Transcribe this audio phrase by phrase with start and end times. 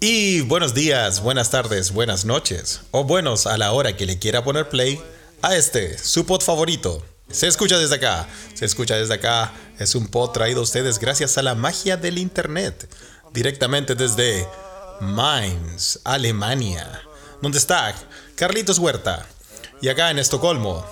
[0.00, 4.44] Y buenos días, buenas tardes, buenas noches, o buenos a la hora que le quiera
[4.44, 5.00] poner play
[5.42, 7.04] a este, su pod favorito.
[7.28, 9.52] Se escucha desde acá, se escucha desde acá.
[9.78, 12.88] Es un pod traído a ustedes gracias a la magia del internet,
[13.32, 14.46] directamente desde
[15.00, 17.02] Mainz, Alemania,
[17.42, 17.94] donde está
[18.36, 19.26] Carlitos Huerta.
[19.82, 20.84] Y acá en Estocolmo,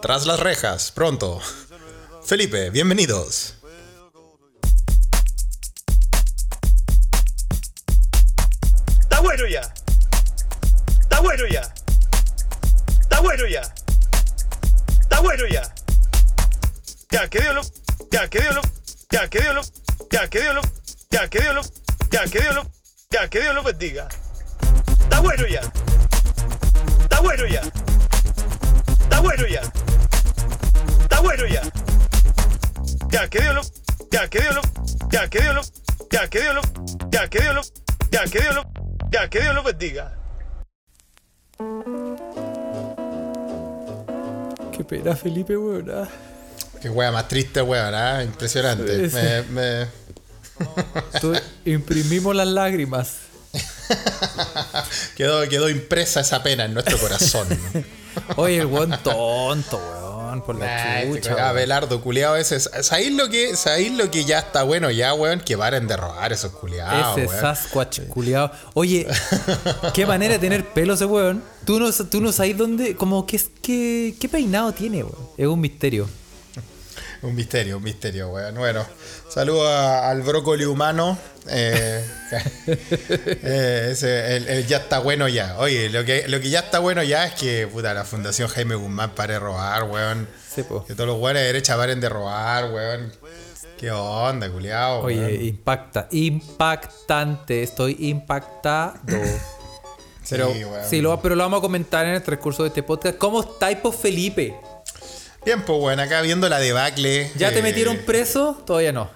[0.00, 1.40] tras las rejas, pronto.
[2.24, 3.54] Felipe, bienvenidos.
[9.36, 9.60] Bueno ya.
[11.02, 11.60] Está bueno ya.
[13.00, 13.60] Está bueno ya.
[15.00, 15.62] Está bueno ya.
[17.10, 17.62] Ya, que Dios lo.
[18.10, 18.62] Ya, que Dios lo.
[19.10, 19.62] Ya, que Dios lo.
[20.10, 20.62] Ya, que Dios lo.
[21.10, 21.62] Ya, que Dios lo.
[22.10, 22.70] Ya, que Dios lo.
[23.10, 24.08] Ya, que Dios lo bendiga.
[25.02, 25.60] Está bueno ya.
[27.02, 27.60] Está bueno ya.
[29.02, 29.60] Está bueno ya.
[31.02, 31.62] Está bueno ya.
[33.10, 33.62] Ya, que Dios lo.
[34.10, 34.62] Ya, que Dios lo.
[35.10, 35.62] Ya, que Dios lo.
[36.10, 36.62] Ya, que Dios lo.
[37.10, 37.62] Ya, que Dios lo.
[38.10, 38.85] Ya, que Dios lo.
[39.10, 40.12] Ya, que Dios lo bendiga.
[44.76, 45.90] Qué pena, Felipe, weón.
[45.90, 46.08] ah.
[46.80, 48.22] Qué wea más triste, weón, ¿ah?
[48.22, 49.08] Impresionante.
[49.08, 49.16] Sí.
[49.16, 49.86] Me, me-
[51.20, 53.16] Tú- imprimimos las lágrimas.
[55.16, 57.48] quedó, quedó impresa esa pena en nuestro corazón.
[58.36, 60.05] Oye, el weón tonto, weón,
[60.42, 61.34] por la Nah, este chucha.
[61.34, 61.46] weón.
[61.46, 62.58] Abelardo, culiado ese.
[62.60, 65.40] ¿Sabéis lo, que, ¿Sabéis lo que ya está bueno ya, weón?
[65.40, 67.40] Que paren de robar esos culiados, Ese weón.
[67.40, 68.50] Sasquatch culiao.
[68.74, 69.06] Oye,
[69.94, 71.42] qué manera de tener pelo ese weón.
[71.64, 75.28] Tú no, tú no sabes dónde, como que, qué, qué peinado tiene, weón.
[75.36, 76.08] Es un misterio.
[77.26, 78.54] Un misterio, un misterio, weón.
[78.54, 78.84] Bueno,
[79.28, 81.18] saludo a- al brócoli humano.
[81.48, 82.04] Eh,
[82.66, 85.56] eh, ese, el, el ya está bueno ya.
[85.58, 88.74] Oye, lo que, lo que ya está bueno ya es que, puta, la Fundación Jaime
[88.74, 90.28] Guzmán pare de robar, weón.
[90.54, 90.62] Sí.
[90.86, 93.12] Que todos los weones de derecha paren de robar, weón.
[93.78, 95.02] ¿Qué onda, culiao?
[95.02, 95.44] Oye, weón?
[95.44, 97.62] impacta, impactante.
[97.62, 99.00] Estoy impactado.
[100.28, 100.84] Pero Sí, weón.
[100.88, 103.16] sí, lo, pero lo vamos a comentar en el transcurso de este podcast.
[103.18, 104.54] ¿Cómo estáis, Felipe?
[105.64, 107.30] Pues, weón, acá viendo la debacle.
[107.36, 108.60] ¿Ya te eh, metieron preso?
[108.66, 109.10] Todavía no.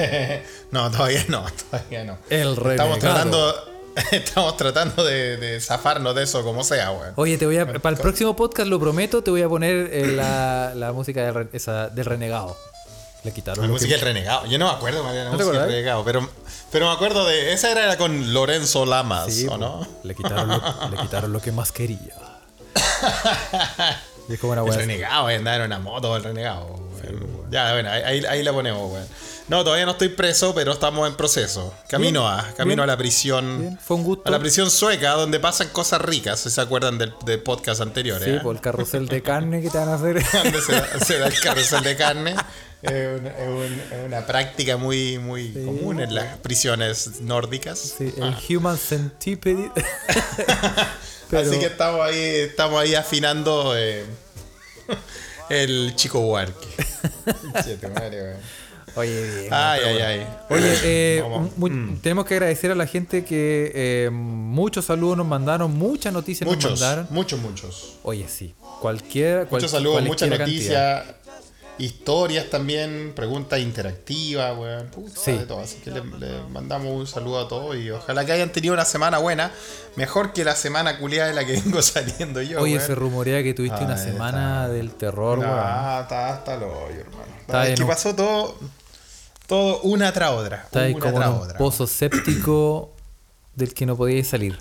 [0.70, 2.18] no, todavía no, todavía no.
[2.28, 2.98] El Estamos renegado.
[2.98, 3.54] tratando,
[4.12, 7.12] estamos tratando de, de zafarnos de eso como sea, weón.
[7.16, 10.06] Oye, te voy a, para el próximo podcast, lo prometo, te voy a poner eh,
[10.14, 12.56] la, la música del, esa, del renegado.
[13.24, 14.46] Le quitaron La música que- del renegado.
[14.46, 16.04] Yo no me acuerdo, María, la ¿No música del renegado.
[16.04, 16.28] Pero,
[16.72, 17.52] pero me acuerdo de.
[17.52, 19.86] Esa era con Lorenzo Lamas, Sí, ¿o no?
[20.02, 22.14] Le quitaron, lo, le quitaron lo que más quería.
[24.32, 26.64] Y es como una El renegado, eh, andaba en una moto el renegado.
[26.66, 27.50] weón.
[27.50, 29.06] ya, bueno, ahí, ahí- la ponemos, weón.
[29.48, 31.74] No, todavía no estoy preso, pero estamos en proceso.
[31.88, 33.60] Camino Bien, a, camino bien, a la prisión.
[33.60, 34.22] bien, fue un gusto.
[34.26, 38.22] A la prisión sueca, donde pasan cosas ricas, si se acuerdan del, del podcast anterior.
[38.24, 38.40] Sí, eh?
[38.42, 40.24] por el carrusel de carne que te van a hacer.
[40.66, 42.34] se, da- se da el carrusel de carne.
[42.82, 47.78] Es una, es un- es una práctica muy, muy común en las prisiones nórdicas.
[47.98, 49.70] Sí, el Human Centipede.
[51.30, 54.04] Pero- Así que estamos ahí, estamos ahí afinando eh,
[55.48, 56.68] el chico Huarque.
[58.94, 59.48] Oye, bien.
[59.54, 60.26] Ay, ay, ay.
[60.50, 61.24] Oye, eh,
[61.56, 66.46] mu- tenemos que agradecer a la gente que eh, muchos saludos nos mandaron, muchas noticias
[66.46, 67.06] nos mandaron.
[67.10, 67.94] muchos, muchos.
[68.02, 68.54] Oye, sí.
[68.82, 71.04] Cualquier, cual- Muchos saludos, muchas noticias,
[71.78, 74.86] historias también, preguntas interactivas, weón.
[74.88, 75.32] Puta, Sí.
[75.32, 75.60] de todo.
[75.60, 78.84] Así que le, le mandamos un saludo a todos y ojalá que hayan tenido una
[78.84, 79.50] semana buena.
[79.96, 82.60] Mejor que la semana culiada de la que vengo saliendo yo.
[82.60, 82.86] Oye, weón.
[82.86, 85.50] se rumorea que tuviste una Ay, semana del terror, weón.
[85.50, 87.24] No, está hasta el hoyo, hermano.
[87.40, 88.56] Está es que un- pasó todo,
[89.46, 90.62] todo una tras otra.
[90.64, 91.58] Está una como tras un otra.
[91.58, 92.92] pozo séptico
[93.56, 94.58] del que no podíais salir.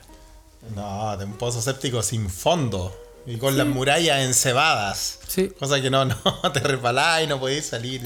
[0.75, 2.95] No, de un pozo séptico sin fondo.
[3.25, 5.19] Y con las murallas encebadas.
[5.27, 5.49] Sí.
[5.59, 6.17] Cosa que no, no,
[6.53, 8.01] te resbalás y no podéis salir.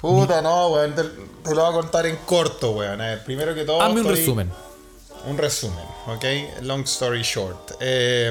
[0.00, 0.94] Puta, no, weón.
[0.94, 3.00] Te, te lo voy a contar en corto, weón.
[3.00, 3.80] A ver, primero que todo.
[3.82, 4.50] Hazme un estoy- resumen.
[5.26, 6.24] Un resumen, ¿ok?
[6.62, 7.72] Long story short.
[7.80, 8.30] Eh,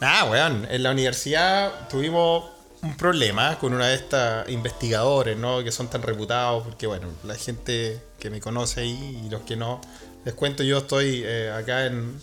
[0.00, 0.66] nada, weón.
[0.70, 2.44] En la universidad tuvimos
[2.82, 5.62] un problema con una de estas investigadores, ¿no?
[5.62, 9.56] Que son tan reputados, porque, bueno, la gente que me conoce ahí y los que
[9.56, 9.80] no,
[10.24, 12.18] les cuento, yo estoy eh, acá en,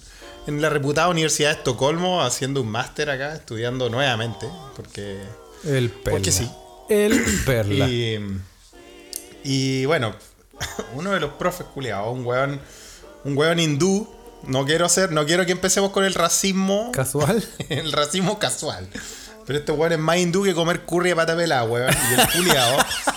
[0.47, 5.19] en la reputada Universidad de Estocolmo haciendo un máster acá, estudiando nuevamente, porque...
[5.63, 6.11] El perla.
[6.11, 6.49] Porque sí.
[6.89, 7.87] El perla.
[7.87, 8.19] Y,
[9.43, 10.13] y bueno,
[10.95, 12.59] uno de los profes culiados, un weón,
[13.23, 14.07] un weón hindú.
[14.43, 16.91] No quiero hacer, no quiero que empecemos con el racismo.
[16.91, 17.43] Casual.
[17.69, 18.89] el racismo casual.
[19.45, 21.93] Pero este weón es más hindú que comer curry de pata pelada, weón.
[22.11, 22.77] Y el culiado.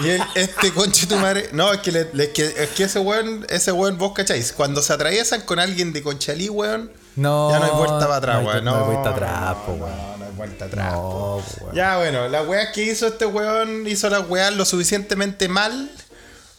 [0.00, 1.48] y el, este conche tu madre.
[1.52, 4.52] No, es que, le- le- es que, es que ese weón, ese weón, vos cacháis.
[4.52, 6.90] Cuando se atraviesan con alguien de Conchalí, weón.
[7.16, 8.64] No, Ya no hay vuelta para atrás, no hay- weón.
[8.64, 9.96] no hay No, vuelta atrás, po, weón.
[9.96, 10.92] No, no hay vuelta atrás.
[10.94, 11.42] No.
[11.74, 15.90] Ya, bueno, la weá que hizo este weón hizo las weas lo suficientemente mal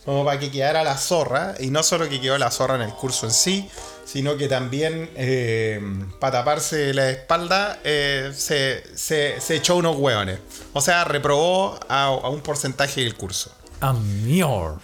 [0.06, 2.94] como para que quedara la zorra, y no solo que quedó la zorra en el
[2.94, 3.70] curso en sí,
[4.06, 5.80] sino que también eh,
[6.20, 10.40] para taparse la espalda eh, se, se- se echó unos hueones.
[10.74, 13.52] O sea, reprobó a, a un porcentaje del curso.
[13.82, 14.80] Amior.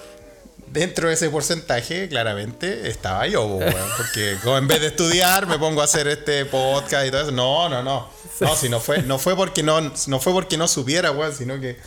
[0.67, 3.57] Dentro de ese porcentaje, claramente, estaba yo,
[3.97, 7.31] porque en vez de estudiar me pongo a hacer este podcast y todo eso.
[7.31, 8.07] No, no, no.
[8.39, 11.59] No, si no fue, no fue porque no, no fue porque no supiera, weón, sino
[11.59, 11.77] que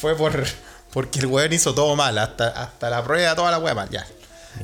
[0.00, 0.44] fue por
[0.92, 4.06] porque el weón hizo todo mal, hasta, hasta la prueba, toda la weá mal, ya.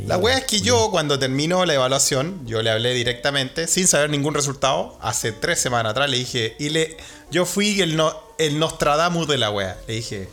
[0.06, 4.11] La weá es que yo, cuando terminó la evaluación, yo le hablé directamente, sin saber
[4.11, 6.97] ningún resultado, hace tres semanas atrás le dije, y le,
[7.31, 9.77] yo fui el, no, el Nostradamus de la weá.
[9.87, 10.29] Le dije,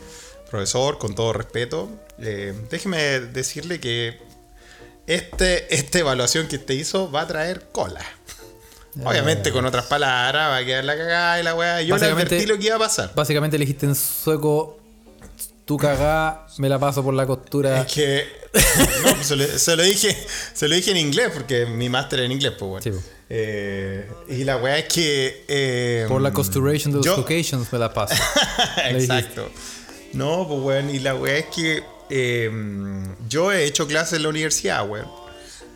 [0.49, 1.89] profesor, con todo respeto,
[2.19, 4.19] eh, déjeme decirle que
[5.07, 8.05] este, esta evaluación que usted hizo va a traer cola.
[9.03, 11.81] Obviamente, con otras palabras, va a quedar la cagada y la weá.
[11.81, 13.11] Yo le advertí lo que iba a pasar.
[13.15, 14.79] Básicamente le dijiste en sueco,
[15.65, 17.81] tu cagá, me la paso por la costura.
[17.81, 18.38] Es que.
[18.53, 20.17] No, pues se, lo, se lo dije,
[20.53, 22.83] se lo dije en inglés, porque mi máster en inglés, pues bueno.
[22.83, 23.03] Sí, pues.
[23.29, 25.45] Eh, y la weá es que.
[25.47, 28.15] eh, Por la costuration de los locations me la paso.
[28.85, 29.49] Exacto.
[30.13, 32.51] No, pues weón, y la weá es que eh,
[33.27, 35.07] yo he hecho clases en la universidad, weón.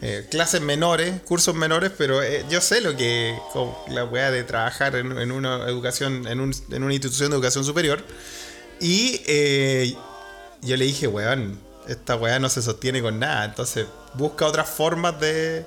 [0.01, 4.43] Eh, clases menores, cursos menores, pero eh, yo sé lo que como la weá de
[4.43, 8.03] trabajar en, en una educación, en, un- en una institución de educación superior.
[8.81, 9.95] Y eh,
[10.61, 11.57] yo le dije, weón,
[11.87, 13.45] esta weá no se sostiene con nada.
[13.45, 15.65] Entonces busca otras formas de.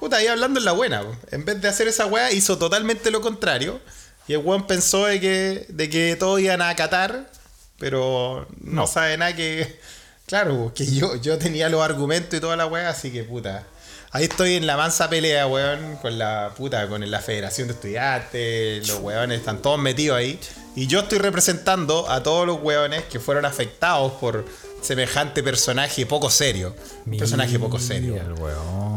[0.00, 1.02] Puta, ahí hablando en la buena.
[1.02, 1.16] po.
[1.30, 3.80] En vez de hacer esa weá, hizo totalmente lo contrario.
[4.26, 7.30] Y el weón pensó de que, de que todos iban a acatar,
[7.78, 9.78] pero no, sabe nada que.
[10.26, 13.64] Claro, que yo, yo tenía los argumentos y toda la weá, así que puta.
[14.10, 18.88] Ahí estoy en la mansa pelea, weón, con la puta, con la Federación de Estudiantes,
[18.88, 20.40] los weones están todos metidos ahí.
[20.76, 24.46] Y yo estoy representando a todos los weones que fueron afectados por
[24.80, 26.74] semejante personaje poco serio.
[27.06, 28.16] Un personaje poco serio.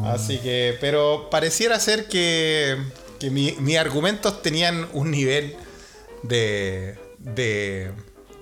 [0.05, 2.77] Así que, pero pareciera ser que,
[3.19, 5.55] que mi- mis argumentos tenían un nivel
[6.23, 7.91] de, de,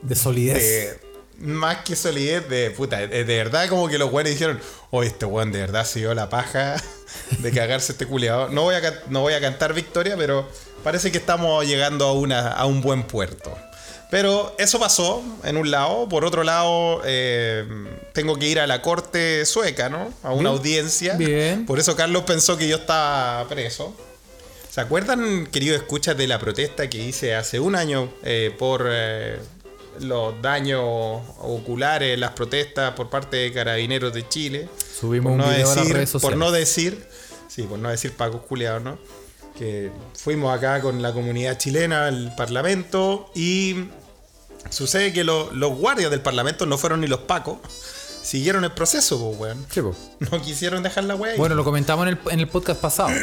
[0.02, 0.58] De solidez.
[0.58, 1.10] de-
[1.40, 2.98] más que solidez de puta.
[3.00, 4.60] De, de verdad, como que los weones dijeron,
[4.92, 6.76] oye, este weón de verdad se dio la paja
[7.40, 8.50] de cagarse este culiado.
[8.50, 10.48] No voy a, no voy a cantar victoria, pero
[10.84, 13.58] parece que estamos llegando a, una, a un buen puerto.
[14.10, 16.10] Pero eso pasó en un lado.
[16.10, 17.64] Por otro lado, eh,
[18.14, 20.12] tengo que ir a la corte sueca, ¿no?
[20.24, 20.58] A una Bien.
[20.58, 21.14] audiencia.
[21.16, 21.66] Bien.
[21.66, 23.96] Por eso Carlos pensó que yo estaba preso.
[24.70, 29.38] ¿Se acuerdan, queridos escuchas, de la protesta que hice hace un año eh, por eh,
[30.00, 30.82] los daños
[31.40, 34.70] oculares, las protestas por parte de Carabineros de Chile?
[35.00, 37.08] Subimos Por un no video a las decir, por no decir,
[37.48, 39.00] sí, por no decir Paco Culeado, ¿no?
[39.58, 43.76] Que fuimos acá con la comunidad chilena al Parlamento y
[44.70, 47.58] sucede que lo- los guardias del Parlamento no fueron ni los Pacos,
[48.22, 49.66] siguieron el proceso, pues, weón.
[49.72, 49.96] Sí, po.
[50.20, 51.36] No quisieron dejar la weá.
[51.38, 53.10] Bueno, lo comentamos en el, en el podcast pasado.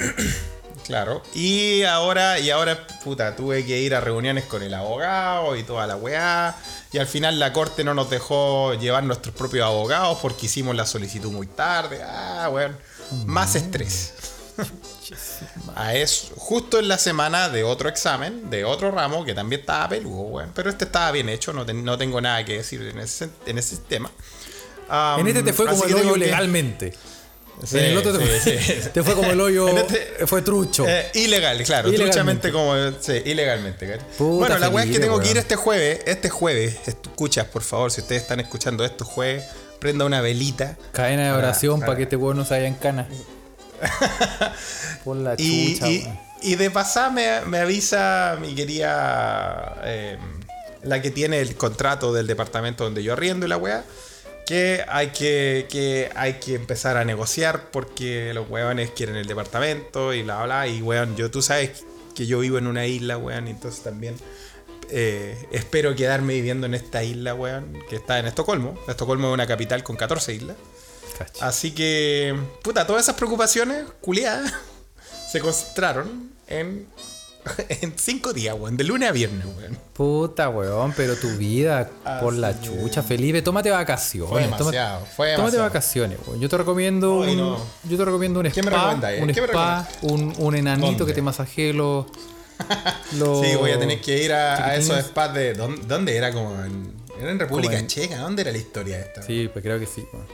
[0.87, 1.21] Claro.
[1.35, 5.85] Y ahora, y ahora, puta, tuve que ir a reuniones con el abogado y toda
[5.89, 6.55] la weá.
[6.93, 10.87] Y al final la corte no nos dejó llevar nuestros propios abogados porque hicimos la
[10.87, 12.01] solicitud muy tarde.
[12.05, 12.77] Ah, weón.
[13.25, 14.15] Más estrés.
[15.77, 19.89] A eso, justo en la semana de otro examen, de otro ramo, que también estaba
[19.89, 20.53] peludo, weón.
[20.55, 23.77] Pero este estaba bien hecho, no, no tengo nada que decir en ese, en ese
[23.79, 24.11] tema.
[25.19, 26.95] En este te fue como el hoyo que- legalmente.
[27.65, 28.89] Sí, en el otro te, sí, fue, sí.
[28.93, 29.69] te fue como el hoyo.
[29.79, 30.85] Este- fue trucho.
[30.87, 31.91] Eh, ilegal, claro.
[31.93, 32.75] Truchamente como.
[33.01, 36.01] Sí, ilegalmente, Bueno, la weá es que tengo que ir este jueves.
[36.07, 39.45] Este jueves, escuchas, por favor, si ustedes están escuchando esto jueves,
[39.81, 40.77] prenda una velita.
[40.93, 43.09] Cadena de oración para para- que este weón no se vaya en cana.
[45.05, 46.07] Por la Y, chucha, y,
[46.43, 49.81] y de pasada me, me avisa mi querida.
[49.85, 50.19] eh,
[50.83, 53.85] la que tiene el contrato del departamento donde yo arriendo y la weá.
[54.47, 60.15] Que hay que, que hay que empezar a negociar porque los weones quieren el departamento
[60.15, 60.69] y bla bla.
[60.69, 61.83] Y weón, yo tú sabes
[62.15, 64.15] que yo vivo en una isla, weón, y entonces también
[64.89, 68.79] eh, espero quedarme viviendo en esta isla, weón, que está en Estocolmo.
[68.87, 70.57] Estocolmo es una capital con 14 islas.
[71.41, 74.53] Así que, puta, todas esas preocupaciones, culiadas,
[75.31, 76.87] se concentraron en,
[77.69, 79.79] en cinco días, weón, de lunes a viernes, weón.
[79.93, 81.89] Puta, weón, pero tu vida
[82.21, 84.31] por la chucha, Felipe, tómate vacaciones.
[84.31, 86.41] Fue demasiado, fue Tómate vacaciones, weón.
[86.41, 87.59] Yo te recomiendo Ay, un, no.
[87.85, 89.23] yo te recomiendo un ¿Qué me spa, recomendáis?
[89.23, 91.07] un ¿Qué me spa, un, un enanito ¿Dónde?
[91.07, 92.07] que te masajee los,
[93.19, 95.55] los- Sí, voy a tener que ir a, a esos spas de.
[95.55, 96.33] ¿dónde, dónde era?
[96.33, 98.19] Como en, era en República en- Checa.
[98.19, 99.23] ¿Dónde era la historia esta?
[99.23, 100.05] Sí, pues creo que sí.
[100.13, 100.27] weón.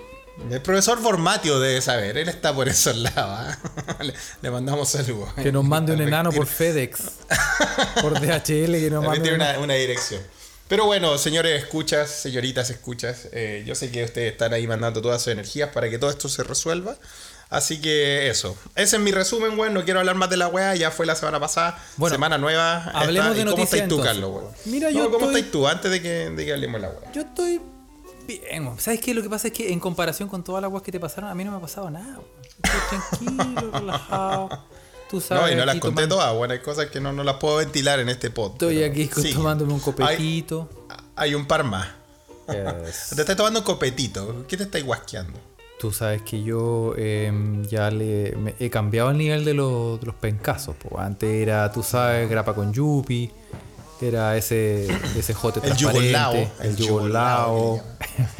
[0.50, 3.14] El profesor Formatio debe saber, él está por esos lados.
[3.16, 3.58] ¿ah?
[4.02, 5.32] le, le mandamos saludos.
[5.34, 7.00] Que nos mande un enano por FedEx.
[8.00, 10.20] por DHL que nos mande tiene un una, una dirección.
[10.68, 15.20] Pero bueno, señores escuchas, señoritas escuchas, eh, yo sé que ustedes están ahí mandando todas
[15.22, 16.96] sus energías para que todo esto se resuelva.
[17.50, 18.56] Así que eso.
[18.74, 19.74] Ese es mi resumen, weón.
[19.74, 20.74] No quiero hablar más de la weá.
[20.74, 21.78] Ya fue la semana pasada.
[21.98, 22.84] Bueno, semana nueva.
[22.94, 24.02] hablemos de ¿Y ¿Cómo noticias, estás tú.
[24.02, 24.48] Carlos, weón?
[24.64, 26.94] Mira, No, yo ¿Cómo estoy- estás tú antes de que, de que hablemos de la
[26.94, 27.12] weá?
[27.12, 27.60] Yo estoy
[28.26, 28.70] bien.
[28.78, 29.14] ¿Sabes qué?
[29.14, 31.34] Lo que pasa es que en comparación con todas las aguas que te pasaron, a
[31.34, 32.18] mí no me ha pasado nada.
[32.62, 32.98] Estoy
[33.28, 34.48] tranquilo, relajado.
[35.10, 35.44] Tú sabes.
[35.44, 37.56] No, y no las conté tomando- todas, bueno, hay cosas que no, no las puedo
[37.56, 38.52] ventilar en este pod.
[38.52, 39.34] Estoy pero aquí sí.
[39.34, 40.68] tomándome un copetito.
[41.16, 41.88] hay un par más.
[42.48, 43.10] Yes.
[43.14, 44.46] Te estás tomando un copetito.
[44.48, 45.38] ¿Qué te estáis guasqueando?
[45.78, 50.06] Tú sabes que yo em, ya le me- he cambiado el nivel de, los- de
[50.06, 50.76] los pencazos.
[50.76, 50.98] po.
[50.98, 53.30] Antes era, tú sabes, grapa con yupi.
[54.02, 56.08] Era ese, ese jote El transparente.
[56.10, 57.82] yugolao, El yugolao.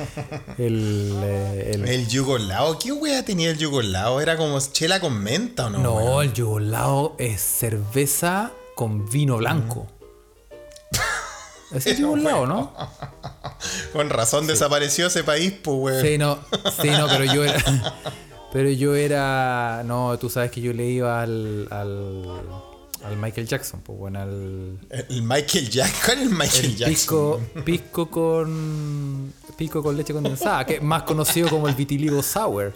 [0.59, 2.79] El, eh, el- El yugolao.
[2.79, 4.21] ¿Qué wea tenía el yugolao?
[4.21, 5.79] ¿Era como chela con menta o no?
[5.79, 9.87] No, el yugolao es cerveza con vino blanco.
[11.73, 12.73] Es el yugolao, ¿no?
[13.93, 16.03] Con razón desapareció ese país, pues, weón.
[16.03, 16.39] Sí, no,
[16.83, 17.63] sí, no, pero yo era.
[18.53, 19.81] Pero yo era.
[19.87, 21.67] No, tú sabes que yo le iba al.
[21.71, 22.23] al,
[23.05, 24.79] al Michael Jackson, pues bueno, al.
[25.09, 26.01] El Michael Jackson.
[26.05, 26.93] ¿Cuál es el Michael El Jackson?
[26.93, 29.33] pisco, pisco con.
[29.57, 32.73] Pisco con leche condensada, que es más conocido como el vitiligo sour.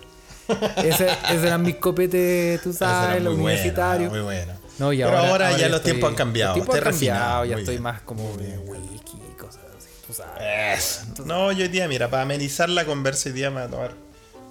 [0.77, 4.13] Ese, ese eran mis copetes, tú sabes, los bueno, universitarios.
[4.13, 4.53] muy bueno.
[4.79, 6.57] No, y Pero ahora, ya los estoy- tiempos han cambiado.
[6.57, 7.83] Los tiempos han cambiado, ya estoy bien.
[7.83, 11.03] más como whisky y cosas así, tú sabes.
[11.25, 13.91] No, yo hoy día, mira, para amenizar la conversa, hoy día me voy a tomar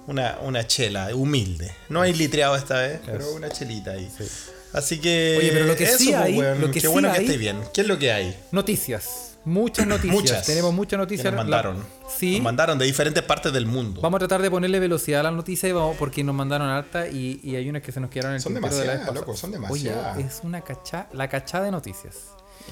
[0.08, 1.70] una, una chela humilde.
[1.88, 4.10] No hay litreado esta vez, pero una chelita ahí.
[4.76, 5.36] Así que.
[5.38, 7.18] Oye, pero lo que eso, sí pues, hay- weón, lo que Qué sí bueno que
[7.22, 7.58] esté bien.
[7.74, 8.36] ¿Qué es lo que hay?
[8.52, 10.14] Noticias, muchas noticias.
[10.14, 10.46] Muchas.
[10.46, 11.24] Tenemos muchas Que noticias.
[11.24, 11.84] nos La- mandaron.
[12.18, 12.34] sí.
[12.34, 14.00] Nos mandaron de diferentes partes del mundo.
[14.02, 17.08] Vamos a tratar de ponerle velocidad a la noticia y vamos, porque nos mandaron harta
[17.08, 19.52] y, y hay unas que se nos quedaron en el Son de demasiadas, loco, son
[19.52, 20.16] demasiadas.
[20.16, 22.14] Oye, es una cachá, la cachá de noticias.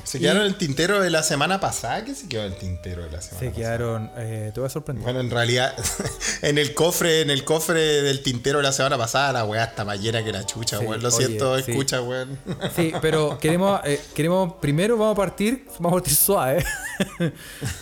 [0.03, 2.05] Se quedaron en el tintero de la semana pasada.
[2.05, 3.53] ¿Qué se quedó el tintero de la semana Se pasada?
[3.55, 5.03] quedaron, eh, te voy a sorprender.
[5.05, 5.75] Bueno, en realidad,
[6.43, 9.85] en el cofre, en el cofre del tintero de la semana pasada, la weá está
[9.85, 11.03] más llena que la chucha, Sí, weón.
[11.03, 11.71] Lo oye, siento, sí.
[11.71, 12.39] escucha, weón.
[12.77, 16.65] Sí, pero queremos, eh, queremos primero vamos a partir, vamos a partir suave.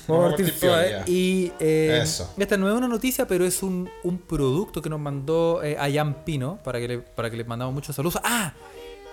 [0.06, 1.02] vamos a partir suave.
[1.06, 2.32] Y eh, Eso.
[2.38, 6.24] esta no es una noticia, pero es un, un producto que nos mandó eh, Ayan
[6.24, 8.20] Pino para que le, para que le mandamos muchos saludos.
[8.24, 8.52] Ah,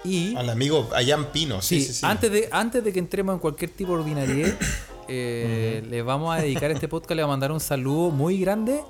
[0.03, 2.06] y Al amigo Ayan Pino, sí, sí, sí.
[2.06, 4.53] Antes, de, antes de que entremos en cualquier tipo de ordinariedad,
[5.08, 8.82] eh, le vamos a dedicar este podcast, le vamos a mandar un saludo muy grande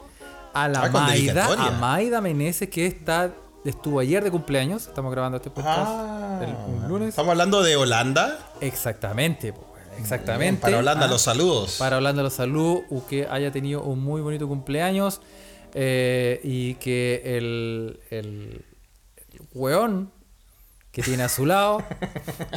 [0.53, 3.31] a la Ah, Maida, a Maida Meneses, que está,
[3.65, 4.87] estuvo ayer de cumpleaños.
[4.87, 6.41] Estamos grabando este podcast Ah,
[6.81, 7.09] el lunes.
[7.09, 8.51] Estamos hablando de Holanda.
[8.61, 9.53] Exactamente,
[9.99, 10.61] exactamente.
[10.61, 11.75] Para Holanda, Ah, los saludos.
[11.79, 15.21] Para Holanda los saludos, que haya tenido un muy bonito cumpleaños
[15.73, 18.65] eh, y que el, el,
[19.17, 20.11] el weón
[20.91, 21.83] que tiene a su lado,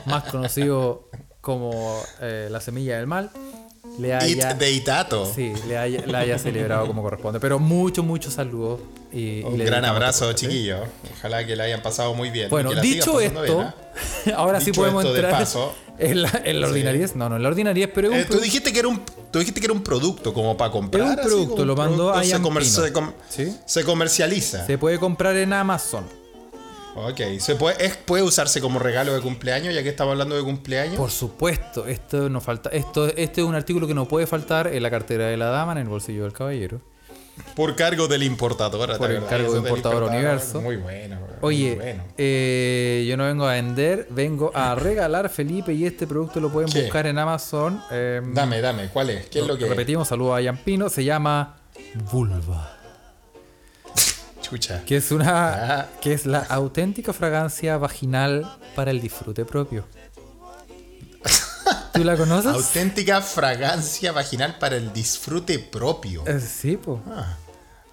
[0.07, 1.09] más conocido
[1.41, 3.31] como eh, la semilla del mal,
[3.99, 5.31] le It haya, de Itato.
[5.35, 7.41] sí, le haya, la haya celebrado como corresponde.
[7.41, 8.81] Pero muchos, muchos saludos.
[9.13, 10.37] Y, Un gran abrazo, ¿sí?
[10.47, 10.81] chiquillos.
[11.19, 12.49] Ojalá que la hayan pasado muy bien.
[12.49, 13.75] Bueno, dicho esto, bien, ¿ah?
[14.37, 15.75] ahora sí podemos esto de entrar paso.
[15.99, 16.73] en la, en la Sí.
[16.73, 17.17] ordinariez.
[17.17, 19.67] No, no, en la ordinariez, pero Eh, tú dijiste que era un tú dijiste que
[19.67, 21.03] era un producto como para comprar.
[21.05, 22.83] Es un producto, un lo mandó a se, Ian comer- Pino.
[22.83, 23.57] se com- ¿Sí?
[23.67, 24.65] se comercializa.
[24.67, 26.05] se puede comprar en Amazon.
[26.95, 30.43] Ok, se puede, es- puede usarse como regalo de cumpleaños, ya que estamos hablando de
[30.43, 30.97] cumpleaños.
[30.97, 32.69] Por supuesto, esto no falta.
[32.71, 35.73] Esto, este es un artículo que no puede faltar en la cartera de la dama,
[35.73, 36.81] en el bolsillo del caballero.
[37.57, 38.99] Por cargo del importador.
[38.99, 40.61] Por cargo del importador universo.
[40.61, 41.17] Muy bueno.
[41.17, 42.05] muy Oye, bueno.
[42.19, 46.71] eh, yo no vengo a vender, vengo a regalar, Felipe, y este producto lo pueden
[46.71, 46.83] ¿Qué?
[46.83, 47.83] buscar en Amazon.
[47.91, 49.27] eh, Dame, dame, ¿cuál es?
[49.29, 49.65] ¿Qué es lo que?
[49.67, 51.57] Repetimos, saludos a Yampino, se llama
[52.13, 52.77] Vulva.
[54.53, 54.85] Chucha.
[54.85, 55.81] Que es una.
[55.81, 55.89] Ah.
[56.03, 59.87] que es la auténtica fragancia vaginal para el disfrute propio.
[61.95, 62.53] ¿Tú la conoces?
[62.53, 66.27] Auténtica fragancia vaginal para el disfrute propio.
[66.27, 66.99] Eh, sí, pues.
[67.09, 67.39] Ah.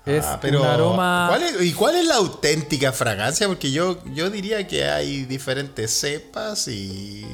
[0.10, 1.28] Es Ah, pero un aroma.
[1.30, 3.48] ¿cuál es- ¿Y cuál es la auténtica fragancia?
[3.48, 7.26] Porque yo, yo diría que hay diferentes cepas y,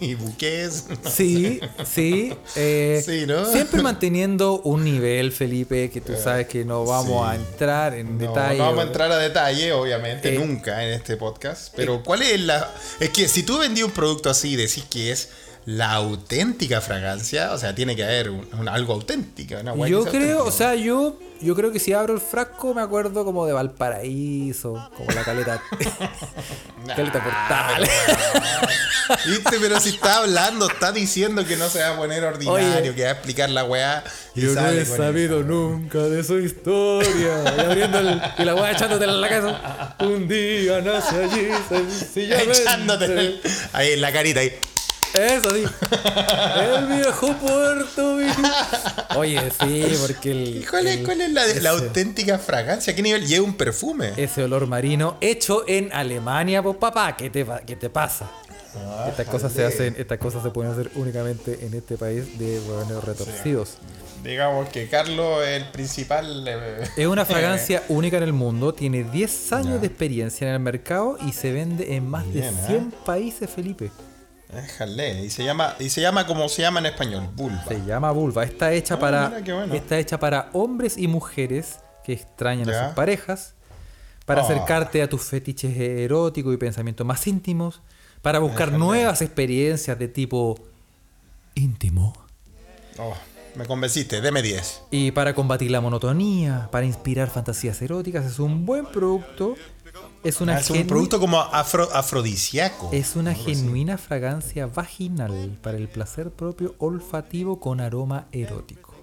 [0.00, 0.84] y buques.
[1.12, 2.32] Sí, sí.
[2.56, 3.44] eh, Sí, ¿no?
[3.50, 7.32] Siempre manteniendo un nivel, Felipe, que tú sabes que no vamos sí.
[7.32, 8.58] a entrar en No, detalle.
[8.58, 11.72] no vamos a entrar a detalle, obviamente, Eh, nunca en este podcast.
[11.76, 12.70] Pero ¿cuál es la...?
[13.00, 15.28] Es que si tú vendí un producto así y decís que es
[15.66, 19.54] la auténtica fragancia, o sea, tiene que haber un- un- algo auténtico.
[19.60, 22.82] una guay Yo creo, o sea, yo, yo creo que si abro el frasco me
[22.82, 25.62] acuerdo como de Valparaíso, como la caleta.
[26.94, 27.88] caleta portal.
[29.26, 29.56] ¿Viste?
[29.60, 32.94] Pero si está hablando, está diciendo que no se va a poner ordinario, Oye.
[32.94, 34.04] que va a explicar la weá.
[34.34, 35.46] Yo no he sabido eso.
[35.48, 37.54] nunca de su historia.
[37.56, 39.96] Y abriendo el, y la weá echándote en la cabeza.
[40.00, 42.52] Un día nace allí sencillamente.
[42.62, 43.40] Echándote
[43.72, 44.52] ahí en la carita ahí.
[45.14, 45.64] Eso sí.
[46.60, 48.42] El viejo puerto, viejo.
[49.16, 50.56] Oye, sí, porque el.
[50.58, 52.94] ¿Y cuál es, el- cuál es la, auténtica fragancia?
[52.94, 53.26] ¿Qué nivel?
[53.26, 54.12] Lleva un perfume.
[54.16, 58.28] Ese olor marino hecho en Alemania, pues papá, ¿qué te, qué te pasa?
[58.76, 62.58] Ah, Estas cosas se hacen, estas cosas se pueden hacer únicamente en este país de
[62.66, 63.74] huevones retorcidos.
[64.24, 66.44] Digamos que Carlos es el principal.
[66.48, 70.60] eh, Es una fragancia única en el mundo, tiene 10 años de experiencia en el
[70.60, 72.66] mercado y se vende en más Bien, de ¿eh?
[72.66, 73.92] 100 países, Felipe.
[74.54, 75.24] Déjale.
[75.24, 77.64] Y se llama, y se llama como se llama en español, vulva.
[77.68, 78.44] Se llama vulva.
[78.44, 79.74] Está hecha Ah, para bueno.
[79.74, 83.54] está hecha para hombres y mujeres que extrañan a sus parejas,
[84.26, 84.44] para Ah.
[84.44, 87.82] acercarte a tus fetiches eróticos y pensamientos más íntimos,
[88.22, 88.78] para buscar Déjale.
[88.84, 90.58] nuevas experiencias de tipo
[91.54, 92.14] íntimo
[92.98, 93.14] Oh,
[93.56, 94.82] me convenciste, deme 10.
[94.90, 98.24] y para combatir la monotonía, para inspirar fantasías eróticas.
[98.24, 99.54] Es un buen producto.
[100.24, 102.88] Es una Ah, es un producto como afro, afrodisíaco.
[102.92, 108.94] Es una genuina fragancia vaginal para el placer propio olfativo con aroma erótico.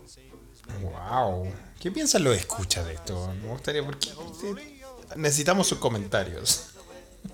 [0.82, 1.48] Wow.
[1.80, 3.32] ¿Qué piensan los escuchas de esto?
[3.42, 4.10] Me gustaría porque
[5.16, 6.68] necesitamos sus comentarios.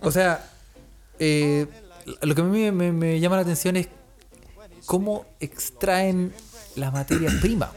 [0.01, 0.49] O sea,
[1.19, 1.67] eh,
[2.21, 3.87] lo que a mí me, me- me llama la atención es
[4.85, 6.33] cómo extraen
[6.75, 7.71] la materia prima.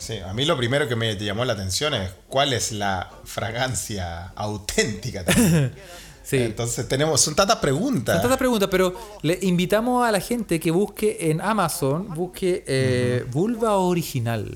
[0.00, 4.32] Sí, a mí lo primero que me llamó la atención es cuál es la fragancia
[4.34, 5.24] auténtica.
[5.24, 5.72] también.
[6.22, 6.36] Sí.
[6.36, 8.14] Entonces tenemos, son tantas preguntas.
[8.14, 13.24] Son tantas preguntas, pero le invitamos a la gente que busque en Amazon, busque eh,
[13.32, 14.48] vulva original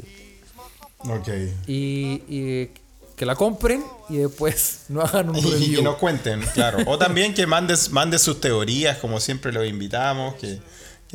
[1.01, 1.29] Ok.
[1.67, 2.71] y, y
[3.17, 5.77] que la compren y después no hagan un Y review.
[5.79, 6.79] que nos cuenten, claro.
[6.87, 10.61] O también que mandes, mandes sus teorías, como siempre los invitamos, que,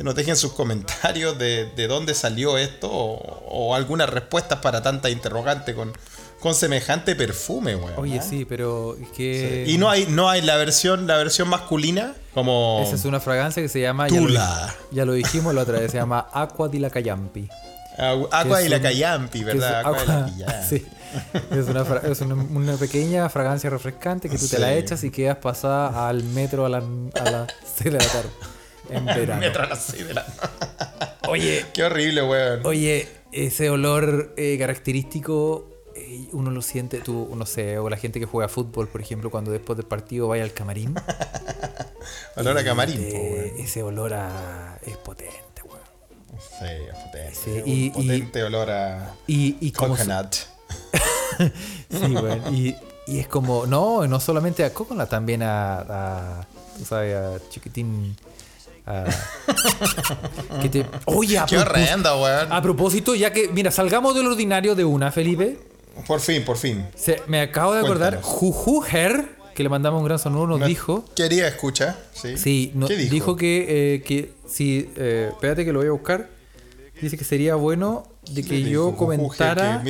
[0.00, 3.16] que nos dejen sus comentarios de, de dónde salió esto o,
[3.50, 5.92] o algunas respuestas para tanta interrogante con,
[6.40, 7.92] con semejante perfume, weón.
[7.98, 8.22] Oye, ¿ah?
[8.22, 9.66] sí, pero es que...
[9.68, 13.62] Y no hay, no hay la versión, la versión masculina, como Esa es una fragancia
[13.62, 14.08] que se llama...
[14.08, 14.74] Ya lo, Tula.
[14.90, 17.50] ya lo dijimos la otra vez, se llama Aqua di la Callampi.
[17.98, 19.80] Agu- Agua y la que ¿verdad?
[19.84, 20.86] Agua y la sí.
[21.50, 25.36] Es, una, es una, una pequeña fragancia refrescante que tú te la echas y quedas
[25.36, 28.30] pasada al metro a, la- a las 6 de la tarde.
[28.92, 29.46] En verano.
[29.70, 30.26] Así de la-
[31.28, 32.66] Oye, Qué horrible, weón.
[32.66, 38.18] oye, ese olor eh, característico, eh, uno lo siente, tú, no sé, o la gente
[38.20, 40.94] que juega fútbol, por ejemplo, cuando después del partido vaya al camarín.
[42.36, 43.50] Olor a camarín, po, weón.
[43.58, 45.82] ese olor a, es potente, weón.
[46.40, 47.34] Sí, es potente.
[47.34, 50.36] Sí, un y- potente olor a Y, y coconut.
[51.90, 52.54] Sí, weón.
[52.54, 52.76] Y,
[53.06, 55.78] y es como, no, no solamente a Coconut, también a,
[56.40, 56.46] a
[56.78, 58.16] tú sabes, a Chiquitín.
[58.86, 59.04] A-
[60.62, 62.52] que te- oye, a, Qué horrendo, weón.
[62.52, 65.58] a propósito, ya que, mira, salgamos del ordinario de una, Felipe.
[66.06, 66.86] Por fin, por fin.
[66.94, 68.36] Se- me acabo de acordar, Cuéntanos.
[68.38, 71.04] Juju Her, que le mandamos un gran saludo, nos No- dijo.
[71.14, 72.36] Quería escuchar, sí.
[72.38, 73.10] Sí, no- ¿Qué dijo?
[73.12, 73.36] dijo?
[73.36, 76.28] que, eh, que si, eh, espérate que lo voy a buscar.
[77.00, 78.96] Dice que sería bueno de que ¿Qué yo dijo?
[78.96, 79.82] comentara.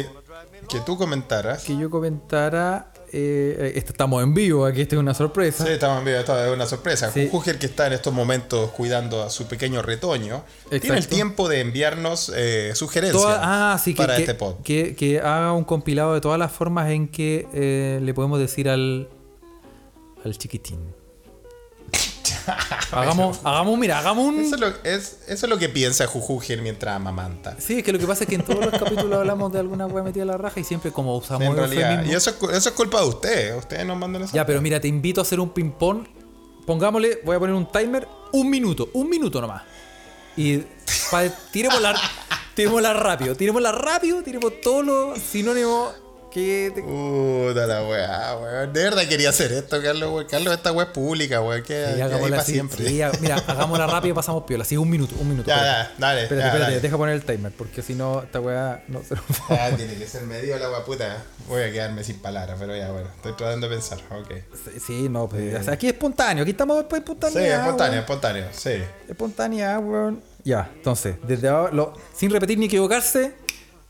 [0.68, 1.64] Que tú comentaras.
[1.64, 2.89] que yo comentara.
[3.12, 5.64] Eh, estamos en vivo, aquí esta es una sorpresa.
[5.66, 7.11] Sí, estamos en vivo, esto es una sorpresa.
[7.12, 7.29] Sí.
[7.31, 10.44] Jujuger, que está en estos momentos cuidando a su pequeño retoño,
[10.81, 14.57] tiene el tiempo de enviarnos eh, sugerencias Toda- ah, sí, para que, este pod.
[14.62, 18.68] que, que haga un compilado de todas las formas en que eh, le podemos decir
[18.68, 19.09] al,
[20.25, 20.79] al chiquitín.
[22.92, 24.40] hagamos, hagamos, mira, hagamos un.
[24.40, 27.56] Eso es, lo, es- eso es lo que piensa Jujuger mientras amamanta.
[27.58, 29.86] Sí, es que lo que pasa es que en todos los capítulos hablamos de alguna
[29.86, 31.90] wea metida a la raja y siempre como usamos en realidad.
[32.00, 32.12] eufemismos.
[32.12, 33.56] Y eso eso es culpa de ustedes.
[33.58, 34.32] Ustedes nos mandan esa.
[34.34, 36.06] Ya, pero mira, te invito a hacer un ping-pong.
[36.66, 39.62] Pongámosle, voy a poner un timer, un minuto, un minuto nomás.
[40.36, 40.58] Y
[41.10, 41.94] pa, tirémosla,
[42.54, 45.92] tirémosla rápido, tirémosla rápido, tiremos todos los sinónimos
[46.30, 48.72] te- Puta la weá, weón.
[48.72, 50.26] De verdad quería hacer esto, Carlos, weón.
[50.30, 51.62] Carlos, esta weá es pública, weón.
[51.62, 52.86] Que, Sí, hagámosla para así, siempre.
[52.88, 54.64] sí, mira, hagámosla rápido y pasamos piola.
[54.64, 55.48] Sí, un minuto, un minuto.
[55.48, 55.92] Ya, espérate.
[55.92, 56.80] ya, dale, Espérate, ya, espérate, dale.
[56.80, 60.06] deja poner el timer, porque si no, esta weá no se lo Ah, tiene que
[60.06, 61.24] ser medio la weá puta.
[61.48, 63.08] Voy a quedarme sin palabras, pero ya, bueno.
[63.16, 64.30] Estoy tratando de pensar, ok.
[64.74, 67.58] Sí, Sí, no, pues, o sea, aquí es espontáneo, aquí estamos pues, Sí, espontáneos.
[67.60, 68.72] espontáneo, espontáneo, sí.
[69.08, 70.22] Espontánea, weón.
[70.44, 73.34] Ya, entonces, desde ahora, lo- sin repetir ni equivocarse,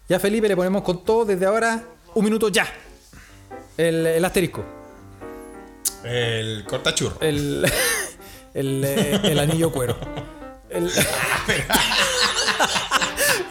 [0.08, 1.82] ya Felipe le ponemos con todo desde ahora,
[2.14, 2.66] un minuto ya.
[3.76, 4.64] El, el asterisco.
[6.04, 7.16] El cortachurro.
[7.20, 7.64] El,
[8.54, 9.96] el, eh, el anillo cuero.
[10.68, 10.90] El,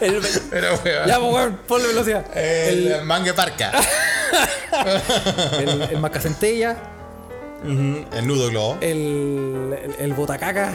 [0.00, 1.06] el- Pero, weón.
[1.08, 2.36] ya, pues, weón, ponle velocidad.
[2.36, 3.72] El, El, mangue parca.
[5.58, 6.76] el, el macacentella,
[7.64, 8.78] el nudo globo.
[8.80, 10.72] el, el, el botacaca,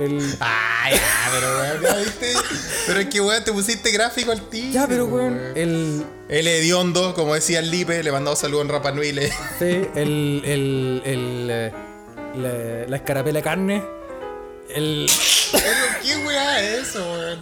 [0.00, 0.36] el...
[0.40, 2.32] Ay, ya, pero weón, ya viste.
[2.86, 4.72] Pero es que weón, te pusiste gráfico al tío.
[4.72, 6.04] Ya, pero, weón, el...
[6.28, 9.12] El hediondo, como decía el Lipe, le mandamos saludos en Rapa Nui.
[9.12, 9.28] le-
[9.58, 11.72] Sí, el, el, el, eh,
[12.36, 13.84] la, la escarapela de carne,
[14.74, 15.06] el,
[15.52, 15.64] Pero
[16.02, 17.40] qué weá es eso, weón.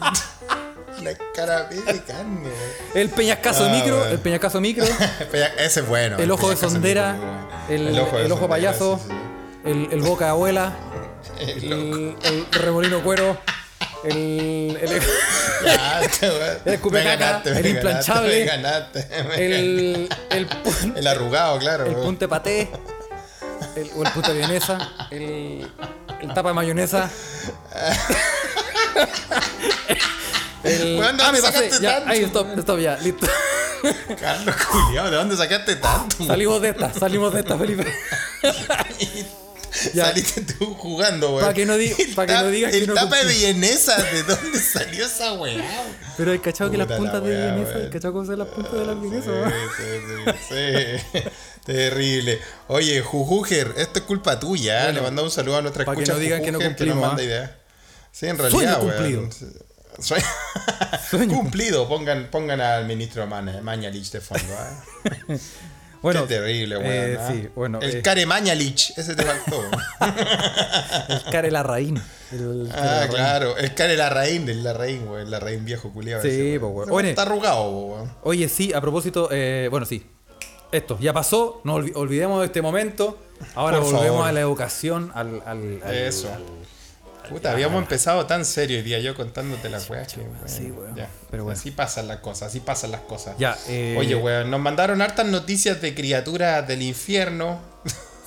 [1.03, 2.55] La carabela de carne, weón.
[2.95, 4.85] El peñascaso Ah, micro, el peñascaso micro,
[5.59, 6.19] Ese es bueno.
[6.19, 7.17] el ojo de sondera,
[7.69, 9.71] el, el ojo, sondera, payaso, sí, sí.
[9.71, 10.73] El, el boca de abuela,
[11.41, 13.39] El el, el remolino cuero,
[14.05, 15.03] el, el.
[16.67, 18.43] El escupecaca, el implanchable,
[19.37, 20.09] el,
[20.97, 21.87] el, arrugado, claro.
[21.87, 22.71] el punte paté,
[23.77, 25.69] el, o el punte vienesa, el,
[26.21, 27.11] el tapa de mayonesa.
[30.65, 31.71] El, ¿de ah, me pasé.
[31.71, 32.11] sacaste Ya, tanto?
[32.11, 33.27] ahí, stop, stop, ya, listo.
[34.21, 36.25] Carlos Julián, ¿de dónde sacaste tanto?
[36.25, 37.93] Salimos de esta, salimos de esta, Felipe.
[39.95, 40.07] Ya.
[40.07, 41.47] Saliste tú jugando, weón.
[41.47, 43.97] Pa' que no di- El pa' que no digas que El no tapa de vienesa,
[44.03, 45.65] ¿de dónde salió esa weá?
[46.17, 48.73] Pero hay cachado que las la puntas de vienesa, hay cachado cómo son las puntas
[48.75, 49.33] de las vienesas,
[49.77, 49.85] Sí,
[50.53, 50.55] sí,
[51.09, 51.21] sí, sí.
[51.65, 52.39] Terrible.
[52.69, 54.81] Oye, Jujuger, esto es culpa tuya.
[54.81, 54.85] ¿eh?
[54.85, 56.97] Bueno, Le mandamos un saludo a nuestra pa' que escucha no digan que no cumplimos,
[56.99, 57.51] nos manda ideas.
[58.11, 59.29] Sí, en Sueño realidad, cumplido.
[60.01, 60.25] Sueño,
[61.11, 61.89] Sueño cumplido.
[61.89, 64.55] Pongan, pongan al ministro Maña- Mañalich de fondo.
[64.59, 64.85] ¿ah?
[66.03, 66.91] Bueno, Qué terrible, weón.
[66.93, 67.29] eh, ¿ah?
[67.33, 67.79] sí, bueno.
[67.81, 69.63] El eh, Care Mañalich, ese te faltó.
[71.09, 72.03] el care Larraín.
[72.33, 73.57] El ah, claro.
[73.57, 75.21] El Care Larraín, el Larraín, weón.
[75.23, 76.23] El Larraín viejo culiado.
[76.23, 76.91] Sí, ese, weón.
[76.91, 77.11] Oye.
[77.11, 78.13] Está arrugado, weón.
[78.23, 80.05] Oye, sí, a propósito, eh, bueno, sí.
[80.73, 83.19] Esto ya pasó, no olvi- olvidemos de este momento.
[83.55, 84.29] Ahora Por volvemos favor.
[84.29, 85.43] a la educación, al.
[85.47, 86.29] al, al- Eso.
[86.33, 86.43] al-
[87.33, 90.13] Puta, habíamos empezado tan serio hoy día yo contándote las weas.
[90.13, 90.95] que, weón, Sí, weón.
[90.95, 91.09] ya.
[91.31, 91.59] Pero bueno.
[91.59, 93.37] Así pasan las cosas, así pasan las cosas.
[93.39, 97.61] Ya, eh, Oye, weón, nos mandaron hartas noticias de criaturas del infierno.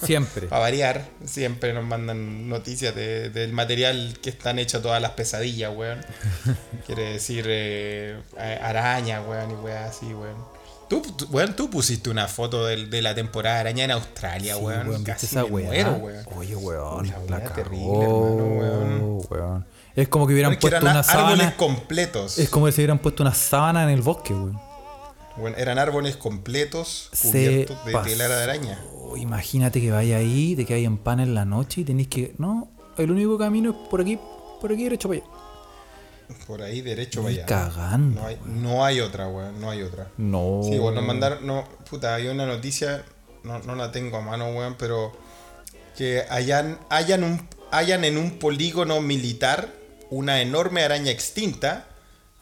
[0.03, 0.47] Siempre.
[0.47, 5.73] Para variar, siempre nos mandan noticias de- del material que están hechas todas las pesadillas,
[5.75, 6.05] weón.
[6.85, 8.19] Quiere decir eh,
[8.61, 10.54] araña, weón, y weas así, weón.
[10.89, 14.55] Tú, tú- weón, tú pusiste una foto del- de, la temporada de araña en Australia,
[14.55, 14.87] Sí, weón.
[14.87, 15.65] weón, ¿viste Casi esa me weá?
[15.67, 16.25] muero, weón.
[16.37, 17.07] Oye, weón.
[17.29, 19.21] La La, terrible, hermano, weón.
[19.29, 19.65] weón.
[19.95, 21.57] Es como que hubieran Porque puesto una árboles sábana.
[21.57, 22.37] completos.
[22.37, 24.59] Es como si hubieran puesto una sábana en el bosque, weón.
[25.37, 28.09] Bueno, eran árboles completos Se cubiertos de pasó.
[28.09, 28.79] telera de araña.
[29.17, 32.33] Imagínate que vaya ahí, te que en pan en la noche y tenéis que.
[32.37, 34.17] No, el único camino es por aquí,
[34.61, 35.29] por aquí derecho para allá.
[36.47, 37.45] Por ahí derecho vaya.
[37.45, 38.21] cagando.
[38.21, 39.59] No hay, no hay otra, weón.
[39.61, 40.07] No hay otra.
[40.17, 40.61] No.
[40.63, 41.45] Sí, bueno, nos mandaron.
[41.45, 43.03] No, puta, hay una noticia.
[43.43, 45.11] No, no la tengo a mano, weón, pero.
[45.97, 49.69] Que hayan, hayan, un, hayan en un polígono militar
[50.09, 51.85] una enorme araña extinta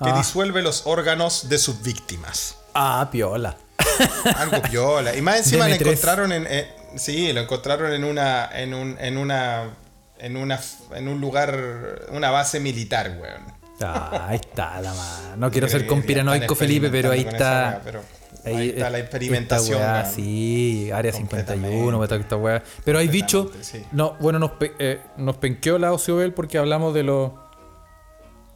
[0.04, 0.17] que Ah.
[0.17, 2.56] disuelve los órganos de sus víctimas.
[2.74, 3.56] Ah, piola.
[4.38, 5.15] Algo piola.
[5.15, 5.82] Y más encima lo DM3.
[5.82, 6.48] encontraron en.
[6.50, 8.50] eh, sí, lo encontraron en una.
[8.54, 8.98] En un.
[9.00, 9.76] En una.
[10.17, 10.60] En una.
[10.96, 12.06] En un lugar.
[12.12, 13.53] Una base militar, weón.
[13.82, 15.36] Ah, ahí está la mano.
[15.38, 17.82] No quiero ser conspiranoico, Felipe, pero ahí está.
[17.84, 18.02] pero
[18.46, 19.82] ahí está la experimentación.
[20.14, 22.16] sí, área 51, Completamente.
[22.24, 22.64] esta, weá.
[22.86, 23.52] Pero hay dicho.
[23.62, 23.84] sí.
[23.92, 27.32] No, bueno, nos, eh, nos penqueó la Ociobel porque hablamos de los.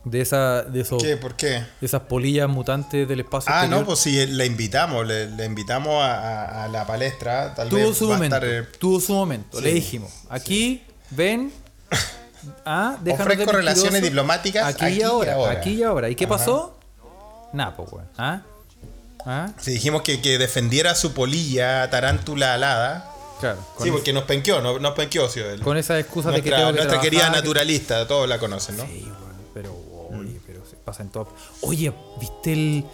[0.06, 0.62] De esa.
[0.64, 1.04] De esos.
[1.04, 1.18] ¿Qué?
[1.18, 1.48] ¿Por qué?
[1.50, 3.52] de esas polillas mutantes del espacio.
[3.54, 7.54] Ah, no, pues sí, le invitamos, le, le invitamos a, a- a la palestra.
[7.54, 8.36] Tal tuvo vez su momento.
[8.38, 9.60] estar, eh, tuvo su momento.
[9.60, 11.52] Le dijimos, aquí, ven.
[12.66, 15.52] Ah, déjanos Ofrezco relaciones diplomáticas Aquí, aquí y y ahora, ahora.
[15.54, 16.10] Aquí y ahora.
[16.10, 16.38] ¿Y qué Ajá.
[16.38, 16.78] pasó?
[17.54, 18.08] Nada, pues, weón.
[18.18, 18.42] ¿Ah?
[19.26, 19.50] ¿Ah?
[19.60, 23.12] sí, dijimos que, que defendiera su polilla tarántula alada.
[23.40, 23.60] Claro.
[23.82, 25.40] Sí, porque nos penqueó, no- nos penqueó, sí.
[25.42, 28.28] el- con esa excusa de que nuestra tengo que nuestra querida trabajar, que- naturalista, todos
[28.30, 28.86] la conocen, ¿no?
[28.86, 29.08] Sí,
[29.54, 29.76] pero
[30.12, 31.28] oye, pero se pasa en todo.
[31.62, 32.86] Oye, ¿viste el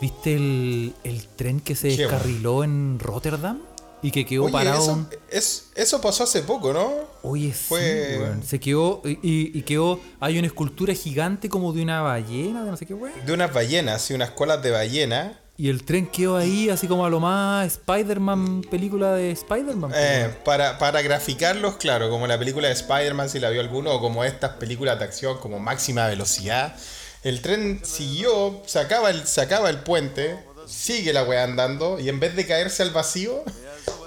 [0.00, 3.60] viste el, el tren que se Qué descarriló en Rotterdam?
[4.02, 4.82] Y que quedó Oye, parado.
[4.82, 6.92] eso, un- es- eso pasó hace poco, ¿no?
[7.22, 8.42] Oye, fue- sí, weón.
[8.42, 9.00] Se quedó.
[9.04, 10.00] Y, y- y quedó.
[10.18, 13.14] Hay una escultura gigante como de una ballena, de no sé qué, weón.
[13.24, 15.38] De unas ballenas, sí, unas colas de ballena.
[15.56, 19.92] Y el tren quedó ahí, así como a lo más Spider-Man, película de Spider-Man.
[19.94, 24.00] Eh, para, para graficarlos, claro, como la película de Spider-Man, si la vio alguno, o
[24.00, 26.74] como estas películas de acción como máxima velocidad.
[27.22, 30.36] El tren siguió, sacaba el, sacaba el puente,
[30.66, 33.44] sigue la weá andando, y en vez de caerse al vacío,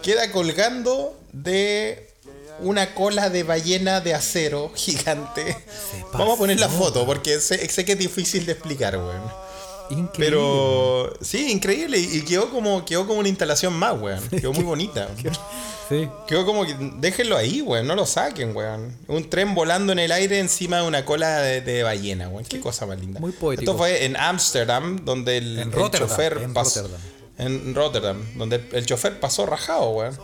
[0.03, 2.09] queda colgando de
[2.59, 5.57] una cola de ballena de acero gigante.
[6.13, 9.45] Vamos a poner la foto, porque sé, sé que es difícil de explicar, weón.
[9.89, 10.13] Increíble.
[10.17, 11.99] Pero sí, increíble.
[11.99, 14.27] Y quedó como, quedó como una instalación más, weón.
[14.29, 15.09] Quedó muy bonita.
[15.87, 16.09] Sí.
[16.25, 17.85] Quedó como que déjenlo ahí, weón.
[17.85, 18.97] No lo saquen, weón.
[19.07, 22.43] Un tren volando en el aire encima de una cola de, de ballena, weón.
[22.43, 23.19] Qué cosa más linda.
[23.19, 23.69] muy poético.
[23.69, 26.81] Esto fue en Ámsterdam, donde el, En el Rotterdam, chofer en pasó.
[26.81, 27.01] Rotterdam.
[27.37, 30.17] En Rotterdam, donde el, el chofer pasó rajado, weón.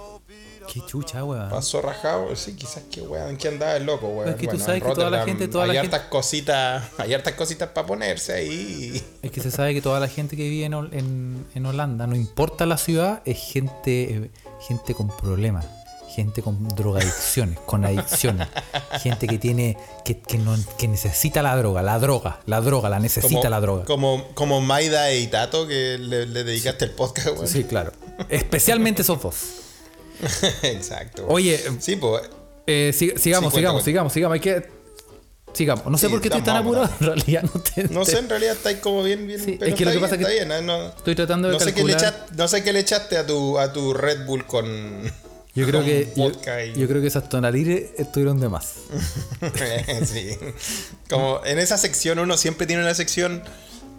[0.71, 1.49] Qué chucha, weón.
[1.49, 2.33] Pasó rajado.
[2.35, 3.31] Sí, quizás que, weón.
[3.31, 4.29] ¿En qué andaba el loco, weón?
[4.29, 5.95] Es que tú Bueno, sabes en que toda la Rotterdam gente- toda la hay gente-
[5.97, 9.03] hartas cositas, hay hartas cositas para ponerse ahí.
[9.21, 12.15] Es que se sabe que toda la gente que vive en, en- en Holanda, no
[12.15, 14.31] importa la ciudad, es gente, eh,
[14.67, 15.65] gente con problemas.
[16.15, 18.47] Gente con drogadicciones, con adicciones,
[19.01, 22.99] gente que tiene, que, que, no, que necesita la droga, la droga, la droga, la
[22.99, 23.85] necesita Como, la droga.
[23.85, 27.47] como, como Maida e Itato, que le, le dedicaste el podcast, weón.
[27.47, 27.91] Sí, claro.
[28.29, 29.35] Especialmente esos dos.
[30.63, 31.25] Exacto.
[31.27, 32.23] Oye, Sí, pues.
[32.67, 34.33] eh, sig- sigamos, Sí, sigamos, sigamos, sigamos.
[34.35, 34.81] Hay que.
[35.53, 35.85] Sigamos.
[35.87, 36.89] No sé Sí, por qué estoy tan apurado.
[36.99, 37.83] En realidad no te.
[37.89, 39.39] No sé, en realidad estáis como bien, bien.
[39.43, 41.53] Sí, pero es que lo que pasa bien, es que bien, no, Estoy tratando de
[41.55, 42.13] no sé, qué le calcular.
[42.13, 45.11] echaste, no sé qué le echaste a tu, a tu Red Bull con.
[45.53, 48.73] Yo creo que yo, vodka y- yo creo que esas tonalires estuvieron de más.
[50.05, 50.37] sí.
[51.09, 53.43] Como en esa sección, uno siempre tiene una sección.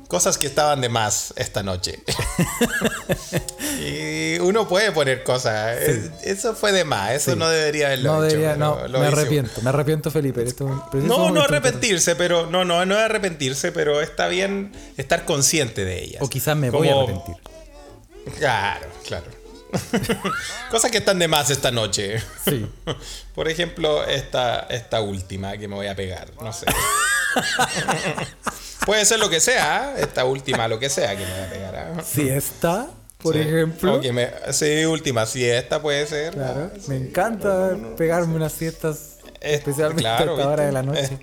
[0.09, 2.03] Cosas que estaban de más esta noche.
[3.81, 5.79] y uno puede poner cosas.
[6.23, 7.12] Eso fue de más.
[7.12, 7.38] Eso Sí.
[7.38, 10.43] no debería haberlo No hecho, debería, no, lo me arrepiento, me arrepiento Felipe.
[10.43, 16.05] Esto No, no arrepentirse, pero no, no, no arrepentirse, pero está bien estar consciente de
[16.05, 16.23] ellas.
[16.23, 17.37] O quizás me voy a arrepentir.
[18.38, 19.25] Claro, claro.
[20.70, 22.22] Cosas que están de más esta noche.
[22.44, 22.66] Sí.
[23.35, 26.28] Por ejemplo, esta, esta última que me voy a pegar.
[26.42, 26.66] No sé.
[28.87, 30.02] Puede ser lo que sea, ¿eh?
[30.02, 31.74] esta última, lo que sea que me voy a pegar.
[31.98, 32.02] ¿eh?
[32.04, 33.40] Siesta, por Sí.
[33.40, 33.94] ejemplo.
[33.94, 36.35] O que me- sí, última, sí, esta puede ser.
[36.35, 36.88] Claro, ¿no?
[36.88, 41.18] me encanta pegarme unas siestas, Es- especialmente claro, a esta hora de la noche.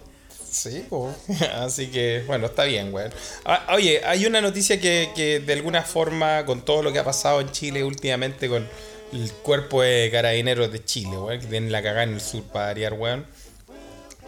[0.51, 1.13] Sí, po.
[1.55, 3.09] así que bueno, está bien, güey.
[3.45, 7.03] Ah, Oye, hay una noticia que, que de alguna forma, con todo lo que ha
[7.03, 8.67] pasado en Chile últimamente, con
[9.13, 12.67] el cuerpo de carabineros de Chile, güey, que tienen la cagada en el sur para
[12.67, 13.25] variar, weón.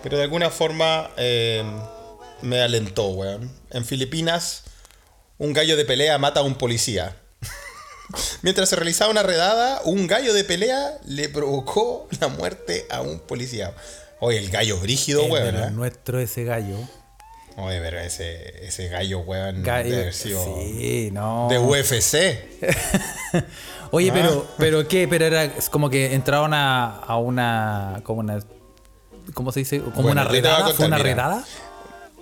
[0.03, 1.63] Pero de alguna forma eh,
[2.41, 3.51] me alentó, weón.
[3.69, 4.63] En Filipinas,
[5.37, 7.15] un gallo de pelea mata a un policía.
[8.41, 13.19] Mientras se realizaba una redada, un gallo de pelea le provocó la muerte a un
[13.19, 13.73] policía.
[14.21, 15.45] Oye, el gallo brígido, weón.
[15.47, 15.71] de los ¿eh?
[15.71, 16.77] nuestro ese gallo.
[17.57, 21.47] Oye, pero ese, ese gallo, weón, Gallo- debe haber sido sí, no.
[21.49, 22.15] de UFC.
[23.91, 24.13] Oye, Ah.
[24.13, 28.39] pero, pero qué, pero era es como que entraron a, a una, como una,
[29.33, 29.79] ¿cómo se dice?
[29.81, 31.43] Como Bueno, una redada, fue una redada.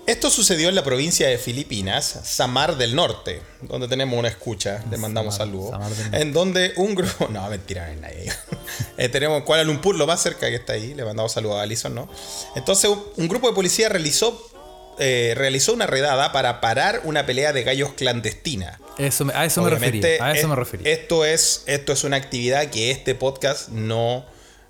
[0.09, 4.97] Esto sucedió en la provincia de Filipinas, Samar del Norte, donde tenemos una escucha, le
[4.97, 5.71] mandamos Samar- saludos.
[5.71, 5.91] Samar.
[6.21, 7.27] En donde un grupo.
[7.29, 8.31] No, mentira, no nadie.
[8.97, 11.93] Eh, tenemos Kuala Lumpur, lo más cerca que está ahí, le mandamos saludos a Alison,
[11.95, 12.09] ¿no?
[12.55, 14.49] Entonces, un- grupo de policía realizó,
[14.99, 18.79] eh, realizó una redada para parar una pelea de gallos clandestina.
[18.97, 20.23] Eso me- a eso me refería.
[20.23, 20.91] A eso es- me refería.
[20.91, 24.25] Esto es, esto es una actividad que este podcast no,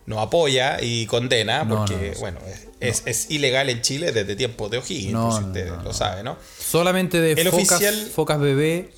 [0.09, 2.19] no apoya y condena, porque, no, no.
[2.19, 2.39] bueno,
[2.79, 5.83] es, ilegal en Chile desde tiempos de O'Higgins, No, por si no, usted no, lo
[5.83, 5.93] no.
[5.93, 6.35] sabe, ¿no?
[6.59, 8.89] Solamente de el focas, oficial- focas bebé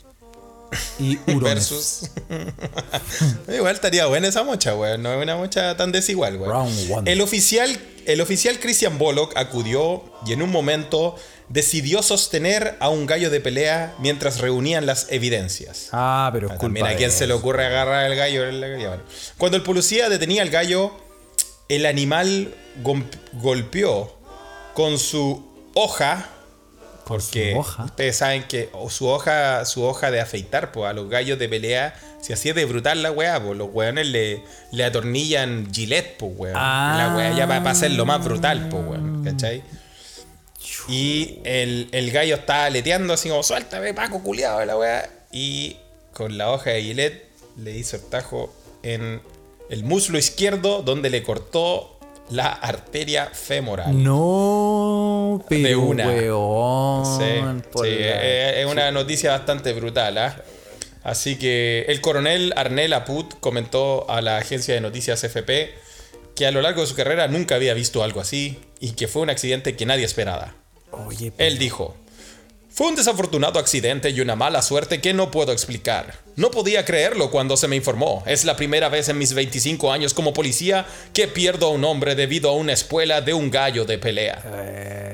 [1.00, 1.41] y hurones.
[1.69, 2.10] Versus.
[3.54, 5.04] Igual estaría buena esa mocha, weón.
[5.04, 6.69] No es una mocha tan desigual, weón.
[6.89, 7.12] One.
[7.12, 11.15] El oficial, el oficial Christian Bollock acudió y en un momento
[11.51, 15.89] decidió sostener a un gallo de pelea mientras reunían las evidencias.
[15.91, 18.43] Ah, pero es Ah, culpa a quién se le ocurre agarrar el gallo.
[19.37, 20.91] Cuando el policía detenía al gallo,
[21.67, 22.53] el animal
[23.33, 24.17] golpeó
[24.73, 26.29] con su hoja.
[27.05, 27.83] Porque su hoja.
[27.83, 31.93] ustedes saben que su hoja, su hoja de afeitar, pues a los gallos de pelea,
[32.21, 36.31] si así es de brutal la weá, pues los weones le, le atornillan gilet, pues
[36.37, 36.55] weón.
[36.57, 36.95] Ah.
[36.97, 39.61] La weá ya va a ser lo más brutal, pues weón, ¿cachai?
[40.87, 45.09] Y el, el gallo estaba aleteando así como, suéltame, Paco, culiado, la weá.
[45.31, 45.77] Y
[46.13, 49.21] con la hoja de gilet le hizo el tajo en
[49.69, 51.97] el muslo izquierdo donde le cortó
[52.29, 54.01] la arteria femoral.
[54.03, 56.07] No, pero De una.
[56.07, 57.63] weón.
[57.73, 60.17] Sí, es una noticia bastante brutal.
[60.17, 60.35] ¿ah?
[61.03, 65.73] Así que el coronel Arnel Aput comentó a la agencia de noticias FP
[66.35, 69.21] que a lo largo de su carrera nunca había visto algo así y que fue
[69.21, 70.55] un accidente que nadie esperaba.
[70.91, 71.95] Oye, pero- Él dijo,
[72.73, 76.19] fue un desafortunado accidente y una mala suerte que no puedo explicar.
[76.38, 78.23] No podía creerlo cuando se me informó.
[78.25, 82.15] Es la primera vez en mis 25 años como policía que pierdo a un hombre
[82.15, 84.41] debido a una espuela de un gallo de pelea.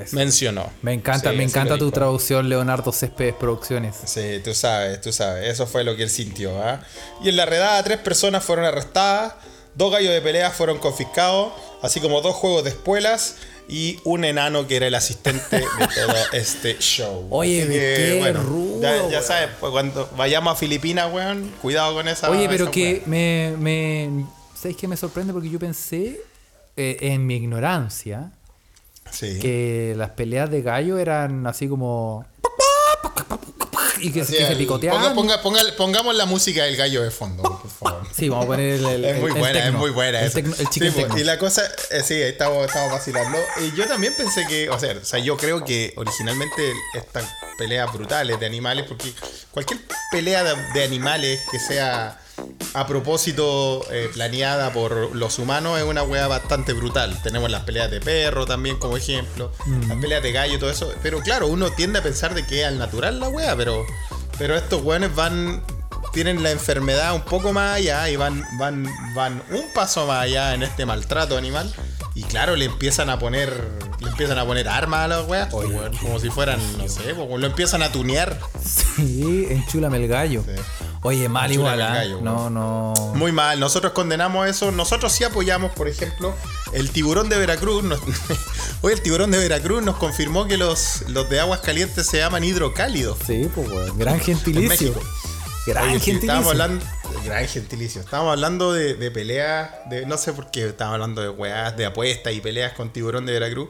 [0.04, 0.70] es- Mencionó.
[0.82, 3.96] me encanta, Sí, me encanta tu traducción, Leonardo Céspedes Producciones.
[4.04, 5.48] Sí, tú sabes, tú sabes.
[5.48, 6.62] Eso fue lo que él sintió.
[6.62, 6.80] ¿ah?
[7.24, 9.34] Y en la redada, tres personas fueron arrestadas,
[9.74, 13.34] dos gallos de pelea fueron confiscados, así como dos juegos de espuelas
[13.68, 15.62] y un enano que era el asistente de
[15.94, 17.26] todo este show.
[17.30, 22.30] Oye, Así qué rudo, Ya, sabes, pues, cuando vayamos a Filipinas, weón, cuidado con esa.
[22.30, 24.24] Oye, pero esa que me, me.
[24.54, 25.32] ¿Sabes qué me sorprende?
[25.32, 26.20] Porque yo pensé,
[26.76, 28.32] eh, en mi ignorancia,
[29.10, 29.38] Sí.
[29.38, 32.26] que las peleas de gallo eran así como.
[34.00, 35.14] Y que, se picoteaban.
[35.14, 38.06] ponga- ponga- ponga- pongamos la música del gallo de fondo, por favor.
[38.16, 38.84] Sí, vamos a poner el.
[38.86, 40.20] el- Es muy el- buena, es muy buena.
[40.20, 43.38] El, tecno- el Sí, pues, y la cosa, eh, sí, estamos, estamos vacilando.
[43.60, 47.24] Y yo también pensé que, o sea, o sea, yo creo que originalmente estas
[47.58, 49.12] peleas brutales de animales, porque
[49.50, 49.80] cualquier
[50.12, 52.20] pelea de, de animales que sea
[52.74, 57.20] a propósito eh, planeada por los humanos es una weá bastante brutal.
[57.22, 59.52] Tenemos las peleas de perro también como ejemplo,
[59.88, 60.92] las peleas de gallo y todo eso.
[61.02, 63.86] Pero claro, uno tiende a pensar de que es al natural la weá, pero,
[64.38, 65.62] pero estos weones van
[66.12, 70.54] tienen la enfermedad un poco más allá y van, van, van un paso más allá
[70.54, 71.72] en este maltrato animal.
[72.14, 73.52] Y claro, le empiezan a poner.
[74.00, 75.48] Le empiezan a poner armas a las weas.
[75.50, 78.38] como si fueran, no sé, lo empiezan a tunear.
[78.64, 80.42] Sí, enchúlame el gallo.
[80.44, 80.60] Sí.
[81.02, 81.94] Oye, mal igual, ¿ah?
[81.94, 82.92] gallo, No, no.
[83.14, 84.72] Muy mal, nosotros condenamos eso.
[84.72, 86.34] Nosotros sí apoyamos, por ejemplo,
[86.72, 87.84] el tiburón de Veracruz.
[87.84, 88.00] Nos-
[88.82, 92.42] Hoy el tiburón de Veracruz nos confirmó que los, los de aguas calientes se llaman
[92.44, 93.18] hidrocálidos.
[93.26, 93.96] Sí, pues, weón.
[93.98, 94.94] Gran gentilicio.
[95.66, 96.20] Gran Oye, gentilicio.
[96.20, 96.84] estábamos hablando.
[97.24, 98.00] Gran gentilicio.
[98.00, 101.84] Estábamos hablando de, de peleas, de, no sé por qué, estábamos hablando de weas, de
[101.86, 103.68] apuestas y peleas con Tiburón de Veracruz.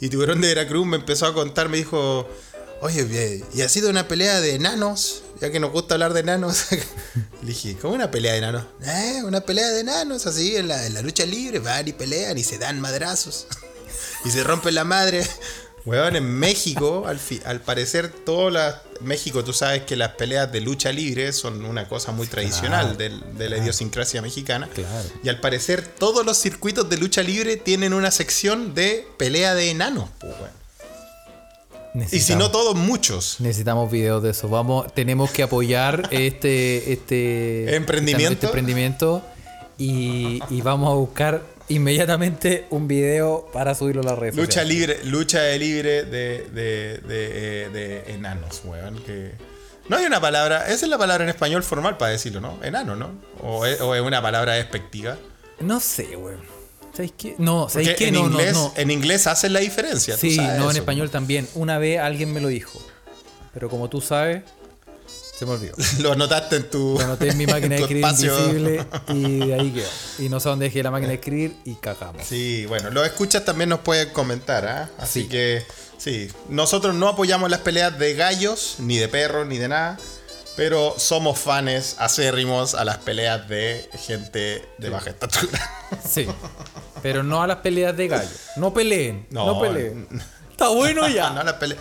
[0.00, 2.28] Y Tiburón de Veracruz me empezó a contar, me dijo,
[2.82, 6.66] oye, y ha sido una pelea de enanos, ya que nos gusta hablar de enanos.
[7.42, 8.64] Le dije, ¿cómo una pelea de enanos?
[8.84, 12.36] Eh, una pelea de enanos, así, en la, en la lucha libre, van y pelean
[12.36, 13.46] y se dan madrazos.
[14.24, 15.26] y se rompen la madre.
[15.86, 18.76] Weón, en México, al, fi- al parecer, todas las.
[19.00, 23.10] México, tú sabes que las peleas de lucha libre son una cosa muy tradicional de,
[23.48, 24.68] la idiosincrasia mexicana.
[24.74, 25.08] Claro.
[25.22, 29.70] Y al parecer, todos los circuitos de lucha libre tienen una sección de pelea de
[29.70, 30.34] enanos, pues.
[32.12, 33.40] Y si no todos, muchos.
[33.40, 34.48] Necesitamos videos de eso.
[34.48, 38.32] Vamos, tenemos que apoyar este, este Emprendimiento.
[38.34, 39.22] este emprendimiento
[39.78, 44.36] y, y vamos a buscar inmediatamente un video para subirlo a las redes.
[44.36, 44.74] Lucha sociales.
[44.76, 47.02] libre, lucha de libre de, de, de,
[47.64, 49.02] eh, de enanos, weón.
[49.04, 49.32] Que
[49.88, 52.58] no hay una palabra, esa es la palabra en español formal para decirlo, ¿no?
[52.62, 53.10] Enano, ¿no?
[53.42, 55.16] O es, o es una palabra despectiva.
[55.60, 56.40] No sé, weón.
[56.92, 57.34] ¿Sabéis qué?
[57.38, 58.08] No, ¿sabéis qué?
[58.08, 58.72] en, No, inglés, no.
[58.76, 60.14] en inglés hacen la diferencia.
[60.14, 60.78] tú Sí, sabes no, en eso.
[60.80, 61.48] español también.
[61.54, 62.80] Una vez alguien me lo dijo.
[63.54, 64.42] Pero como tú sabes,
[65.38, 65.74] se me olvidó.
[66.00, 68.36] Lo anotaste en tu, Lo anoté en mi máquina de escribir espacio.
[68.38, 69.88] invisible y de ahí quedó.
[70.18, 72.26] Y no sé dónde dejé la máquina de escribir y cagamos.
[72.26, 74.90] Sí, bueno, los escuchas también nos pueden comentar, ¿ah?
[74.98, 75.28] Así Sí.
[75.28, 75.64] que,
[75.98, 79.98] sí, nosotros no apoyamos las peleas de gallos, ni de perros, ni de nada,
[80.56, 85.58] pero somos fans acérrimos a las peleas de gente de baja estatura.
[86.08, 86.26] Sí.
[87.00, 88.28] Pero no a las peleas de gallo.
[88.56, 89.26] No peleen.
[89.30, 90.08] No, No, peleen.
[90.50, 91.30] Está bueno ya.
[91.30, 91.80] no las peleas.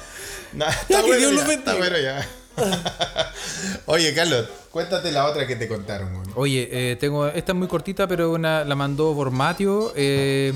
[0.54, 2.28] No, está bueno Dios ya, está bueno ya.
[3.86, 6.28] Oye, Carlos, cuéntate la otra que te contaron, güey.
[6.36, 7.28] Oye, eh, tengo.
[7.28, 9.93] Esta es muy cortita, pero una, la mandó Bormatio.
[9.96, 10.54] Eh,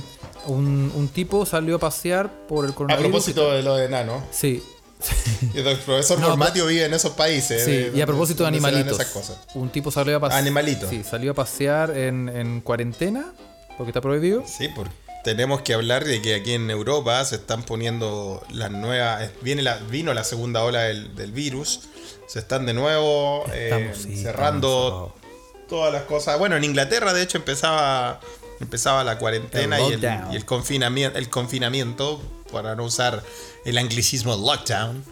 [0.48, 3.10] un, un tipo salió a pasear por el A coronavirus.
[3.12, 4.64] propósito de lo de enano, Sí.
[5.56, 7.64] el profesor No, Normatio vive en esos países.
[7.66, 9.00] Sí, eh, y a propósito de animalitos.
[9.00, 9.38] esas cosas.
[9.56, 10.40] Un tipo salió a pasear.
[10.40, 10.90] Animalitos.
[10.90, 13.34] Sí, salió a pasear en, en cuarentena,
[13.78, 14.44] porque está prohibido.
[14.46, 14.92] Sí, porque
[15.24, 19.30] tenemos que hablar de que aquí en Europa se están poniendo las nuevas.
[19.42, 21.82] Viene la, vino la segunda ola del, del virus.
[22.32, 25.16] Se están de nuevo eh, Estamos, sí, estamos cerrando
[25.68, 26.40] todas las cosas.
[26.40, 28.22] Bueno, en Inglaterra, de hecho, empezaba,
[28.62, 30.32] empezaba la cuarentena El y, el, lockdown.
[30.32, 33.22] y el confinamiento, el confinamiento, para no usar
[33.66, 35.04] el anglicismo lockdown.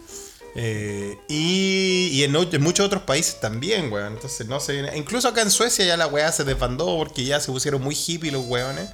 [0.54, 4.14] Eh, y y en, muchos otros países también, weón.
[4.14, 4.90] Entonces, no sé.
[4.96, 8.30] Incluso acá en Suecia ya la weá se desbandó porque ya se pusieron muy hippie
[8.30, 8.88] los weones.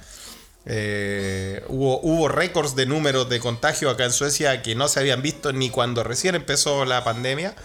[0.65, 5.21] Eh, hubo hubo récords de números de contagio acá en Suecia que no se habían
[5.21, 7.55] visto ni cuando recién empezó la pandemia.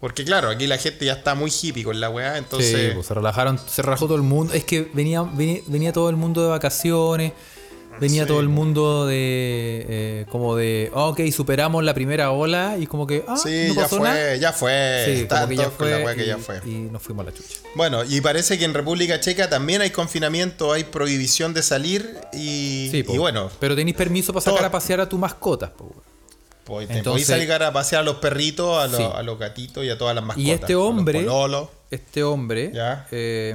[0.00, 2.36] Porque claro, aquí la gente ya está muy hippie con la weá.
[2.38, 4.52] Entonces, sí, pues se relajaron, se relajó todo el mundo.
[4.52, 7.32] Es que venía, venía, venía todo el mundo de vacaciones.
[7.98, 8.28] Venía Sí.
[8.28, 9.86] todo el mundo de.
[9.88, 10.90] eh, como de.
[10.92, 13.24] Ok, superamos la primera ola y como que.
[13.26, 14.36] Ah, sí, no ya fue, nada.
[14.36, 15.02] ya fue.
[15.06, 16.04] Sí, Están como que ya con la fue.
[16.04, 16.60] weá que y, ya fue.
[16.66, 17.54] y nos fuimos a la chucha.
[17.74, 22.88] Bueno, y parece que en República Checa también hay confinamiento, hay prohibición de salir y,
[22.90, 23.14] Sí, po.
[23.14, 25.90] y bueno, Pero tenéis permiso para sacar todo- a pasear a tus mascotas, po.
[26.66, 29.04] Pues te podéis salir a pasear a los perritos, a los, Sí.
[29.14, 30.46] a los gatitos y a todas las mascotas.
[30.48, 31.26] Y este los hombre-.
[31.90, 33.06] Este hombre Ya.
[33.12, 33.54] eh,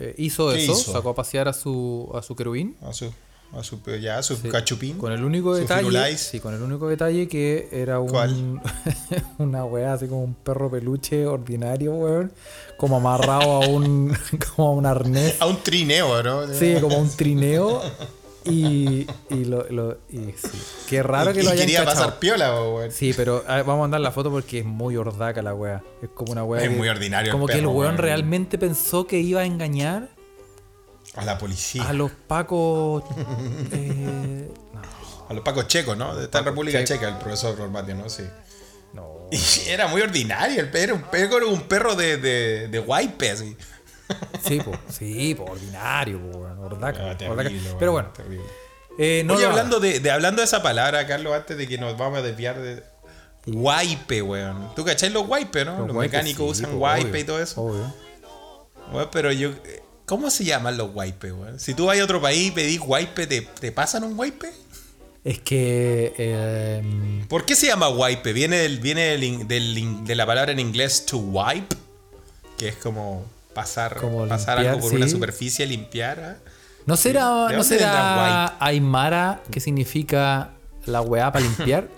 [0.00, 0.92] eh, hizo ¿Qué eso, hizo?
[0.92, 2.74] sacó a pasear a su, a su querubín.
[2.82, 3.12] a su,
[3.52, 4.96] a su, ya, a su Sí, cachupín.
[4.98, 6.16] Con el único detalle.
[6.16, 8.60] Sí, con el único detalle que era un.
[9.38, 12.32] Una weá así como un perro peluche ordinario, weón.
[12.78, 14.16] Como amarrado a un.
[14.56, 15.36] como a un arnés.
[15.40, 16.48] A un trineo, ¿no?
[16.52, 17.82] Sí, como a un trineo.
[18.44, 19.06] Y.
[19.30, 19.64] Y lo.
[19.70, 20.60] lo- y sí.
[20.88, 22.04] Qué raro Y- que lo hayan quería cachado.
[22.06, 22.90] pasar piola, weón.
[22.92, 25.82] Sí, pero a ver, vamos a mandar la foto porque es muy hordaca la wea.
[26.02, 26.62] Es como una wea.
[26.62, 27.98] Es que- muy ordinario el Como que el weón weón.
[27.98, 30.10] realmente pensó que iba a engañar
[31.16, 31.88] A la policía.
[31.88, 33.04] a los pacos.
[33.72, 34.80] eh, no,
[35.28, 36.18] A los pacos checos, ¿no?
[36.20, 36.84] En Pacos República.
[36.84, 38.08] Checa el profesor Normatio, ¿no?
[38.08, 38.24] Sí.
[38.92, 39.14] no.
[39.32, 43.30] Y era muy ordinario, el perro, un perro, era un perro de, de, de guaype,
[43.30, 43.56] así.
[44.46, 48.10] Sí, po, sí, po, ordinario, po, weón, hordaca, Ah, terrible, Pero bueno,
[48.98, 51.96] eh, no Oye, hablando de, de- hablando de esa palabra, Carlos, antes de que nos
[51.96, 52.82] vamos a desviar de.
[53.46, 54.74] Guaype, weón.
[54.74, 55.86] ¿Tú cachai los guaype, no?
[55.86, 57.60] Los, mecánicos sí, usan obvio, y todo eso.
[57.62, 57.94] obvio.
[58.92, 59.50] Weón, pero yo.
[60.06, 61.58] ¿Cómo se llaman los wipes, weón?
[61.58, 64.50] Si tú vas a otro país y pedís wipe, ¿te, ¿te pasan un wipe?
[65.24, 66.12] Es que.
[66.18, 68.32] eh, ¿Por qué se llama wipe?
[68.34, 71.74] Viene, del, viene del del de la palabra en inglés to wipe,
[72.58, 73.24] que es como
[73.54, 76.20] pasar, Como pasar limpiar, algo por una superficie, limpiar.
[76.20, 76.36] ¿ah?
[76.86, 80.50] ¿No será, ¿De ¿no será Aymara, que significa
[80.84, 81.88] la weá para limpiar?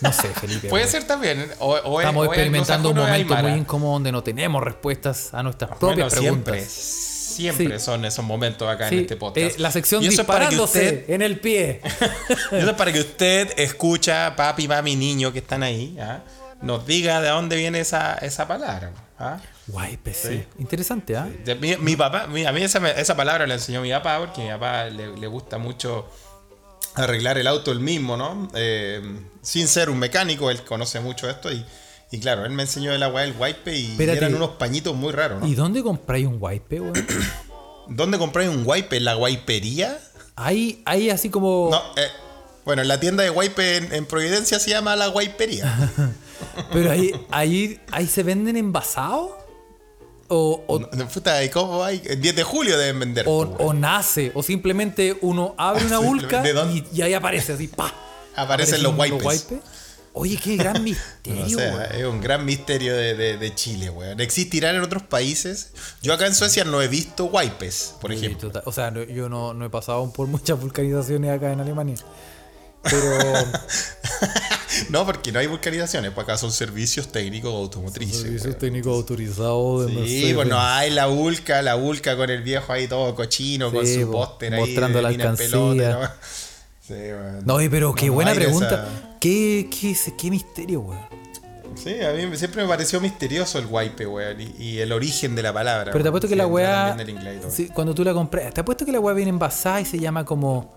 [0.00, 0.68] No sé, Felipe.
[0.68, 1.48] Puede ser también.
[1.60, 5.42] O, o es- Estamos o experimentando un momento muy incómodo donde no tenemos respuestas a
[5.44, 6.72] nuestras propias siempre, preguntas.
[6.72, 7.84] siempre Sí.
[7.84, 9.56] son esos momentos acá Sí, en este podcast.
[9.56, 11.80] eh, la sección Y eso es para que disparándose usted- en el pie.
[12.52, 16.22] Y Eso es para que usted escucha, papi, mami, niño que están ahí, ¿ah?
[16.60, 18.90] nos diga de dónde viene esa, esa palabra.
[19.20, 19.38] ¿ah?
[19.68, 20.44] Guay, pues sí.
[20.58, 21.28] Interesante, ¿ah?
[21.44, 24.44] De- Mi, mi papá, mi- a mí esa, palabra la enseñó mi papá porque a
[24.44, 26.08] mi papá le, le gusta mucho
[26.94, 28.48] arreglar el auto él mismo, ¿no?
[28.54, 29.00] Eh,
[29.40, 31.64] sin ser un mecánico, él conoce mucho esto y,
[32.10, 34.18] y claro, él me enseñó la weá del wipe y Espérate.
[34.18, 35.46] eran unos pañitos muy raros, ¿no?
[35.46, 36.94] ¿Y dónde compráis un wipe, weón?
[37.88, 38.96] ¿Dónde compráis un wipe?
[38.96, 39.98] ¿En la wipería?
[40.36, 41.68] Hay, hay así como.
[41.70, 42.08] No, eh,
[42.64, 45.90] bueno, en la tienda de wipe en, en Providencia se llama la wipería.
[46.72, 49.30] Pero ahí, ahí, ahí se venden envasados.
[50.34, 52.00] O, o, No, Puta, ¿y cómo hay?
[52.06, 53.26] El 10 de julio deben vender.
[53.28, 54.32] o, po, o nace.
[54.34, 57.92] O simplemente uno abre una vulca y, y ahí aparece así, pa.
[58.34, 59.46] Aparecen los Aparecen wipes.
[60.14, 61.82] Oye, qué gran No misterio, sé, weón.
[61.94, 64.20] es un gran misterio de, de- de Chile, weón.
[64.20, 65.72] ¿Existirán en otros países?
[66.02, 68.48] Yo acá en Suecia no he visto wipes, por ejemplo.
[68.48, 68.62] total.
[68.66, 71.96] O sea, no- yo no, no he pasado por muchas vulcanizaciones acá en Alemania.
[72.82, 73.02] Pero
[74.90, 78.22] no, porque no hay vulcanizaciones, pues acá son servicios técnicos automotrices.
[78.22, 80.34] servicios técnicos autorizados de Sí, Mercedes.
[80.34, 84.12] pues hay la vulca, la vulca con el viejo ahí todo cochino, con su po,
[84.28, 84.60] póster ahí.
[84.60, 85.48] mostrando la alcancía.
[85.48, 86.00] ¿no?
[86.82, 86.94] Sí.
[87.44, 88.74] No, pero qué No, buena pregunta.
[88.74, 91.00] esa- ¿Qué, qué, qué misterio, weón?
[91.76, 95.44] Sí, a mí siempre me pareció misterioso el wipe, weón, y, y el origen de
[95.44, 95.92] la palabra.
[95.92, 96.96] Pero te apuesto que la weá.
[97.50, 98.52] sí, cuando tú la compras.
[98.52, 100.74] Te apuesto que la weá viene envasada y se llama como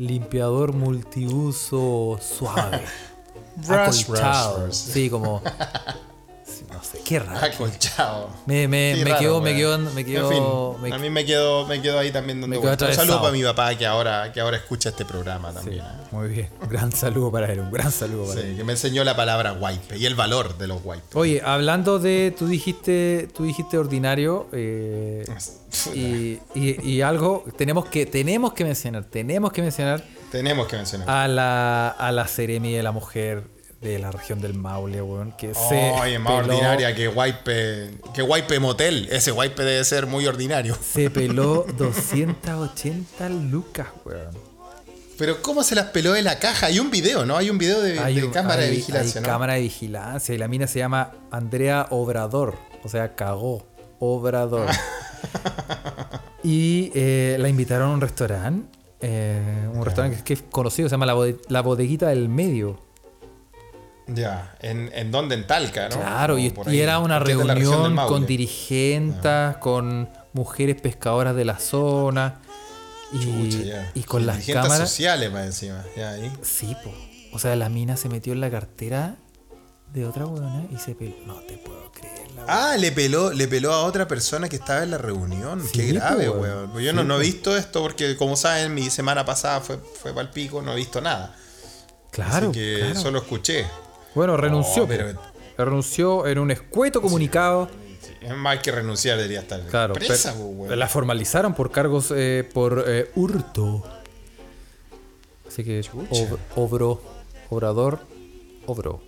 [0.00, 2.80] limpiador multiuso suave.
[3.56, 4.72] Brush, brush.
[4.72, 5.42] Sí, como.
[6.72, 7.44] no sé, qué raro.
[7.46, 8.30] Acolchado.
[8.46, 11.10] Me, me, Sí, me, raro, quedó, me quedó, me En quedó, fin, me- a mí
[11.10, 12.88] me quedó, me quedó ahí también dando me vueltas.
[12.90, 15.80] Un saludo para mi papá que ahora, que ahora escucha este programa también.
[15.84, 16.06] ¿eh?
[16.12, 16.48] muy bien.
[16.62, 18.50] Un gran saludo para él, un gran saludo para él.
[18.52, 21.14] Sí, que me enseñó la palabra wipe y el valor de los wipes.
[21.14, 25.24] Oye, hablando de, tú dijiste, tú dijiste ordinario eh,
[25.94, 31.08] y, y- y algo tenemos que, tenemos que mencionar, tenemos que mencionar Tenemos que mencionar.
[31.08, 33.44] a la, a la Seremi de la mujer
[33.80, 38.22] de la región del Maule, weón, que se Oye, más peló- ordinaria que wipe, que
[38.22, 39.08] wipe motel.
[39.10, 40.76] Ese wipe debe ser muy ordinario.
[40.82, 44.36] Se peló 280 lucas, weón.
[45.16, 46.66] Pero ¿cómo se las peló de la caja?
[46.66, 47.36] Hay un video, ¿no?
[47.36, 49.28] Hay un video de, Hay de un- cámara de vigilancia, hay ¿no?
[49.32, 53.66] cámara de vigilancia y la mina se llama Andrea Obrador, o sea, cagó,
[53.98, 54.66] Obrador.
[56.42, 61.06] y eh, la invitaron a un restaurante, eh, un restaurante que es conocido, se llama
[61.06, 62.89] La, Bode- La Bodeguita del Medio.
[64.14, 65.34] Ya, ¿En, en dónde?
[65.34, 65.96] En Talca, ¿no?
[65.96, 72.40] Claro, y, era una reunión con dirigentes, con mujeres pescadoras de la zona
[73.12, 74.88] y, Chucha, y con las cámaras.
[74.88, 75.84] sociales más encima.
[75.96, 76.30] Ya, ahí.
[76.42, 76.92] Sí, po.
[77.32, 79.16] O sea, la mina se metió en la cartera
[79.92, 81.14] de otra buena y se peló.
[81.26, 84.82] No te puedo creer, la Ah, le peló, le peló a otra persona que estaba
[84.82, 85.62] en la reunión.
[85.64, 86.72] Sí, Qué grave, weón.
[86.80, 90.12] Yo Sí, no, no he visto esto porque, como saben, mi semana pasada fue, fue
[90.12, 91.36] para el pico, no he visto nada.
[92.10, 93.00] Claro, Así que claro.
[93.00, 93.66] solo escuché.
[94.14, 94.86] Bueno, renunció.
[94.86, 95.18] Pero-.
[95.58, 97.68] Renunció en un escueto comunicado.
[98.02, 100.78] Sí, es más que renunciar, debería estar Claro, presa, pero- po, weón.
[100.78, 103.84] la formalizaron por cargos eh, por eh, hurto.
[105.46, 107.00] Así que ob- obró,
[107.50, 108.00] obrador,
[108.66, 109.02] obró.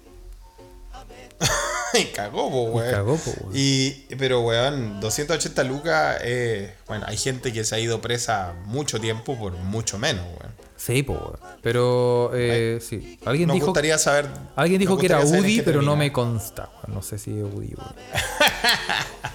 [1.94, 2.90] Y cagó, po, weón.
[2.90, 3.52] cagó, po, weón.
[3.54, 8.98] Y, pero, weón, 280 lucas, eh, bueno, hay gente que se ha ido presa mucho
[9.00, 10.52] tiempo por mucho menos, weón.
[10.84, 11.36] Sí, po, weón.
[11.62, 13.16] Pero eh, sí.
[13.24, 14.26] Alguien Nos dijo, gustaría saber.
[14.56, 16.70] alguien dijo que era UDI, qué pero no me consta.
[16.88, 17.94] No sé si es UDI, weón.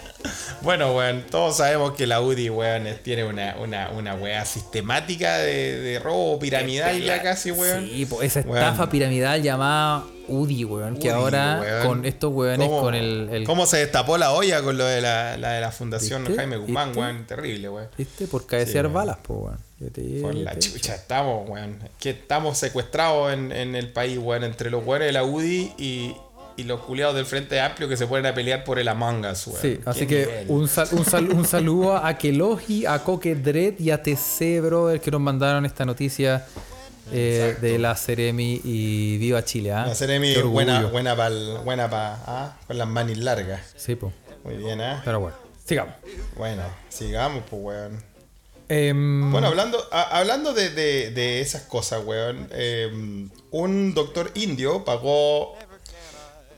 [0.62, 5.80] Bueno, weón, todos sabemos que la UDI, weón, tiene una, una, una weá sistemática de,
[5.80, 7.88] de robo piramidal ya casi, weón.
[7.88, 8.58] Sí, po, esa Weón.
[8.58, 10.98] estafa piramidal llamada UDI, weón.
[10.98, 11.88] que ahora weón.
[11.88, 15.00] con estos weones, ¿Cómo- con el, el- ¿Cómo se destapó la olla con lo de
[15.00, 16.36] la, la de la Fundación ¿Viste?
[16.38, 17.00] Jaime Guzmán, ¿Viste?
[17.02, 17.26] weón?
[17.28, 17.88] Terrible, weón.
[17.98, 18.28] ¿Viste?
[18.28, 19.67] Por cabecear Sí, balas, po, weón.
[19.94, 21.78] Te- Por la te- chucha, estamos, weón.
[22.00, 26.16] Que estamos secuestrados en, en el país, weón, entre los weones de la UDI y,
[26.56, 29.46] y los culiados del Frente Amplio que se ponen a pelear por el Among Us,
[29.48, 29.62] weón.
[29.62, 33.92] Sí, así que un, sal- un, sal- un saludo a Kelogi, a Coque Dread y
[33.92, 36.44] a TC, brother, que nos mandaron esta noticia
[37.12, 39.72] eh, de la Ceremi y Viva Chile.
[39.74, 39.86] ¿ah?
[39.88, 43.62] La Ceremi buena, buena para buena pa, ah, con las manis largas.
[43.78, 44.12] Sí, po.
[44.44, 45.02] Muy bien, ¿ah?
[45.06, 45.36] Pero bueno.
[45.66, 45.94] Sigamos.
[46.36, 48.07] Bueno, sigamos, pues, weón.
[48.70, 52.48] Em, Bueno, hablando, a- hablando de, de- de esas cosas, weón.
[52.52, 55.56] eh, un doctor indio pagó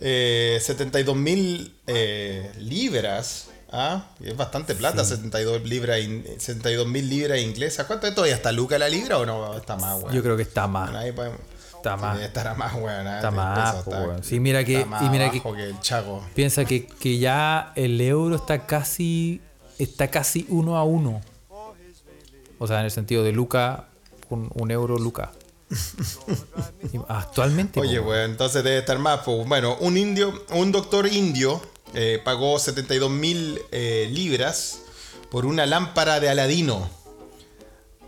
[0.01, 3.47] eh, 72 mil eh, libras.
[3.71, 4.07] ¿ah?
[4.23, 7.85] Es bastante plata, 72 libras, in- 72 mil libras inglesas.
[7.85, 8.35] ¿Cuánto es todavía?
[8.35, 9.55] ¿Está Luca la libra o no?
[9.55, 10.13] Está más, weón.
[10.15, 10.89] yo creo que está más.
[10.89, 11.39] Bueno, ahí podemos-
[11.75, 12.19] Está sí, más.
[12.21, 13.07] Estará más, weón.
[13.07, 13.15] ¿ah?
[13.17, 14.23] Está más, peso po, está- weón.
[14.23, 16.25] Sí, mira que- está más y mira que- que el chaco.
[16.33, 19.41] Piensa que, que ya el euro está casi
[19.77, 21.21] está casi uno a uno.
[22.59, 23.87] O sea, en el sentido de Luca,
[24.29, 25.31] un, un euro Luca.
[27.07, 27.79] Actualmente.
[27.79, 29.21] Oye, weón, entonces debe estar más.
[29.23, 31.61] pues, bueno, un indio, un doctor indio
[31.93, 34.81] eh, pagó 72 mil eh, libras
[35.31, 36.89] por una lámpara de Aladino.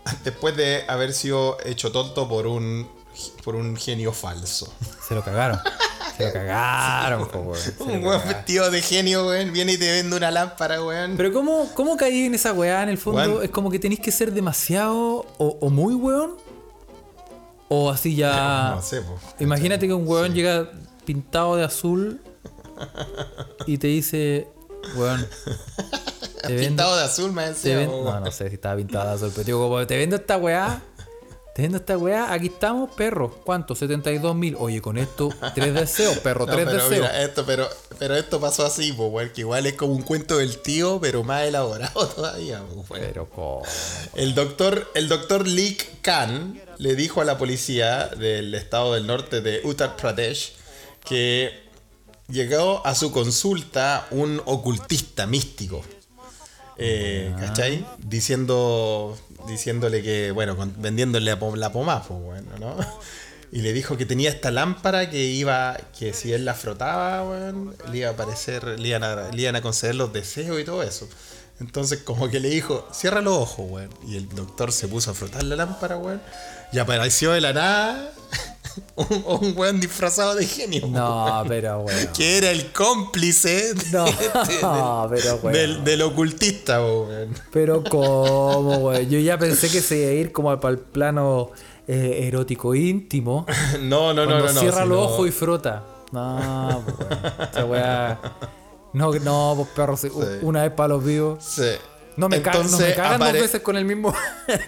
[0.24, 2.90] Después de haber sido hecho tonto por un,
[3.44, 4.74] por un genio falso.
[5.08, 5.60] Se lo cagaron.
[6.18, 7.58] Se lo cagaron, po, weón.
[7.60, 8.28] Se lo Un weón cagaron.
[8.28, 11.16] vestido de genio, weón, viene y te vende una lámpara, weón.
[11.18, 12.84] Pero ¿cómo, cómo caí en esa weá?
[12.84, 13.44] En el fondo Weón.
[13.44, 16.34] es como que tenéis que ser demasiado o, o muy weón
[17.70, 18.72] o así ya...
[18.76, 19.18] no sé, po.
[19.40, 20.70] Imagínate que un weón llega
[21.06, 22.20] pintado de azul
[23.66, 24.48] y te dice,
[24.96, 25.26] weón,
[26.44, 27.78] te vendo, Pintado de azul, me te decía.
[27.78, 30.16] ven- po, no, no sé si estaba pintado de azul, pero digo, como, te vendo
[30.16, 30.82] esta weá,
[31.54, 33.76] te vendo esta weá, aquí estamos, perro, ¿cuánto?
[33.76, 36.92] 72 mil, oye, con esto, tres deseos, perro, No, tres pero deseos.
[36.92, 37.68] mira, esto, pero,
[38.00, 41.24] pero esto pasó así, po, weón, que igual es como un cuento del tío, pero
[41.24, 43.06] más elaborado todavía, po, weón.
[43.06, 43.64] Pero ¿cómo?
[44.16, 49.42] El doctor, el doctor Leek Khan le dijo a la policía del estado del norte
[49.42, 50.54] de Uttar Pradesh
[51.04, 51.52] que
[52.30, 55.84] llegó a su consulta un ocultista místico.
[56.78, 57.86] Eh, ¿Cachai?
[58.00, 62.76] Diciendo, diciéndole que, bueno, vendiéndole la, pom- la pomada, bueno, ¿no?
[63.54, 67.76] Y le dijo que tenía esta lámpara que iba, que si él la frotaba, weón,
[67.92, 71.10] le iba a aparecer, iban le iban a conceder los deseos y todo eso.
[71.60, 73.90] Entonces, como que le dijo, cierra los ojos, weón.
[74.08, 76.22] Y el doctor se puso a frotar la lámpara, weón.
[76.72, 78.14] Y apareció de la nada
[78.96, 82.08] un, un weón disfrazado de genio, No, pero weón.
[82.16, 84.06] que era el cómplice No,
[85.10, 85.54] de- pero weón.
[85.54, 87.34] del, del ocultista, weón.
[87.52, 89.08] Pero cómo, güey.
[89.08, 91.52] Yo ya pensé que se iba a ir como para el plano
[91.88, 93.46] eh, erótico íntimo.
[93.82, 94.48] No, no, no, no.
[94.50, 95.84] cierra los ojos y frota.
[96.12, 96.84] No,
[97.58, 97.70] weón.
[97.70, 98.20] Weá.
[98.94, 100.10] No, no, pues perro, sí,
[100.42, 101.44] una vez para los vivos.
[101.44, 101.64] Sí.
[102.18, 104.14] No me, ca- no me Entonces, cagan dos veces con el mismo.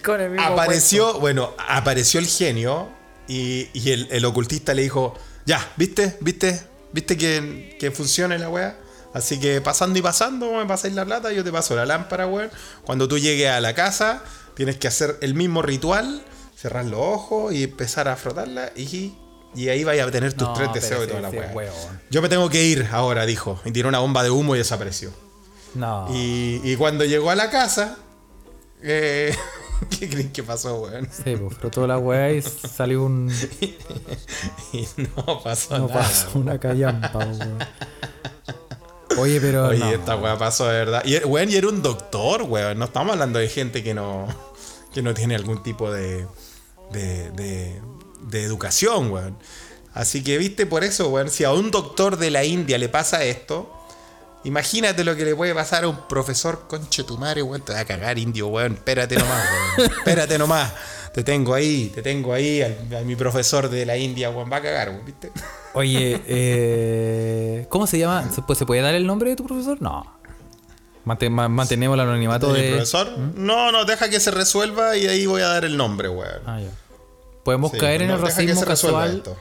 [0.04, 2.88] con el mismo Apareció, bueno, apareció el genio
[3.28, 5.14] y, y el, el ocultista le dijo,
[5.46, 6.18] ya, ¿viste?
[6.22, 6.62] ¿Viste?
[6.92, 8.78] ¿Viste que, que funciona la weá?
[9.14, 12.50] Así que pasando y pasando, me pasáis la plata, yo te paso la lámpara, weón.
[12.84, 14.24] Cuando tú llegues a la casa,
[14.56, 16.24] tienes que hacer el mismo ritual,
[16.56, 19.14] cerrar los ojos y empezar a frotarla y,
[19.56, 21.72] y ahí vais a tener tus No, tres deseos ese- toda la ese weá.
[22.10, 23.60] Yo me tengo que ir ahora, dijo.
[23.66, 25.12] Y tiró una bomba de humo y desapareció.
[25.76, 26.08] No.
[26.12, 27.98] Y, y cuando llegó a la casa,
[28.82, 29.36] eh,
[30.00, 31.08] ¿qué creen que pasó, weón?
[31.12, 33.32] Sí, pues frotó la weá y salió un.
[34.74, 36.00] Y no pasó No nada.
[36.02, 37.58] pasó una callampa, weón.
[39.18, 39.68] Oye, pero.
[39.68, 39.92] Oye, no.
[39.92, 41.04] esta weá pasó de verdad.
[41.06, 42.80] Y, weón, y era un doctor, weón.
[42.80, 44.28] No estamos hablando de gente que no,
[44.94, 46.26] que no tiene algún tipo de,
[46.92, 47.82] de, de,
[48.22, 49.38] de educación, weón.
[49.94, 53.24] Así que, viste, por eso, weón, si a un doctor de la India le pasa
[53.24, 53.72] esto,
[54.44, 57.62] imagínate lo que le puede pasar a un profesor conche tu madre, weón.
[57.62, 58.74] Te va a cagar, indio, weón.
[58.74, 59.46] Espérate nomás,
[59.78, 59.92] weón.
[59.92, 60.74] Espérate nomás.
[61.14, 64.52] Te tengo ahí, te tengo ahí, al- a, mi profesor de la India, weón.
[64.52, 65.32] Va a cagar, weón, ¿viste?
[65.74, 68.30] Oye, eh, ¿cómo se llama?
[68.34, 69.82] ¿Se puede, ¿Se puede dar el nombre de tu profesor?
[69.82, 70.06] No.
[71.06, 72.72] Mante- ma- mantenemos el anonimato ¿De mi de.
[72.74, 73.18] profesor?
[73.36, 76.42] No, no, deja que se resuelva y ahí voy a dar el nombre, weón.
[76.46, 76.70] Ah, ya.
[77.44, 79.18] Podemos Sí, caer en no, el racismo casual.
[79.18, 79.38] esto.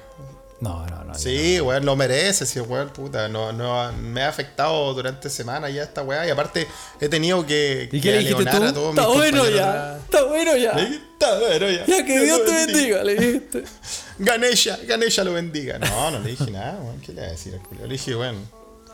[0.63, 1.15] No, no, no.
[1.15, 3.29] Sí, weón, lo merece, sí, weón, puta.
[3.29, 6.25] No, no, me ha afectado durante semanas ya esta weá.
[6.25, 6.69] Y aparte,
[7.01, 7.89] he tenido que.
[7.91, 8.91] ¿Y qué le dijiste tú?
[8.91, 9.97] Está bueno ya.
[9.99, 10.71] Está bueno ya.
[10.71, 11.85] Está bueno ya.
[11.87, 13.65] Ya que Dios te bendiga, le dijiste.
[14.19, 15.79] Ganesha, Ganesha lo bendiga.
[15.81, 17.01] No, no le dije nada, weón.
[17.01, 17.83] ¿Qué le voy a decir al?
[17.89, 18.39] Le dije, bueno.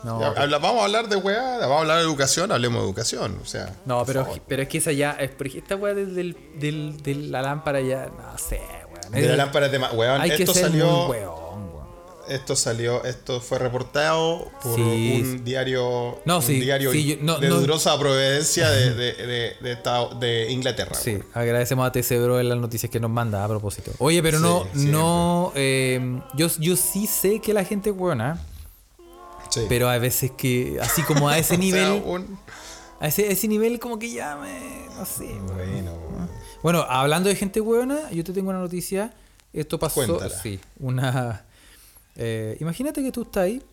[0.03, 2.81] No, ya, pero- habla- vamos a hablar de weá, vamos a hablar de educación, hablemos
[2.81, 3.37] de educación.
[3.43, 3.75] O sea.
[3.85, 5.11] No, pero, pero es que esa ya.
[5.11, 6.35] Es, esta weá de
[7.29, 8.07] la lámpara ya.
[8.07, 8.59] No sé,
[8.91, 9.11] weón.
[9.11, 11.37] De la lámpara de ma- weón, esto salió.
[12.29, 17.15] Esto salió, esto fue reportado por Sí, un diario, No, un sí, diario sí, yo-
[17.21, 17.59] no, de no.
[17.59, 19.55] dudosa providencia de, de,
[20.19, 20.95] de, Inglaterra.
[20.95, 23.91] Sí, agradecemos a TC Bro en las noticias que nos manda a propósito.
[23.97, 28.39] Oye, pero no, no, eh, yo, yo sí sé que la gente es buena,
[29.49, 29.61] Sí.
[29.67, 32.39] pero hay veces que, así como a ese O sea, nivel, un-
[32.99, 35.25] a ese, ese nivel como que ya me, no sé.
[35.55, 36.29] Bueno, weón.
[36.61, 39.13] Bueno, hablando de gente buena, yo te tengo una noticia.
[39.51, 40.29] Esto pasó, Cuéntala.
[40.43, 41.45] sí, una...
[42.15, 43.63] eh, imagínate que tú estás ahí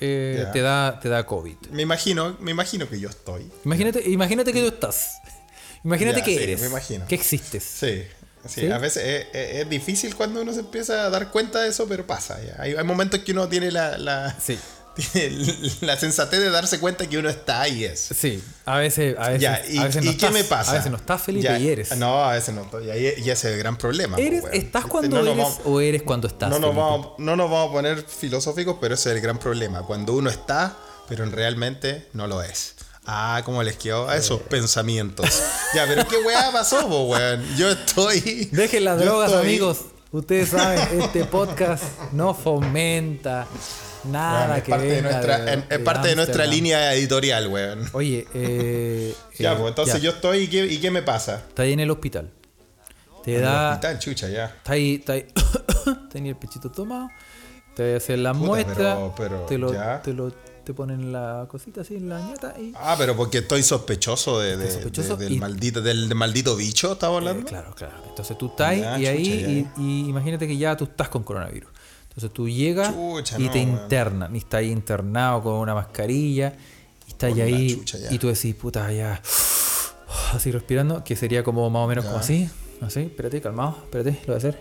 [0.00, 1.56] eh, te, da, te da COVID.
[1.72, 3.50] Me imagino, me imagino que yo estoy.
[3.64, 5.18] Imagínate, imagínate que tú estás.
[5.84, 6.60] Imagínate que sí, eres.
[6.60, 7.06] me imagino.
[7.06, 7.62] Que existes.
[7.64, 8.02] Sí.
[8.48, 8.66] Sí, ¿Sí?
[8.70, 11.86] a veces es, es- es difícil cuando uno se empieza a dar cuenta de eso,
[11.88, 12.40] pero pasa.
[12.44, 12.56] ya.
[12.62, 14.58] Hay, hay momentos que uno tiene la, la, Sí.
[15.80, 18.00] La sensatez de darse cuenta que uno está ahí es.
[18.18, 20.72] Sí, a veces, a veces, Ya, y, a veces no y qué me pasa?
[20.72, 21.96] A veces no estás Felipe Ya, y eres.
[21.96, 22.68] No, a veces no.
[22.80, 24.16] Y, ahí- y ese es el gran problema.
[24.16, 24.44] po, ¿Eres.
[24.52, 26.50] ¿Estás cuando no eres vamos- o eres cuando estás?
[26.50, 29.82] no nos, vamos, no nos vamos a poner filosóficos, pero ese es el gran problema.
[29.82, 30.76] Cuando uno está,
[31.08, 32.74] pero realmente no lo es.
[33.06, 35.26] Ah, cómo les quedó a esos pensamientos.
[35.74, 37.44] Ya, pero qué weá pasó, po, weón.
[37.56, 38.48] Yo estoy.
[38.52, 39.78] Dejen las drogas, estoy- amigos.
[40.10, 43.46] Ustedes saben, este podcast no fomenta
[44.04, 47.88] nada es que parte de nuestra, de- es de parte de nuestra línea editorial, weón.
[47.92, 50.00] Oye, eh, Ya, eh, pues entonces ya.
[50.00, 51.36] yo estoy y qué, y qué me pasa.
[51.48, 52.30] Está ahí en el hospital.
[53.24, 53.70] Te En el da.
[53.70, 54.46] hospital, chucha, ya.
[54.46, 55.26] Está ahí, está ahí.
[56.10, 57.08] Tenía el pechito tomado.
[57.74, 58.74] Te hacen la Puta, muestra.
[58.76, 60.02] pero- pero te lo, ya.
[60.02, 62.72] te lo, te ponen la cosita así en la ñata y.
[62.76, 66.56] Ah, pero porque estoy sospechoso, de, de- Estás sospechoso de- del, y- maldito, del maldito
[66.56, 67.46] bicho, ¿estamos Eh, hablando?
[67.48, 67.94] claro, claro.
[68.08, 69.50] Entonces tú estás Ya, y ahí, chucha, ya.
[69.50, 69.68] y,
[70.04, 71.70] y imagínate que ya tú estás con coronavirus.
[72.18, 76.52] Entonces tú llegas Chucha, y no, te internan, y estás ahí internado con una mascarilla,
[77.06, 79.22] y estás ahí, chucha, y tú decís, puta, ya,
[80.34, 82.50] así respirando, que sería como más o menos como así,
[82.80, 84.58] así, espérate, calmado, espérate, lo voy a hacer.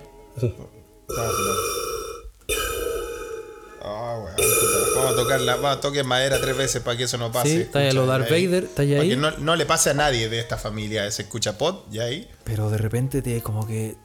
[3.84, 4.78] Ah, weón, puta.
[4.96, 7.50] Vamos a tocar la, vamos a tocar madera tres veces para que eso no pase.
[7.50, 8.30] Sí, está ahí a lo Escucha, Darth.
[8.30, 8.96] Vader, está ahí.
[8.96, 12.04] Para que no, no le pase a nadie de esta familia ese escucha pod, ya
[12.04, 12.30] ahí.
[12.44, 13.96] Pero de repente te como que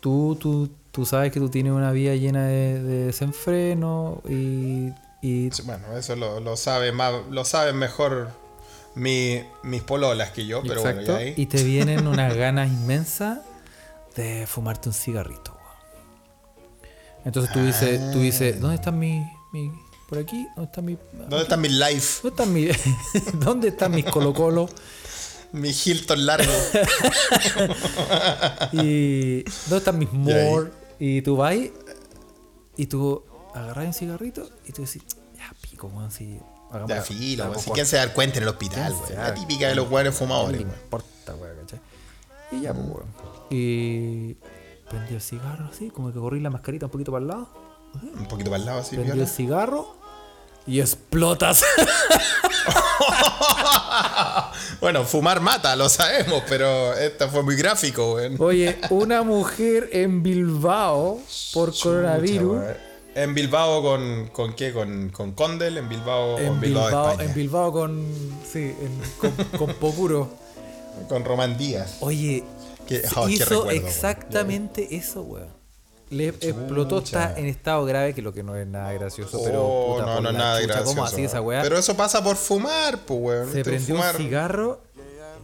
[0.00, 5.50] tú, tú, tú sabes que tú tienes una vida llena de, de desenfreno y, y
[5.64, 8.30] Bueno, eso lo, lo sabe más, lo saben mejor
[8.94, 11.20] mi- mis pololas que yo, pero bueno, Exacto.
[11.20, 11.34] ya ahí.
[11.36, 13.40] Y te vienen unas ganas inmensas
[14.16, 15.52] de fumarte un cigarrito.
[15.52, 16.88] weón.
[17.26, 19.22] Entonces tú dices, tú dices, ¿dónde están mis,
[19.52, 19.70] mi,
[20.08, 20.46] por aquí?
[20.56, 22.20] ¿Dónde están mis, ¿Dónde está mi life?
[22.22, 22.76] ¿dónde están mis,
[23.44, 24.66] dónde están mis Colo Colo?
[25.52, 26.52] Mi Hilton largo.
[28.72, 30.12] Y ¿dónde están mis.
[30.12, 30.70] More?
[30.98, 31.54] Y tú vas
[32.76, 33.22] y tú
[33.54, 35.02] agarras un cigarrito y tú decís,
[35.36, 36.38] ya pico, weón, si
[36.70, 37.60] hagamos la- filo, la weón.
[37.60, 37.74] Si cocoa".
[37.74, 39.24] quién se da cuenta en el hospital, ¿Quién se weón.
[39.24, 40.74] La típica de los weones No fumadores, weón.
[40.74, 41.80] importa, weón, ¿cachai?
[42.52, 43.06] Y ya, pues, weón.
[43.50, 44.34] Y
[44.88, 47.48] prendí el cigarro así, como que corrí la mascarita un poquito para el lado.
[48.18, 49.96] Un poquito para el lado así, Prendí el cigarro
[50.66, 51.62] y explotas.
[54.80, 58.36] Bueno, fumar mata, lo sabemos, pero esta fue muy gráfico, weón.
[58.38, 61.20] Oye, una mujer en Bilbao
[61.54, 62.62] por coronavirus.
[63.14, 64.72] En Bilbao con, con qué?
[64.72, 67.28] Con, con Condel, en Bilbao En Bilbao, Bilbao, España.
[67.28, 68.06] en Bilbao con.
[68.50, 70.30] Sí, en- con, con Pocuro.
[71.08, 71.96] Con Román Díaz.
[72.00, 72.44] Oye,
[72.86, 75.48] Qué- oh, qué hizo recuerdo, exactamente eso, weón.
[76.16, 79.98] Le explotó, está en estado grave, que lo que no es nada gracioso, pero Oh,
[79.98, 80.94] puta, no, es nada chucha, gracioso.
[80.94, 81.62] ¿Cómo así esa weá?
[81.62, 83.52] Pero eso pasa por fumar, pues, weón.
[83.52, 84.16] se prendió fumar.
[84.16, 84.80] un cigarro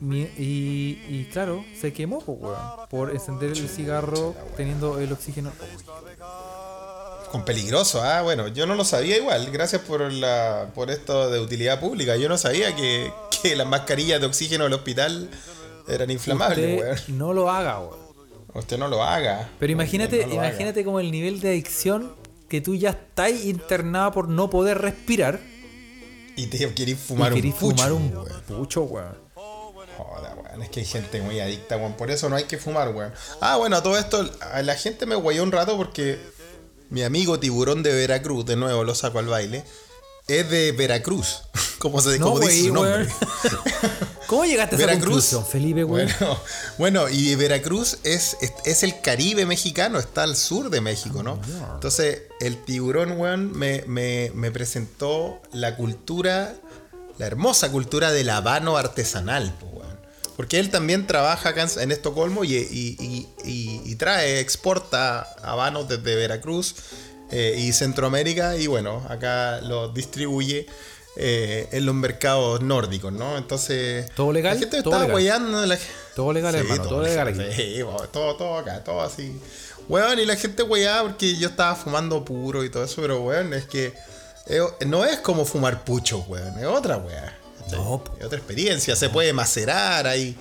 [0.01, 2.57] y, y claro, se quemó, pues, weón.
[2.91, 5.53] Por encender el cigarro teniendo el oxígeno.
[7.31, 9.51] Con peligroso, ah, bueno, yo no lo sabía igual.
[9.51, 12.17] Gracias por la por esto de utilidad pública.
[12.17, 13.11] Yo no sabía que,
[13.43, 15.31] que las mascarillas de oxígeno del hospital
[15.89, 17.19] eran inflamables, weón.
[17.19, 18.02] no lo haga, weón.
[18.55, 19.49] Usted no lo haga.
[19.59, 20.49] Pero imagínate, No lo haga.
[20.49, 22.15] imagínate como el nivel de adicción
[22.49, 25.41] que tú ya estás internado por no poder respirar
[26.37, 28.11] Y te querís fumar y querís un pucho, fumar un
[28.47, 29.17] pucho, weón.
[29.35, 31.95] Joda, weón, es que hay gente muy adicta, weón.
[31.95, 33.13] Por eso no hay que fumar, weón.
[33.41, 36.19] Ah, bueno, a todo esto, a la gente me guayó un rato porque
[36.91, 39.65] mi amigo tiburón de Veracruz, de nuevo lo saco al baile,
[40.29, 41.43] es de Veracruz.
[41.79, 43.09] Como, se, No, como dice su nombre.
[44.33, 45.09] ¿Cómo llegaste a esa Veracruz.
[45.31, 46.09] conclusión, Felipe, weón?
[46.19, 46.39] Bueno,
[46.79, 51.39] bueno, y Veracruz es, es, es el Caribe mexicano, está al sur de México, ¿no?
[51.75, 56.55] Entonces, el tiburón, weón, me, me, me presentó la cultura,
[57.19, 59.99] la hermosa cultura del habano artesanal, weón.
[60.35, 65.89] Porque él también trabaja acá en, Estocolmo y, y- y- y- y trae, exporta habanos
[65.89, 66.75] desde Veracruz
[67.31, 70.67] eh, y Centroamérica y bueno, acá los distribuye
[71.17, 73.37] eh, en los mercados nórdicos, ¿no?
[73.37, 74.11] Entonces...
[74.15, 74.55] ¿Todo legal?
[74.55, 75.79] La gente Todo estaba weyando, la-
[76.15, 77.41] Todo legal, hermano, todo legal aquí.
[77.55, 77.81] Sí,
[78.13, 79.39] todo, todo acá, todo así.
[79.89, 83.53] Weón, y la gente weyaba porque yo estaba fumando puro y todo eso, pero weón,
[83.53, 83.93] es que
[84.47, 87.39] es- no es como fumar pucho, weón, es otra weá.
[87.71, 88.03] No.
[88.19, 90.37] Es otra experiencia, se puede macerar ahí.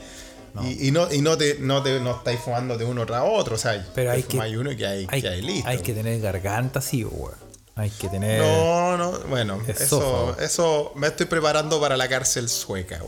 [0.63, 3.55] Y, y no, y no te, no te no estáis fumando de uno tras otro,
[3.55, 5.69] o sea, Pero hay que, uno que hay, hay, que hay listo.
[5.69, 7.35] hay que tener garganta así, weón.
[7.75, 8.41] Hay que tener.
[8.41, 10.35] No, no, bueno, Esófago.
[10.37, 12.99] eso, eso me estoy preparando para la cárcel sueca.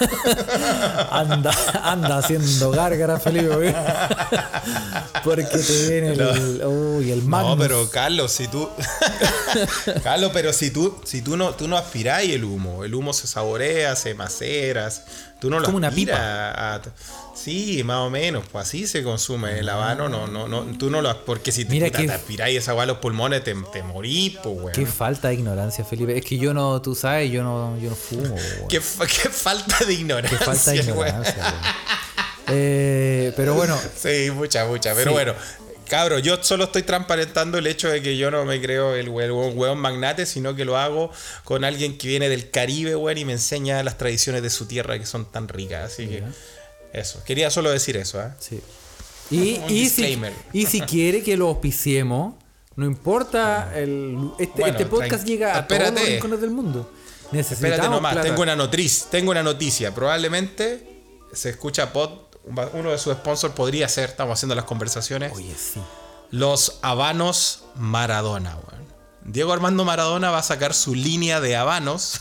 [1.10, 1.50] Anda,
[1.82, 3.48] anda haciendo gárgara, Felipe.
[3.54, 3.74] güey.
[5.24, 6.62] Porque te viene el.
[6.64, 7.56] Uy, el Magnus.
[7.56, 8.68] No, pero Carlos, si tú.
[10.02, 13.26] Carlos, pero si tú, si tú no, tú no aspiráis el humo, el humo se
[13.26, 15.02] saborea, se maceras.
[15.40, 16.80] Tú no lo Como una aspiras a-
[17.42, 21.00] sí, más o menos, pues así se consume el habano, no, no, no, tú no
[21.02, 24.36] lo porque si Mira que- te aspiráis esa agua a los pulmones, te, te morís,
[24.42, 24.72] pues, weón.
[24.72, 26.16] Qué falta de ignorancia, Felipe.
[26.18, 28.34] Es que yo no, tú sabes, yo no, yo no fumo.
[28.68, 30.38] Qué, qué falta de ignorancia.
[30.38, 31.54] Qué falta de ignorancia.
[32.48, 34.94] Eh, pero bueno, Sí, mucha, mucha.
[34.94, 35.14] Pero Sí.
[35.14, 35.34] bueno,
[35.88, 39.52] cabro, yo solo estoy transparentando el hecho de que yo no me creo el hueón,
[39.56, 41.10] hueón magnate, sino que lo hago
[41.44, 44.98] con alguien que viene del Caribe, weón, y me enseña las tradiciones de su tierra
[44.98, 45.92] que son tan ricas.
[45.92, 46.22] Así que
[46.92, 47.22] eso.
[47.24, 48.30] Quería solo decir eso, ¿eh?
[48.38, 48.60] sí.
[49.30, 50.18] Y, y, si,
[50.54, 52.36] y si quiere que lo auspiciemos,
[52.76, 56.90] no importa, el, este, Bueno, este podcast llega a todos los rincones del mundo.
[57.32, 58.26] Necesitamos Espérate nomás, plata.
[58.28, 59.94] tengo una noticia, tengo una noticia.
[59.94, 62.10] Probablemente se escucha pod,
[62.72, 65.32] uno de sus sponsors podría ser, estamos haciendo las conversaciones.
[65.34, 65.80] Oye, sí.
[66.30, 68.56] Los habanos Maradona.
[69.24, 72.20] Diego Armando Maradona va a sacar su línea de habanos.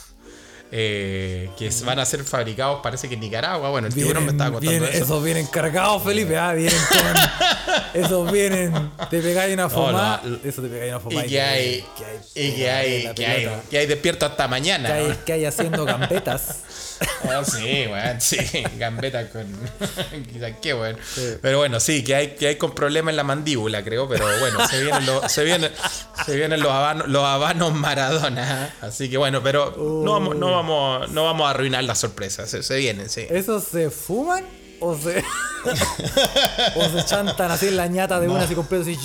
[0.72, 3.70] Eh, que van a ser fabricados, parece que en Nicaragua.
[3.70, 5.04] Bueno, el tiburón me estaba contando vienen- eso.
[5.06, 6.38] Esos vienen cargados, Felipe.
[6.38, 7.00] Ah, vienen con.
[8.04, 8.92] esos vienen.
[9.10, 10.22] Te pegáis una fumada.
[10.24, 11.28] no, eso te pegáis una Y fumada.
[11.28, 11.86] que hay,
[12.36, 13.62] y que hay, que hay, pelota.
[13.70, 14.88] que hay despierto hasta mañana.
[14.90, 15.26] Que hay, ¿no?
[15.26, 16.58] que hay haciendo gambetas.
[17.30, 18.38] Ah, sí, weón, sí,
[18.78, 19.46] gambeta con.
[20.32, 20.98] quizás qué, weón.
[21.42, 24.08] Pero bueno, sí, que hay, que hay con problema en la mandíbula, creo.
[24.08, 25.72] Pero bueno, se vienen los, se vienen,
[26.26, 28.68] se vienen los habanos, los habanos Maradona.
[28.68, 28.70] ¿eh?
[28.82, 32.48] Así que bueno, pero no vamos, no vamos, no vamos a arruinar la sorpresa.
[32.48, 33.26] Se, se vienen, sí.
[33.30, 34.46] ¿Esos se fuman?
[34.80, 35.24] ¿O se,
[36.76, 38.96] o se chantan así en la ñata de una así completo así?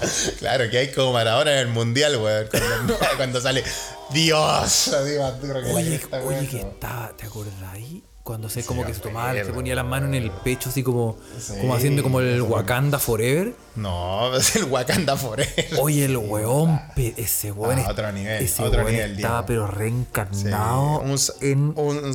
[0.38, 2.46] Claro, que hay como Maradona en el mundial, weón.
[2.50, 3.64] Cuando, cuando sale
[4.12, 8.02] Dios, así más duro que la Oye, oye, que estaba, ¿te acordás ahí?
[8.22, 11.16] Cuando se como que se tomaba, se ponía las manos en el pecho así como,
[11.38, 13.54] Sí, como haciendo como el Wakanda Forever.
[13.76, 15.68] No, es el Wakanda Forever.
[15.80, 19.66] Oye, el weón, ese weón, Ah, es- otro nivel, ese otro weón nivel, estaba pero
[19.66, 22.14] reencarnado Sí, un en un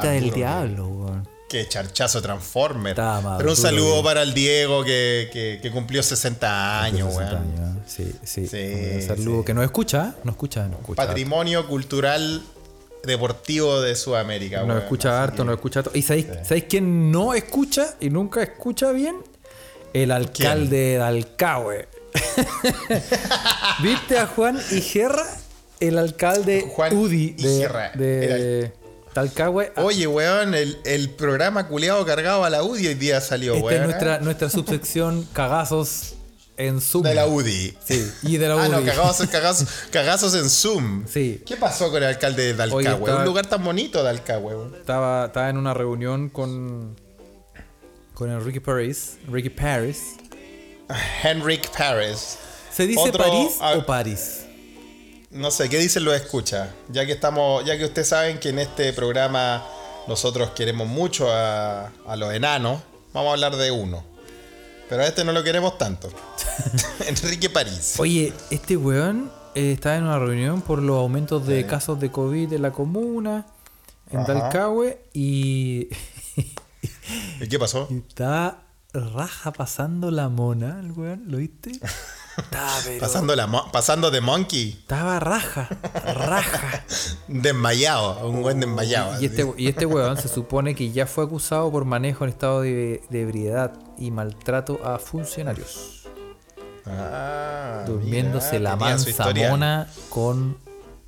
[0.00, 1.28] del Diablo, weón.
[1.52, 2.96] Qué charchazo Transformer.
[2.96, 7.42] Pero un saludo para el Diego que, que, que cumplió 60 años, 60 weón.
[7.42, 7.80] años, ¿eh?
[7.86, 8.46] Sí, sí.
[8.46, 9.44] Sí, Un saludo sí.
[9.44, 11.06] que no escucha, no escucha, no escucha.
[11.06, 12.42] Patrimonio cultural
[13.04, 14.78] deportivo de Sudamérica, No weón.
[14.78, 15.90] escucha harto, que- no escucha harto.
[15.94, 19.16] ¿Y sabéis, ¿sabéis quién no escucha y nunca escucha bien?
[19.92, 21.86] El alcalde de Alcahue.
[23.82, 25.26] ¿Viste a Juan Igerra?
[25.80, 28.72] El alcalde Juan UDI de, Igerra, de
[29.12, 29.72] Talcahue.
[29.76, 33.74] Oye, weón, el, el programa culeado cargado a la UDI hoy día salió, Esta weón.
[33.76, 33.86] es ¿eh?
[33.88, 36.14] nuestra, nuestra subsección cagazos
[36.56, 37.02] en Zoom.
[37.04, 37.76] De la UDI.
[37.84, 38.86] Sí, y de la Ah, no, UDI.
[38.86, 41.06] cagazos, cagazos, cagazos en Zoom.
[41.06, 41.42] Sí.
[41.46, 43.00] ¿Qué pasó con el alcalde de Oye, Alcagüe?
[43.04, 44.02] estaba- Un lugar tan bonito
[44.38, 44.74] weón.
[44.76, 46.96] Estaba, estaba en una reunión con
[48.14, 49.16] con el Ricky Paris.
[49.28, 49.98] Ricky Paris.
[51.22, 52.36] Henrik Paris.
[52.72, 54.41] ¿Se dice Otro- París ah, o París?
[55.32, 56.74] No sé, ¿qué dicen los escucha?
[56.90, 59.64] Ya que estamos, ya que ustedes saben que en este programa
[60.06, 62.82] nosotros queremos mucho a, a los enanos,
[63.14, 64.04] vamos a hablar de uno.
[64.90, 66.10] Pero a este no lo queremos tanto.
[67.06, 67.94] Enrique París.
[67.98, 72.52] Oye, este weón eh, estaba en una reunión por los aumentos de casos de COVID
[72.52, 73.46] en la comuna,
[74.10, 74.26] en Ajá.
[74.26, 75.88] Talcahue, y,
[77.40, 77.88] ¿Y qué pasó?
[78.08, 81.72] estaba raja pasando la mona, el weón, ¿lo viste?
[82.84, 85.68] Pero- Pasando, la mo- pasando de monkey, estaba raja,
[86.14, 86.84] raja.
[87.28, 89.20] desmayado, un buen desmayado.
[89.20, 92.62] Y este, y este weón se supone que ya fue acusado por manejo en estado
[92.62, 96.08] de, de ebriedad y maltrato a funcionarios.
[96.86, 100.56] Ah, Durmiéndose mira, la mansa mona con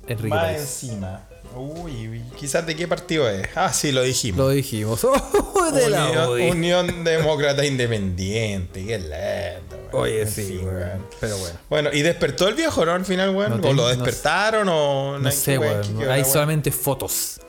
[0.07, 1.21] Enrique Más encima.
[1.55, 3.47] Uy, quizás de qué partido es.
[3.55, 4.37] Ah, sí, lo dijimos.
[4.39, 5.03] Lo dijimos.
[5.05, 8.85] ¡Oh, de Unión, Demócrata Independiente.
[8.85, 9.74] Qué lento, weón.
[9.97, 11.05] Oye, En sí, weón.
[11.19, 11.55] Pero bueno.
[11.69, 12.93] Bueno, ¿y despertó el viejo, no?
[12.93, 13.61] Al final, weón.
[13.61, 17.39] No ¿O lo no despertaron o No sé, weón, Hay solamente fotos.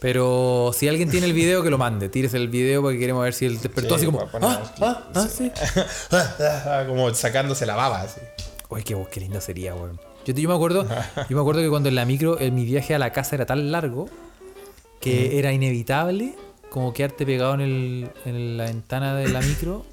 [0.00, 2.08] Pero si alguien tiene el video, que lo mande.
[2.08, 4.18] Tírese el video porque queremos ver si él despertó Sí, así como.
[4.18, 4.82] voy a poner Ah, aquí.
[4.82, 6.86] ah, ah, sí.
[6.88, 8.20] Como sacándose la baba, así.
[8.68, 10.00] Uy, qué, qué lindo sería, weón.
[10.24, 10.86] Yo, yo me acuerdo,
[11.28, 13.46] yo me acuerdo que cuando en la micro, en mi viaje a la casa era
[13.46, 14.08] tan largo
[15.00, 16.34] que era inevitable
[16.70, 19.84] como quedarte pegado en, el, en la ventana de la micro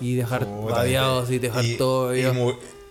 [0.00, 2.14] y dejar Puta, babeado así, dejar y- todo.
[2.16, 2.24] y,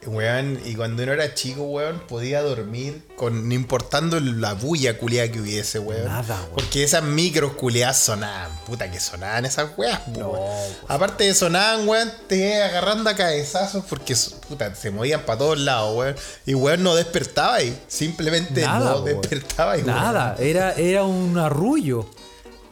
[0.06, 5.30] weón, y cuando uno era chico, weón, podía dormir con no importando la bulla culiada
[5.30, 6.06] que hubiese, weón.
[6.06, 6.52] Nada, weón.
[6.56, 10.46] Porque esas micros culiadas sonaban, puta que sonaban esas weas, No, weón.
[10.48, 10.78] pues.
[10.88, 14.16] Aparte de sonaban, weón, te agarrando a cabezazos porque,
[14.48, 16.16] puta, se movían para todos lados, weón.
[16.46, 19.86] Y weón no despertaba ahí, simplemente Nada, no despertaba weón.
[19.88, 22.10] Nada, era, era un arrullo.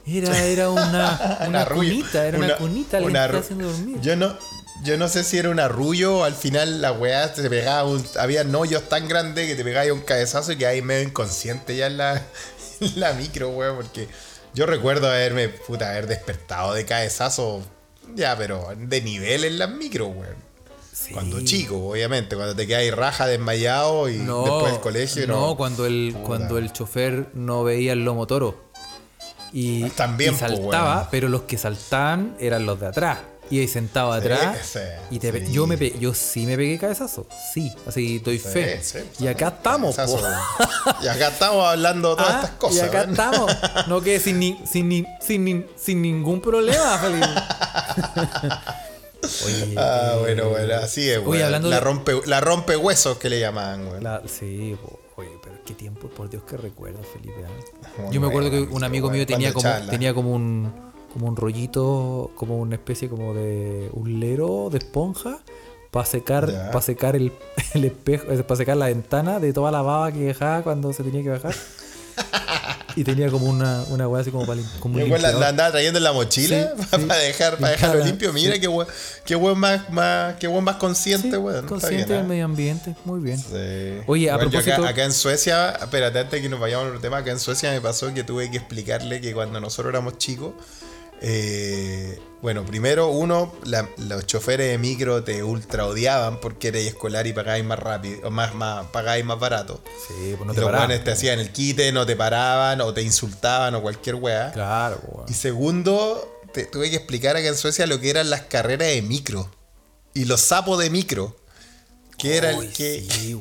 [0.07, 3.99] Era, era una, una arrullo, cunita, era una, cunita que una haciendo dormir.
[4.01, 4.37] Yo no,
[4.83, 8.03] yo no sé si era un arrullo o al final la weá te pegaba un,
[8.19, 11.87] había hoyos tan grandes que te pegaba un cabezazo y que ahí medio inconsciente ya
[11.87, 12.15] en la,
[12.79, 14.07] en la micro, weón, porque
[14.53, 17.61] yo recuerdo haberme, puta, haber despertado de cabezazo,
[18.15, 20.47] ya, pero de nivel en las micro, weón.
[20.93, 21.13] Sí.
[21.13, 25.39] Cuando chico, obviamente, cuando te quedas raja desmayado y No, después del colegio, no.
[25.39, 26.25] no, cuando el, Puta.
[26.25, 28.66] cuando el chofer no veía el lomo toro.
[29.53, 33.19] Y, También, y po, saltaba, pero los que saltaban eran los de atrás.
[33.49, 34.57] Y ahí sentado atrás.
[34.61, 34.79] sí,
[35.09, 35.53] y te sí.
[35.53, 37.25] yo me pe- yo sí me pegué cabezazo.
[37.53, 38.81] Sí, así doy fe.
[39.19, 40.19] y acá estamos, po.
[41.01, 42.75] Y acá estamos hablando de todas Ah, estas cosas.
[42.77, 43.49] y acá estamos.
[43.87, 46.99] No quedé sin, ni- sin, ni- sin, ni- sin ningún problema.
[49.45, 54.03] Oye, Ah, bueno, bueno, así es, hablando la, rompe, la rompe huesos que le llamaban.
[54.03, 54.99] La- sí, po.
[55.67, 57.41] Qué tiempo, por Dios que recuerdo, Felipe.
[57.41, 58.01] ¿eh?
[58.03, 60.71] Muy Yo me acuerdo que un amigo mío tenía como, tenía como un
[61.13, 65.39] como un rollito, como una especie como de un lero de esponja
[65.91, 67.31] para secar, para secar el,
[67.73, 71.23] el espejo, para secar la ventana de toda la baba que dejaba cuando se tenía
[71.23, 71.55] que bajar.
[72.97, 75.71] y tenía como una, una weá así como para como un weón, la, la andaba
[75.71, 77.27] trayendo en la mochila Sí, para, sí.
[77.27, 78.33] dejar, para dejarlo limpio.
[78.33, 78.59] Mira sí.
[78.61, 78.87] qué weón,
[79.23, 81.65] qué weón más, más, qué weón más consciente, weón.
[81.67, 82.27] Consciente del ¿ah?
[82.27, 83.39] medio ambiente, muy bien.
[84.07, 86.87] Oye, a Bueno, propósito- Acá, acá en Suecia, espérate, antes de que nos vayamos a
[86.89, 90.17] otro tema, acá en Suecia me pasó que tuve que explicarle que cuando nosotros éramos
[90.17, 90.53] chicos,
[91.21, 97.25] eh, bueno, primero uno, la- los choferes de micro te ultra odiaban porque eres escolar
[97.27, 99.81] y pagáis más rápido, o más, más, pagáis más barato.
[100.07, 101.03] Sí, pues no te los paraban.
[101.03, 104.51] te hacían el quite, no te paraban, o te insultaban, o cualquier weá.
[104.51, 105.25] Claro, pues, weón.
[105.29, 109.01] Y segundo, te tuve que explicar acá en Suecia lo que eran las carreras de
[109.01, 109.49] micro.
[110.13, 111.35] Y los sapos de micro.
[112.17, 113.05] Que era el que.
[113.09, 113.35] Sí.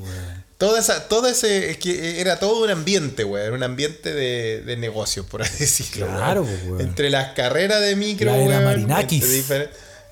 [0.58, 1.70] Todo, esa, todo ese.
[1.70, 3.54] Es que era todo un ambiente, weón.
[3.54, 6.06] Un ambiente de, de negocios, por así decirlo.
[6.06, 6.56] Claro, weón.
[6.56, 6.80] pues, weón.
[6.80, 9.24] Entre las carreras de micro, La weón, Marinakis.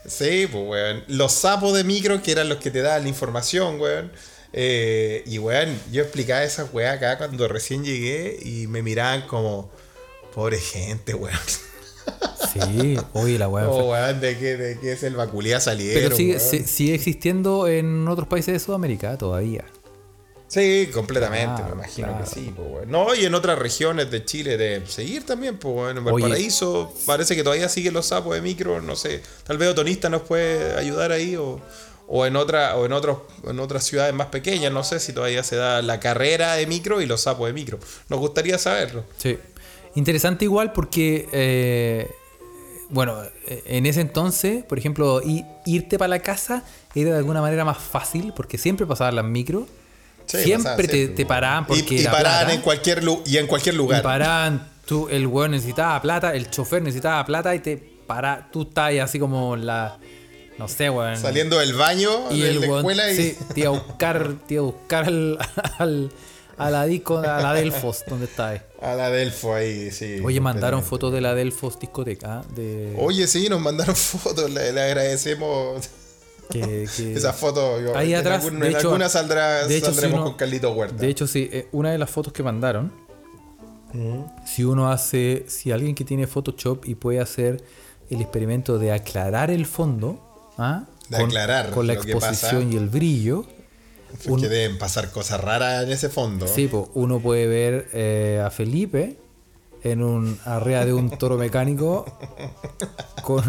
[0.07, 1.03] Sí, pues, weón.
[1.09, 4.12] Los sapos de micro, que eran los que te daban la información, weón.
[4.53, 9.70] Eh, y, weón, yo explicaba esas weas acá cuando recién llegué y me miraban como.
[10.34, 11.38] Pobre gente, weón.
[12.53, 13.66] Sí, oye, la weá.
[13.68, 16.03] Oh, weón, de qué, de qué selva culia salieron.
[16.03, 19.64] Pero sigue, sigue existiendo en otros países de Sudamérica todavía.
[20.55, 22.24] Sí, completamente, Claro, me imagino claro.
[22.24, 22.86] que sí, pues.
[22.86, 26.05] No, y en otras regiones de Chile de seguir también, pues, bueno, en.
[26.05, 29.20] Valparaíso parece que todavía siguen los sapos de micro, no sé.
[29.44, 31.61] Tal vez Otonista nos puede ayudar ahí o,
[32.07, 35.42] o en otra, o en otros, en otras ciudades más pequeñas, no sé si todavía
[35.42, 37.80] se da la carrera de micro y los sapos de micro.
[38.09, 39.05] Nos gustaría saberlo.
[39.16, 39.36] Sí.
[39.96, 42.09] Interesante igual porque, eh,
[42.90, 45.20] bueno, eh, en ese entonces, por ejemplo,
[45.66, 46.62] irte para la casa
[46.94, 49.66] era de alguna manera más fácil porque siempre pasaban las micro.
[50.27, 52.53] Sí, siempre, te, te paraban porque y, y paraban plata.
[52.55, 54.03] en cualquier lu- y en cualquier Y lugar.
[54.03, 58.87] paraban, tú, el weón necesitaba plata, el chofer necesitaba plata y te para, tú estás
[58.87, 59.99] ahí así como la,
[60.59, 61.16] no sé, weón.
[61.18, 64.35] Saliendo del baño y de el la weón, escuela y sí, te iba a buscar,
[64.47, 65.39] te iba a buscar al,
[65.79, 66.11] al-
[66.57, 68.61] a la disco, a la Delfos, donde está ahí.
[68.81, 70.20] a la Delfo ahí, sí.
[70.25, 72.39] Oye, mandaron fotos de la Delfos discoteca.
[72.39, 72.45] ¿ah?
[72.55, 75.83] De, Oye, sí, nos mandaron fotos, le, le agradecemos
[76.51, 77.80] que, que- esa foto.
[77.80, 80.24] yo- Ahí en atrás, algún- de en hecho- alguna saldrá, de hecho, si saldremos uno-
[80.30, 80.97] con Carlito Huerta.
[80.97, 82.92] De hecho, sí, eh, una de las fotos que mandaron,
[84.45, 87.62] si uno hace, si alguien que tiene Photoshop y puede hacer
[88.11, 90.18] el experimento de aclarar el fondo,
[90.59, 90.84] ¿ah?
[91.09, 92.74] De con, aclarar con la que exposición pasa.
[92.74, 93.45] y el brillo,
[94.26, 96.49] un- deben pasar cosas raras en ese fondo.
[96.49, 99.16] sí, po, uno puede ver eh, a Felipe
[99.84, 102.05] en un arriba de un toro mecánico
[103.22, 103.45] con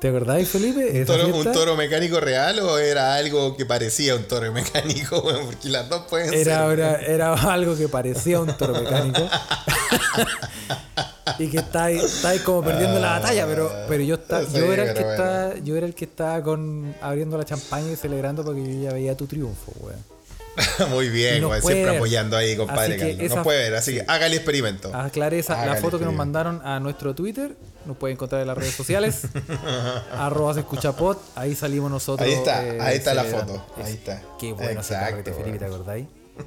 [0.00, 1.00] ¿Te acordáis, Felipe?
[1.02, 5.20] Esa ¿Toro- ¿Un toro mecánico real o era algo que parecía un toro mecánico?
[5.26, 6.78] Bueno, porque las dos pueden Era, ser.
[6.78, 9.22] era, era algo que parecía un toro mecánico.
[11.38, 14.84] y que estáis estáis como perdiendo la batalla, pero, pero yo está, Sí, yo era
[14.84, 15.10] el que bueno.
[15.22, 18.92] estaba, yo era el que estaba con abriendo la champaña y celebrando porque yo ya
[18.92, 19.98] veía tu triunfo, weón.
[20.90, 21.96] Muy bien, puede siempre ver.
[21.96, 24.94] apoyando ahí, compadre esa- No puede ver, así que haga el experimento.
[24.94, 27.56] Aclaré esa, la foto que nos mandaron a nuestro Twitter.
[27.84, 29.22] Nos pueden encontrar en las redes sociales.
[30.12, 31.16] arroba se escucha pod.
[31.34, 32.26] Ahí salimos nosotros.
[32.26, 33.64] Ahí está, eh, ahí está la foto.
[33.82, 34.22] Ahí está.
[34.40, 36.06] Qué bueno Exacto, Felipe, ¿te acordáis?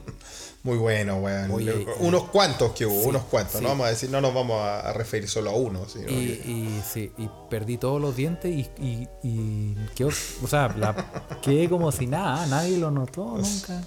[0.63, 1.49] Muy bueno, weón.
[1.51, 3.55] Oye, unos cuantos que hubo, sí, unos cuantos.
[3.55, 3.61] sí.
[3.63, 5.87] No vamos a decir, no nos vamos a, a referir solo a uno.
[5.87, 10.11] Sino Y, que- y sí, y perdí todos los dientes y, y, y quedó-
[10.43, 13.81] o sea, la- quedé como si nada, nadie lo notó nunca.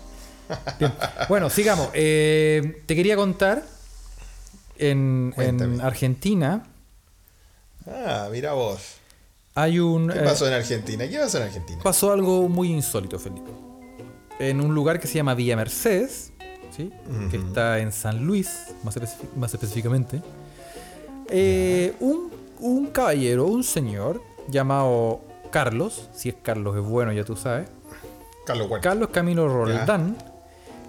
[0.78, 0.92] Bien.
[1.28, 1.88] Bueno, sigamos.
[1.94, 3.62] Eh, te quería contar,
[4.78, 5.34] en.
[5.82, 6.64] Argentina
[7.86, 8.96] Ah, mira vos.
[9.54, 10.08] hay un...
[10.08, 11.08] ¿Qué eh, pasó en Argentina?
[11.08, 11.80] ¿Qué pasó en Argentina?
[11.82, 13.50] pasó algo muy insólito, Felipe.
[14.38, 16.32] En un lugar que se llama Villa Mercedes,
[16.76, 16.90] ¿sí?
[17.30, 18.96] que está en San Luis, más,
[19.36, 20.22] más específicamente,
[21.28, 22.30] eh, un,
[22.60, 25.20] un caballero, un señor llamado
[25.50, 27.68] Carlos, si es Carlos es bueno, ya tú sabes,
[28.46, 28.88] Carlos Huerta.
[28.88, 30.16] Carlos Camilo Roldán,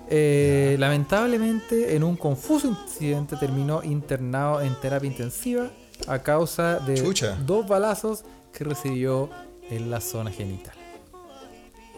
[0.10, 5.72] eh, lamentablemente en un confuso incidente terminó internado en terapia intensiva
[6.08, 7.38] a causa de Chucha.
[7.46, 9.30] dos balazos que recibió
[9.70, 10.76] en la zona genital.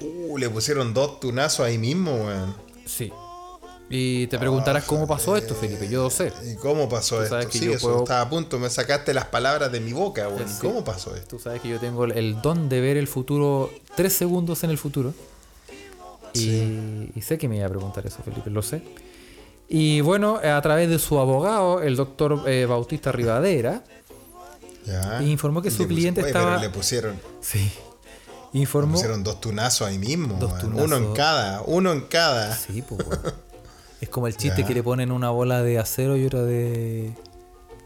[0.02, 2.54] Uh, le pusieron dos tunazos ahí mismo, weón.
[2.86, 3.12] Sí.
[3.90, 5.88] Y te preguntarás cómo pasó esto, Felipe.
[5.88, 6.34] Yo lo sé.
[6.44, 7.38] ¿Y cómo pasó esto?
[7.50, 10.28] que Sí, yo eso puedo- estaba a punto, me sacaste las palabras de mi boca,
[10.28, 10.50] weón.
[10.50, 10.56] Sí.
[10.60, 11.38] ¿Cómo pasó esto?
[11.38, 14.78] Tú sabes que yo tengo el don de ver el futuro tres segundos en el
[14.78, 15.14] futuro.
[16.40, 18.82] Y, y sé que me iba a preguntar eso, Felipe, lo sé.
[19.68, 23.84] Y bueno, a través de su abogado, el doctor eh, Bautista Rivadera,
[24.86, 25.24] Ya.
[25.24, 27.72] Informó que su le cliente Oye, estaba- Pero le pusieron, sí,
[28.54, 28.94] le informó...
[28.94, 30.74] pusieron dos tunazos ahí mismo, Dos weón.
[30.74, 31.16] Uno en tunazos.
[31.16, 32.56] cada, uno en cada.
[32.56, 33.02] Sí, pues.
[34.02, 34.68] Es como el chiste Ya.
[34.68, 37.12] que le ponen una bola de acero y otra de,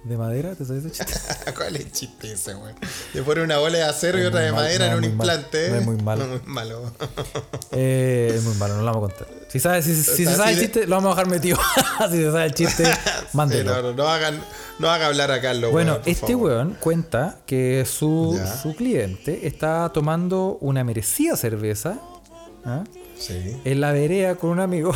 [0.04, 0.56] de madera.
[0.56, 1.20] ¿Te sabes ese chiste?
[1.56, 2.76] ¿Cuál es el chiste ese, weón?
[3.14, 5.04] Le ponen una bola de acero y Es otra de mal- madera no, en un
[5.06, 5.28] es mal.
[5.28, 5.70] implante.
[5.70, 6.26] No es muy malo.
[6.28, 6.91] No, muy malo.
[7.72, 9.28] Eh, es muy malo, no lo vamos a contar.
[9.50, 11.58] Si, si, si se sabe el de- chiste, lo vamos a dejar metido.
[12.10, 12.91] si se sabe el chiste, Sí,
[13.34, 13.76] mándelo.
[13.76, 14.39] no, no, no hagan,
[14.80, 16.43] no haga hablar a Carlos, Bueno, weón, este favor.
[16.52, 18.58] weón cuenta que su, Ya.
[18.62, 22.00] su cliente está tomando una merecida cerveza
[22.66, 22.84] ¿ah?
[23.18, 23.60] Sí.
[23.66, 24.91] en la vereda con un amigo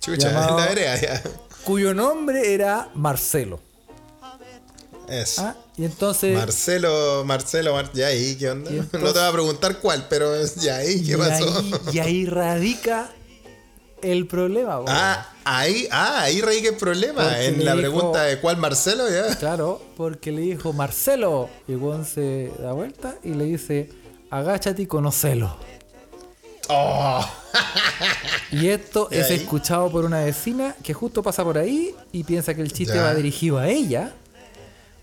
[0.00, 1.22] Chucha, Llamado- en la vereda ya.
[1.64, 3.60] Cuyo nombre era Marcelo.
[5.08, 5.42] Eso.
[5.42, 5.56] ¿ah?
[5.76, 6.34] Y entonces...
[6.34, 8.70] Marcelo, Marcelo, Mar- ya ahí, ¿qué onda?
[8.70, 11.58] Entonces- no te voy a preguntar cuál, pero ya ahí, ¿qué y pasó?
[11.58, 13.10] ahí, y ahí radica
[14.00, 14.80] el problema.
[14.88, 17.22] Ah, ahí, ah, ahí radica el problema.
[17.24, 19.36] Porque en la dijo- pregunta de cuál Marcelo, ya.
[19.36, 21.48] Claro, porque le dijo Marcelo.
[21.68, 21.74] Y
[22.06, 23.90] se da vuelta y le dice,
[24.30, 25.56] agáchate y conocelo.
[26.68, 27.28] Oh,
[28.52, 29.36] Y esto ¿Y es ahí?
[29.36, 33.02] escuchado por una vecina que justo pasa por ahí y piensa que el chiste Ya.
[33.02, 34.12] va dirigido a ella.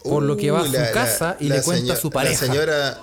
[0.03, 2.45] Por lo que va a su la- casa y la le cuenta a su pareja.
[2.45, 2.97] La señora.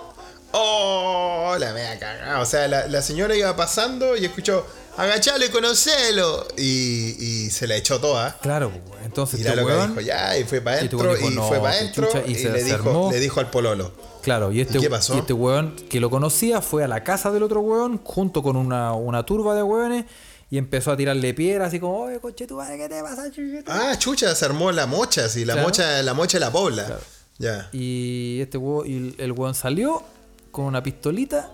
[0.53, 2.41] Oh, la mea cagada.
[2.41, 6.49] O sea, la, la señora iba pasando y escuchó, agachalo y conocelo.
[6.57, 8.39] Y, y se la echó toda.
[8.41, 8.73] Claro,
[9.05, 11.19] entonces Y la este loca weón- dijo, ya, y fue para y este adentro, weón
[11.21, 13.41] dijo, y "No, fue para qué adentro, chucha", y, y se le, dijo, le dijo
[13.41, 13.93] al pololo.
[14.27, 15.14] Claro, y este, ¿Y qué pasó?
[15.14, 18.57] y este weón que lo conocía fue a la casa del otro weón junto con
[18.57, 20.05] una, una turba de weones
[20.51, 23.31] y empezó a tirarle piedras así como, oye, coche tu madre, ¿qué te pasa?
[23.31, 25.68] chiquito?" Ah, chucha, se armó la mocha, sí, la Claro.
[25.68, 26.99] mocha, la mocha de la pobla.
[27.39, 30.03] Ya, Y este weón, y el weón salió
[30.51, 31.51] con una pistolita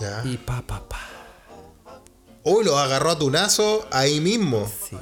[0.00, 0.22] ya.
[0.24, 0.98] y pa, pa, pa.
[2.44, 4.66] Uy, lo agarró a tunazo ahí mismo.
[4.90, 4.96] Sí.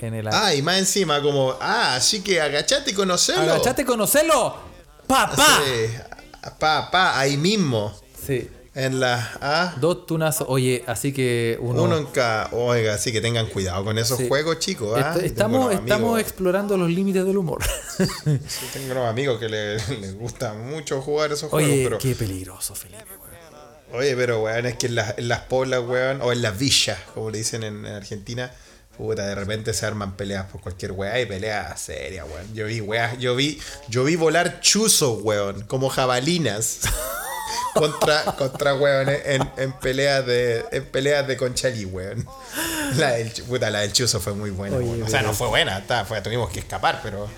[0.00, 3.40] En el Ah, y más encima, como, ah, así que agachate y conocelo.
[3.40, 4.56] Agachate, conocelo.
[5.06, 5.60] Pa, pa.
[5.64, 5.92] Sí,
[6.58, 7.94] pa, pa, ahí mismo.
[8.26, 8.50] Sí.
[8.74, 10.46] En la ah, Dos tunazos.
[10.50, 11.84] Oye, así que uno.
[11.84, 12.50] uno en cada.
[12.52, 14.28] Oiga, así que tengan cuidado con esos Sí.
[14.28, 14.94] juegos, chicos.
[14.94, 17.62] Tengo estamos, estamos explorando los límites del humor.
[17.96, 21.98] sí, tengo unos amigos que le- les gusta mucho jugar esos Oye, juegos, pero.
[21.98, 23.02] qué peligroso, Felipe.
[23.08, 23.98] weón.
[24.02, 26.98] Oye, pero weón, es que en las, en las poblas, weón, o en las villas,
[27.14, 28.52] como le dicen en Argentina,
[28.96, 32.54] puta, de repente se arman peleas por cualquier weá y peleas serias, weón.
[32.54, 36.80] Yo vi weas, yo vi, yo vi volar chuzos, weón, como jabalinas.
[37.74, 40.64] contra, contra weón, en, en peleas de.
[40.72, 42.26] En peleas de conchalí, weón.
[42.96, 45.02] La del, puta, la del chuzo fue muy buena, Oye.
[45.02, 47.28] O sea, no fue buena, está, fue, tuvimos que escapar, pero.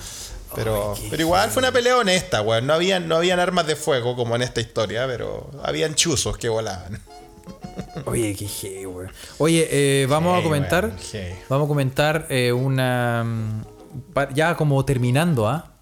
[0.54, 2.66] Pero, pero igual fue una pelea honesta, weón.
[2.66, 6.48] No habían, no habían armas de fuego como en esta historia, pero habían chuzos que
[6.48, 7.02] volaban.
[8.06, 9.10] Oye, qué heavy, weón.
[9.38, 10.92] Oye, eh, vamos a comentar.
[11.48, 13.24] Vamos a comentar eh, una.
[13.24, 13.62] mm,
[14.34, 15.72] Ya como terminando, ¿ah?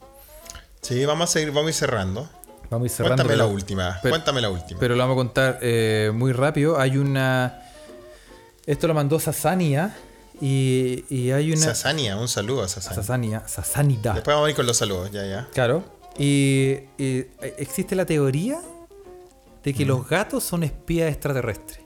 [0.83, 2.29] Sí, vamos a seguir, vamos a ir cerrando.
[2.71, 3.17] Vamos a ir cerrando.
[3.25, 3.99] Cuéntame la última.
[4.03, 4.81] pero- Cuéntame la última.
[4.81, 6.79] Pero lo vamos a contar eh, muy rápido.
[6.81, 7.63] Hay una.
[8.67, 9.97] Esto lo mandó Sasania.
[10.41, 11.61] Y, y hay una.
[11.63, 12.97] Sasania, un saludo a Sasania.
[13.03, 13.43] Sasania.
[13.49, 14.13] Sasanida.
[14.15, 15.49] Después vamos a ir con los saludos, ya, ya.
[15.53, 15.83] Claro.
[16.19, 17.27] Y, y
[17.59, 18.61] existe la teoría
[19.63, 21.81] de que los gatos son espías extraterrestres.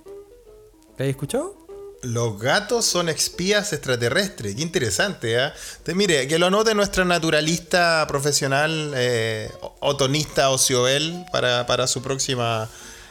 [1.01, 1.57] ¿La has escuchado?
[2.03, 4.55] Los gatos son espías extraterrestres.
[4.55, 5.51] Qué interesante, ¿eh?
[5.83, 12.69] Te- mire, que lo anote nuestra naturalista profesional, eh, otonista Ocioel, para, para su próxima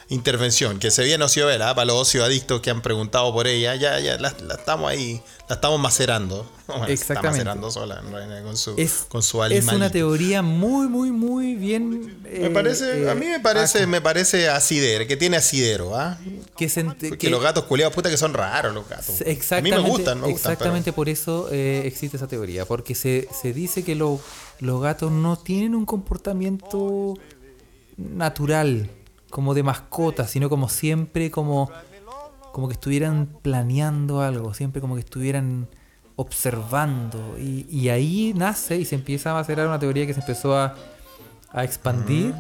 [0.10, 4.00] intervención, que se viene Ociovela, para los ocio adictos que han preguntado por ella, ya,
[4.00, 6.50] ya la, la estamos ahí, la estamos macerando.
[6.70, 7.46] Bueno, se Está Exactamente.
[7.46, 8.04] macerando sola
[8.44, 12.22] con su, Es, con su es una teoría muy, muy, muy bien.
[12.22, 16.20] Me eh, parece, eh, a mí me parece, me parece asidero, que tiene asidero, ¿ah?
[16.56, 19.10] que se ent- Porque que- los gatos culiados, puta que son raros los gatos.
[19.22, 20.52] A mí Exactamente, me gustan, me gustan.
[20.54, 24.22] exactamente por eso eh, existe esa teoría, porque se, se dice que lo-
[24.60, 27.16] los gatos no tienen un comportamiento
[27.98, 28.90] natural,
[29.30, 31.72] como de mascota, sino como siempre como,
[32.52, 35.68] como que estuvieran planeando algo, siempre como que estuvieran
[36.16, 37.38] observando.
[37.40, 40.76] Y, y ahí nace y se empieza a macerar una teoría que se empezó a,
[41.52, 42.34] a expandir.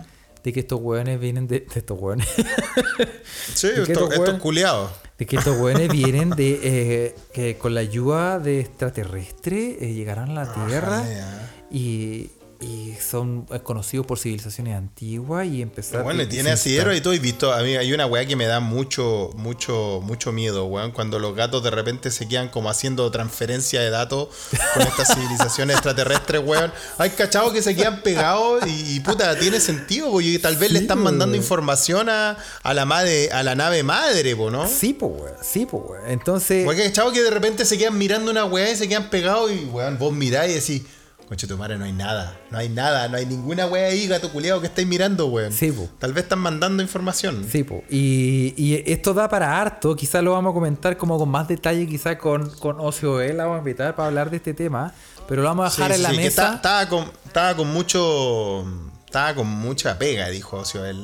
[0.44, 2.26] De que estos hueones vienen de, de estos hueones.
[3.54, 4.90] sí, ¿de qué estos, estos culiados.
[5.18, 10.30] De que estos hueones vienen de eh, que con la ayuda de extraterrestres eh, llegarán
[10.38, 11.52] a la Tierra Ojalá, ya.
[11.72, 12.32] y,
[12.62, 17.00] y son eh, conocidos por civilizaciones antiguas y empezar Bueno, y- y tiene asidero y
[17.00, 17.14] todo.
[17.14, 20.92] Y visto, a mí hay una weá que me da mucho, mucho, mucho miedo, weón.
[20.92, 24.28] Cuando los gatos de repente se quedan como haciendo transferencia de datos
[24.74, 26.74] con estas civilizaciones extraterrestres, weón.
[26.98, 30.80] Hay cachados que se quedan pegados y, y, puta, tiene sentido, porque tal vez le
[30.80, 31.42] están mandando weón.
[31.44, 34.68] información a, a la madre, a la nave madre, po, ¿no?
[34.68, 35.36] Sí, pues, weón.
[35.42, 36.10] Sí, pues, weón.
[36.10, 39.50] Entonces, hay chavos que de repente se quedan mirando una weá y se quedan pegados
[39.52, 40.90] y weón, vos miráis y decís,
[41.30, 44.30] conche tu madre, no hay nada, no hay nada, no hay ninguna weá ahí, gato
[44.32, 45.54] culiado que estáis mirando, weón.
[45.54, 45.88] Sí, po.
[46.00, 47.46] Tal vez están mandando información.
[47.50, 47.84] sí, pues.
[47.90, 49.96] Y, y esto da para harto.
[49.96, 53.44] Quizás lo vamos a comentar como con más detalle, quizás con, con Ocio E, la
[53.44, 54.94] vamos a invitar para hablar de este tema.
[55.28, 56.28] Pero lo vamos a dejar sí, en la sí, mesa.
[56.56, 58.66] está- estaba, con, estaba con mucho.
[59.06, 61.00] Estaba con mucha pega, dijo Ocio él.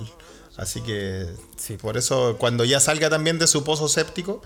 [0.57, 1.27] Así que.
[1.57, 1.77] Sí.
[1.77, 4.41] Por eso, cuando ya salga también de su pozo séptico,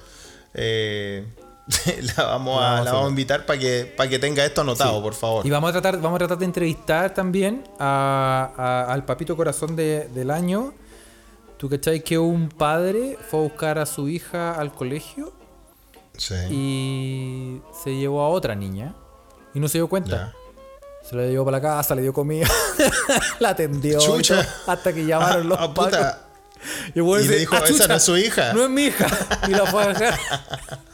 [0.54, 1.26] eh,
[2.18, 4.62] la, vamos a, vamos la a vamos a invitar para que, para que tenga esto
[4.62, 5.46] anotado, por favor.
[5.46, 9.76] Y vamos a tratar, vamos a tratar de entrevistar también a- a- al papito corazón
[9.76, 10.74] de- del año.
[11.58, 15.34] ¿Tú cachai que un padre fue a buscar a su hija al colegio
[16.18, 16.36] Sí.
[16.50, 18.94] y se llevó a otra niña
[19.54, 20.34] y no se dio cuenta?
[20.34, 20.34] Ya.
[21.08, 22.48] Se la llevó para la casa, le dio comida,
[23.40, 24.42] la atendió y Chucha.
[24.42, 26.26] todo, hasta que llamaron los Ah, ah, puta.
[26.94, 28.54] Y, le dijo, "Ah, "Esa no es su hija".
[28.54, 29.08] No es mi hija.
[29.48, 30.20] Y la fue a dejar.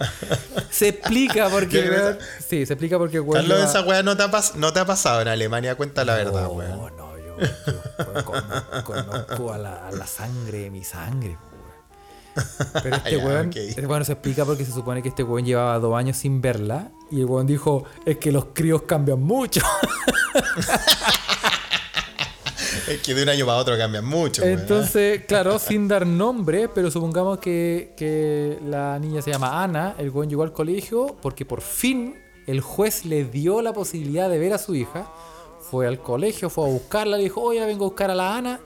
[0.70, 2.16] se explica porque.
[2.46, 4.80] Sí, se explica porque weón, Carlos, lleva- esa weá no te, ha pas- no te
[4.80, 6.96] ha pasado en Alemania, cuenta la verdad, No, weón.
[6.96, 8.32] no, yo, yo conozco,
[8.84, 11.36] conozco a, la, a la sangre de mi sangre.
[11.36, 11.40] weón.
[12.82, 13.56] Pero este Ya, weón, ok.
[13.56, 16.88] este weón se explica porque se supone que este weón llevaba dos años sin verla.
[17.10, 19.60] Y el weón dijo: Es que los críos cambian mucho.
[22.90, 24.42] Es que de un año para otro cambian mucho.
[24.42, 30.10] Entonces, claro, sin dar nombre, pero supongamos que, que la niña se llama Ana, el
[30.10, 32.16] weón llegó al colegio porque por fin
[32.48, 35.08] el juez le dio la posibilidad de ver a su hija.
[35.60, 38.60] Fue al colegio, fue a buscarla, le dijo, oye, vengo a buscar a la Ana.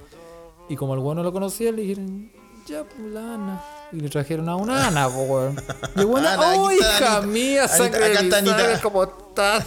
[0.70, 2.32] Y como el weón no lo conocía, le dijeron,
[2.66, 3.73] ya, pues la Ana.
[3.94, 5.56] Y le trajeron a una Ana, po, weón.
[6.18, 8.80] Ana, oh, hija mía, sangre acá está Anita.
[8.82, 9.64] ¿cómo estás?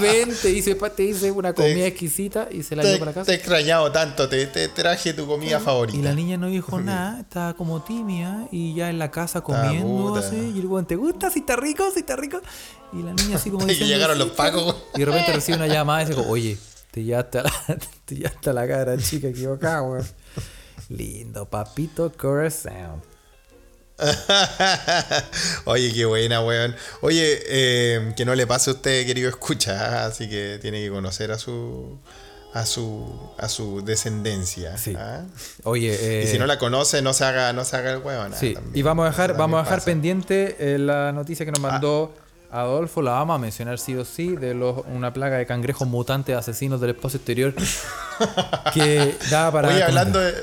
[0.00, 3.10] Ven, te hice, te hice una Te- comida exquisita y se la llevó te, para
[3.10, 3.26] la casa.
[3.26, 5.96] te he extrañado tanto, te, te traje tu comida favorita.
[5.98, 10.08] Y la niña no dijo nada, estaba como tímida y ya en la casa comiendo
[10.12, 10.20] puta.
[10.26, 10.52] así.
[10.54, 11.30] Y el weón, ¿te gusta?
[11.30, 11.84] ¿Si está rico?
[11.94, 12.40] ¿Si está rico?
[12.92, 14.86] Y la niña así como Y diciendo, llegaron "Sí, los está pacos, rico".
[14.96, 16.58] Y de repente recibe una llamada y dice, como, oye,
[16.90, 17.52] te llevaste a la,
[18.04, 20.06] te llevaste a la cara chica equivocada, weón.
[20.90, 23.02] Lindo, papito corazón.
[25.64, 26.74] Oye, qué buena, weón.
[27.00, 30.06] Oye, eh, que no le pase a usted, querido escucha, ¿ah?
[30.06, 31.98] así que tiene que conocer a su
[32.54, 34.76] a su a su descendencia.
[34.76, 34.94] Sí.
[34.98, 35.24] ¿ah?
[35.64, 38.32] Oye, eh, Y si no la conoce, no se haga, no se haga el weón.
[38.34, 38.36] ¿ah?
[38.38, 38.76] Sí, También.
[38.76, 39.86] y vamos a dejar, vamos a dejar pasa.
[39.86, 42.14] pendiente eh, la noticia que nos mandó
[42.52, 46.36] Adolfo, la vamos a mencionar sí o sí, de los, una plaga de cangrejos mutantes
[46.36, 47.54] asesinos del espacio exterior
[48.74, 49.68] que da para...
[49.68, 50.34] Oye, hablando de,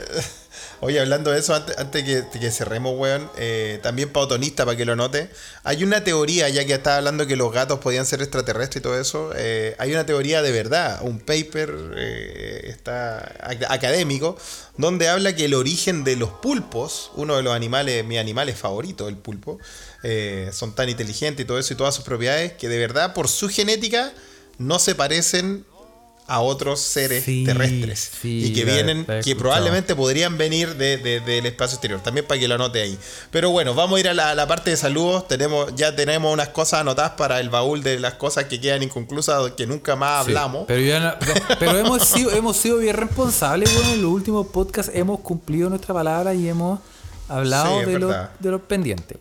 [0.81, 4.95] oye, hablando de eso, antes, antes que, cerremos, weón, eh, también pautonista, para que lo
[4.95, 5.29] note,
[5.63, 8.99] hay una teoría, ya que estaba hablando que los gatos podían ser extraterrestres y todo
[8.99, 14.37] eso, eh, hay una teoría de verdad, un paper eh, está ac- académico,
[14.77, 19.07] donde habla que el origen de los pulpos, uno de los animales, mi animales favorito,
[19.09, 19.59] el pulpo,
[20.03, 23.27] eh, son tan inteligentes y todo eso y todas sus propiedades, que de verdad por
[23.27, 24.13] su genética
[24.57, 25.65] no se parecen
[26.29, 31.19] a otros seres Sí, terrestres sí, y que vienen, que probablemente podrían venir de- de-
[31.19, 31.99] del espacio exterior.
[32.01, 32.97] También para que lo anote ahí.
[33.31, 35.27] Pero bueno, vamos a ir a la, a la parte de saludos.
[35.27, 39.51] Tenemos, ya tenemos unas cosas anotadas para el baúl de las cosas que quedan inconclusas,
[39.57, 40.65] que nunca más Sí, hablamos.
[40.67, 41.13] pero ya no-
[41.59, 45.93] pero hemos sido, hemos sido bien responsables, bueno, en los últimos podcasts hemos cumplido nuestra
[45.93, 46.79] palabra y hemos
[47.27, 49.17] hablado de, los, de los pendientes.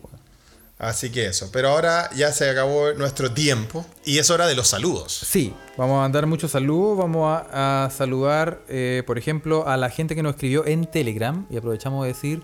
[0.79, 1.49] Así que eso.
[1.51, 5.11] Pero ahora ya se acabó nuestro tiempo y es hora de los saludos.
[5.13, 6.97] Sí, vamos a mandar muchos saludos.
[6.97, 11.45] Vamos a, a saludar, eh, por ejemplo, a la gente que nos escribió en Telegram.
[11.49, 12.41] Y aprovechamos de decir,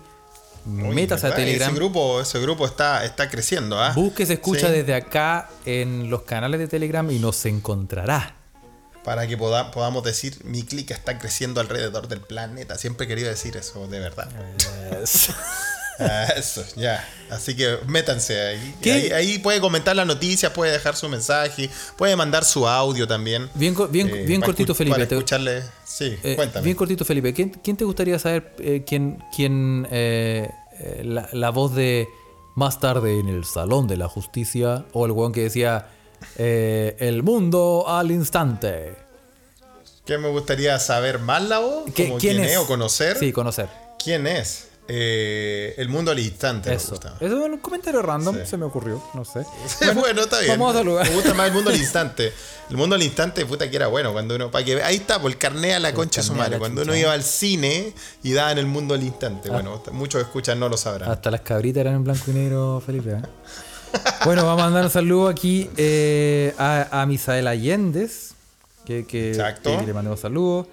[0.66, 1.34] metas a.
[1.34, 1.70] Telegram.
[1.70, 3.92] Ese grupo, ese grupo está, está creciendo, ¿ah?
[3.94, 4.72] Busque, se escucha Sí.
[4.74, 8.34] desde acá en los canales de Telegram y nos encontrará.
[9.02, 12.76] Para que poda- podamos decir, mi clic está creciendo alrededor del planeta.
[12.76, 14.28] Siempre he querido decir eso, de verdad.
[15.98, 17.06] Ah, Eso, ya.
[17.30, 18.74] Así que métanse ahí.
[18.84, 19.10] Ahí.
[19.12, 23.48] ahí puede comentar las noticias, puede dejar su mensaje, puede mandar su audio también.
[23.54, 24.94] Bien, Eh, bien cortito, Felipe.
[24.96, 25.62] Para escucharle.
[25.84, 26.64] Sí, eh, cuéntame.
[26.64, 27.32] bien cortito, Felipe.
[27.32, 32.08] ¿Quién, quién te gustaría saber eh, quién, quién la, la voz de
[32.54, 35.86] más tarde en el Salón de la Justicia o el weón que decía
[36.36, 38.94] el mundo al instante?
[40.04, 41.84] ¿Qué me gustaría saber más la voz?
[41.94, 42.52] ¿Qué- Como ¿Quién quién es?
[42.52, 43.18] es o conocer.
[43.18, 43.68] Sí, conocer.
[44.02, 44.68] ¿Quién es?
[44.88, 46.70] Eh, el mundo al instante.
[46.70, 46.90] me Eso.
[46.90, 47.14] gusta.
[47.20, 48.46] Eso es un comentario random, Sí.
[48.46, 49.44] se me ocurrió, no sé.
[49.94, 50.52] Bueno, está bien.
[50.52, 51.08] Vamos a saludar.
[51.08, 52.32] Me gusta más el mundo al instante.
[52.70, 54.12] El mundo al instante, puta que era bueno.
[54.12, 56.58] Cuando uno, para que, ahí está, por el carné a la concha de su madre.
[56.58, 57.92] Cuando uno iba al cine
[58.22, 59.48] y daba en el mundo al instante.
[59.50, 59.54] Ah.
[59.54, 61.10] Bueno, muchos escuchan no lo sabrán.
[61.10, 63.10] Hasta las cabritas eran en blanco y negro, Felipe.
[63.10, 63.22] ¿eh?
[64.24, 68.34] bueno, vamos a mandar un saludo aquí eh, a, a Misael Allendez,
[68.84, 69.78] que, que, Exacto.
[69.78, 70.66] que le mandemos saludos.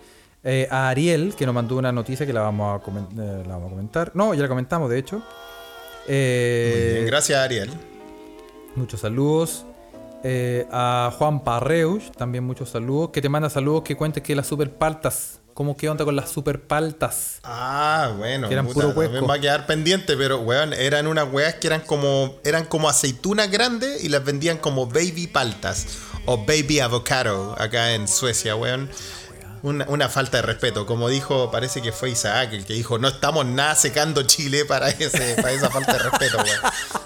[0.44, 3.68] Eh, a Ariel, que nos mandó una noticia que la vamos a, eh, la vamos
[3.68, 4.12] a comentar.
[4.14, 5.22] No, ya la comentamos, de hecho.
[6.08, 7.70] Eh, Muy bien, gracias Ariel.
[8.76, 9.66] Muchos saludos.
[10.72, 13.10] A Juan Parreus, también muchos saludos.
[13.12, 15.40] Que te manda saludos que cuentes que las super paltas.
[15.54, 17.40] ¿Cómo qué onda con las super paltas?
[17.44, 19.28] Ah, bueno, Que eran puta, puro huesco.
[19.28, 23.52] va a quedar pendiente, pero weón, eran unas weas que eran como eran como aceitunas
[23.52, 25.86] grandes y las vendían como baby paltas
[26.26, 28.90] o baby avocado acá en Suecia, weón.
[29.64, 33.08] Una, una falta de respeto, como dijo, parece que fue Isaac el que dijo, no
[33.08, 36.60] estamos nada secando Chile para ese, para esa falta de respeto, weón.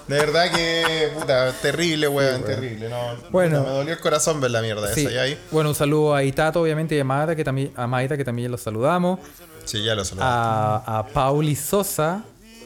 [0.08, 2.88] De verdad que, puta, terrible, weón, terrible.
[2.88, 2.96] No,
[3.30, 3.58] Bueno.
[3.60, 5.02] puta, me dolió el corazón ver la mierda Sí.
[5.02, 5.38] esa, ¿ya ahí?
[5.52, 8.50] Bueno, un saludo a Itato, obviamente, y a Maida, que también, a Maida, que también
[8.50, 9.20] los saludamos.
[9.64, 10.24] Sí, ya lo saludé.
[10.26, 12.24] A, a Pauli Sosa,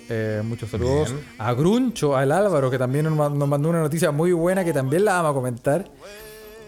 [0.08, 1.10] eh, muchos saludos.
[1.12, 1.26] Bien.
[1.38, 3.14] A Gruncho, al Álvaro, que también nos
[3.48, 5.84] mandó una noticia muy buena que también la vamos a comentar.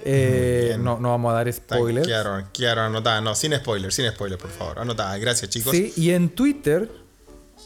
[0.06, 2.06] Eh, no, no vamos a dar spoilers.
[2.52, 3.22] Quedaron anotadas.
[3.22, 4.78] No, sin spoiler, sin spoiler, por favor.
[4.78, 5.18] Anotadas.
[5.20, 5.72] Gracias, chicos.
[5.72, 6.90] Sí, y en Twitter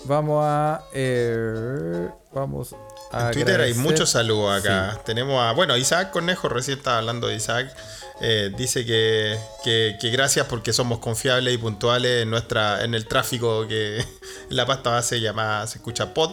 [0.05, 0.85] vamos a.
[0.95, 2.75] eh, vamos
[3.13, 3.29] a.
[3.29, 5.01] En Twitter hay muchos saludos acá.
[5.05, 5.53] Tenemos a.
[5.53, 7.75] Bueno, Isaac Cornejo, recién estaba hablando de Isaac.
[8.21, 13.07] eh, dice que, que, que gracias porque somos confiables y puntuales en nuestra en el
[13.07, 14.07] tráfico que en
[14.51, 16.33] la pasta base llamada se escucha pod.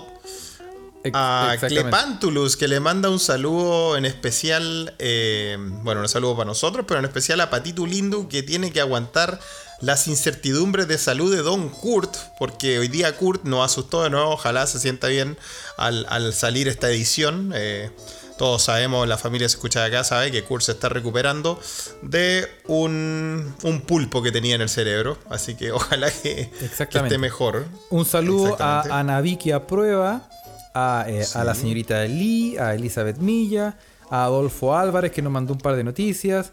[1.14, 1.56] A.
[1.60, 7.00] Clepantulus, que le manda un saludo en especial, eh, bueno, un saludo para nosotros, pero
[7.00, 9.40] en especial a Patitu Lindu, que tiene que aguantar
[9.82, 14.32] las incertidumbres de salud de Don Kurt, porque hoy día Kurt nos asustó de nuevo,
[14.32, 15.38] ojalá se sienta bien
[15.78, 17.52] al, al salir esta edición.
[17.56, 17.92] eh,
[18.38, 21.60] todos sabemos, la familia se escucha de acá, sabe que Kurt se está recuperando
[22.02, 27.66] de un, un pulpo que tenía en el cerebro, así que ojalá que, esté mejor.
[27.90, 30.28] Un saludo a Anaviki a prueba,
[30.76, 33.78] a, eh, a la señorita Lee, a Elizabeth Milla,
[34.10, 36.52] a Adolfo Álvarez que nos mandó un par de noticias,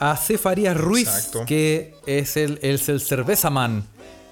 [0.00, 1.44] a Cefarías Ruiz Exacto.
[1.46, 3.84] que es el, es el cerveza man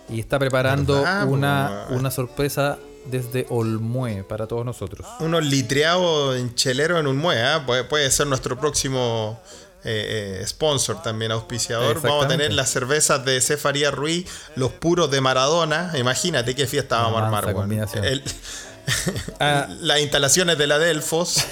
[0.08, 5.06] y está preparando ¿Verdad, una, una sorpresa desde Olmue para todos nosotros.
[5.20, 7.64] unos litreados en chelero en un mue, ¿ah?
[7.88, 9.40] puede, ser nuestro próximo
[9.84, 12.00] eh, eh, sponsor también, auspiciador.
[12.00, 14.26] Vamos a tener las cervezas de Cefaría Ruiz,
[14.56, 15.92] los puros de Maradona.
[15.96, 18.04] Imagínate qué fiesta vamos a armar, combinación.
[18.04, 18.24] El-
[19.40, 19.66] Ah.
[19.80, 21.44] Las instalaciones de la Delfos.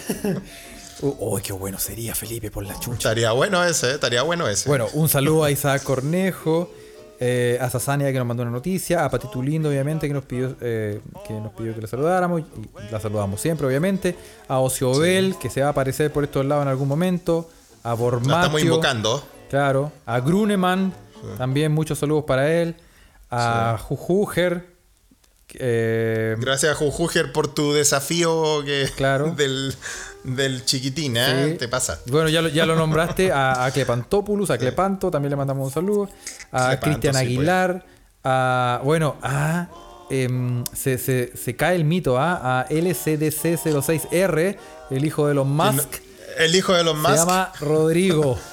[1.00, 3.08] Uy, qué bueno sería Felipe por la chucha.
[3.08, 3.94] estaría bueno ese, ¿eh?
[3.94, 4.68] estaría bueno ese.
[4.68, 6.70] Bueno, un saludo a Isaac Cornejo,
[7.20, 10.56] eh, a Sasania que nos mandó una noticia, a Patitu Lindo, obviamente, que nos pidió,
[10.60, 14.16] eh, que nos pidió que la saludáramos, y la saludamos siempre, obviamente,
[14.48, 17.50] a Ocio Bell, que se va a aparecer por estos lados en algún momento,
[17.82, 19.24] a la Bormatio, estamos invocando.
[19.50, 20.92] claro, a Gruneman,
[21.38, 22.76] también muchos saludos para él,
[23.30, 24.73] a Jujuger,
[25.58, 29.32] eh, Gracias a Jujuger por tu desafío que Claro.
[29.36, 29.74] del,
[30.24, 31.50] del chiquitín, ¿eh?
[31.52, 31.58] Sí.
[31.58, 32.00] Te pasa.
[32.06, 35.72] Bueno, ya lo, ya lo nombraste a, a Clepantopoulos, a Clepanto, también le mandamos un
[35.72, 36.08] saludo.
[36.52, 37.26] A Cristian sí, pues.
[37.26, 37.84] Aguilar,
[38.24, 38.80] a.
[38.84, 39.68] Bueno, a.
[40.10, 42.60] em, se, se- se cae el mito, ¿ah?
[42.60, 44.56] a LCDC06R,
[44.90, 45.88] el hijo de los Musk.
[46.38, 47.16] El hijo de los Se más.
[47.20, 48.38] llama Rodrigo.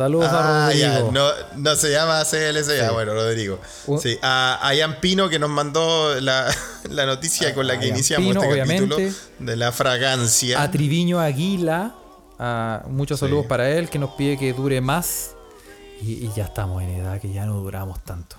[0.00, 0.86] Saludos a Ah, Rodrigo.
[0.88, 3.60] ya, no, no se llama CLC, ya, bueno, Rodrigo.
[4.00, 6.50] Sí, a, a Ian Pino que nos mandó la,
[6.88, 8.88] la noticia con la que iniciamos Pino, este obviamente.
[8.88, 10.62] capítulo de la fragancia.
[10.62, 11.94] A Triviño Aguila.
[12.38, 13.26] a muchos Sí.
[13.26, 15.32] saludos para él, que nos pide que dure más.
[16.00, 18.36] Y, y ya estamos en edad que ya no duramos tanto.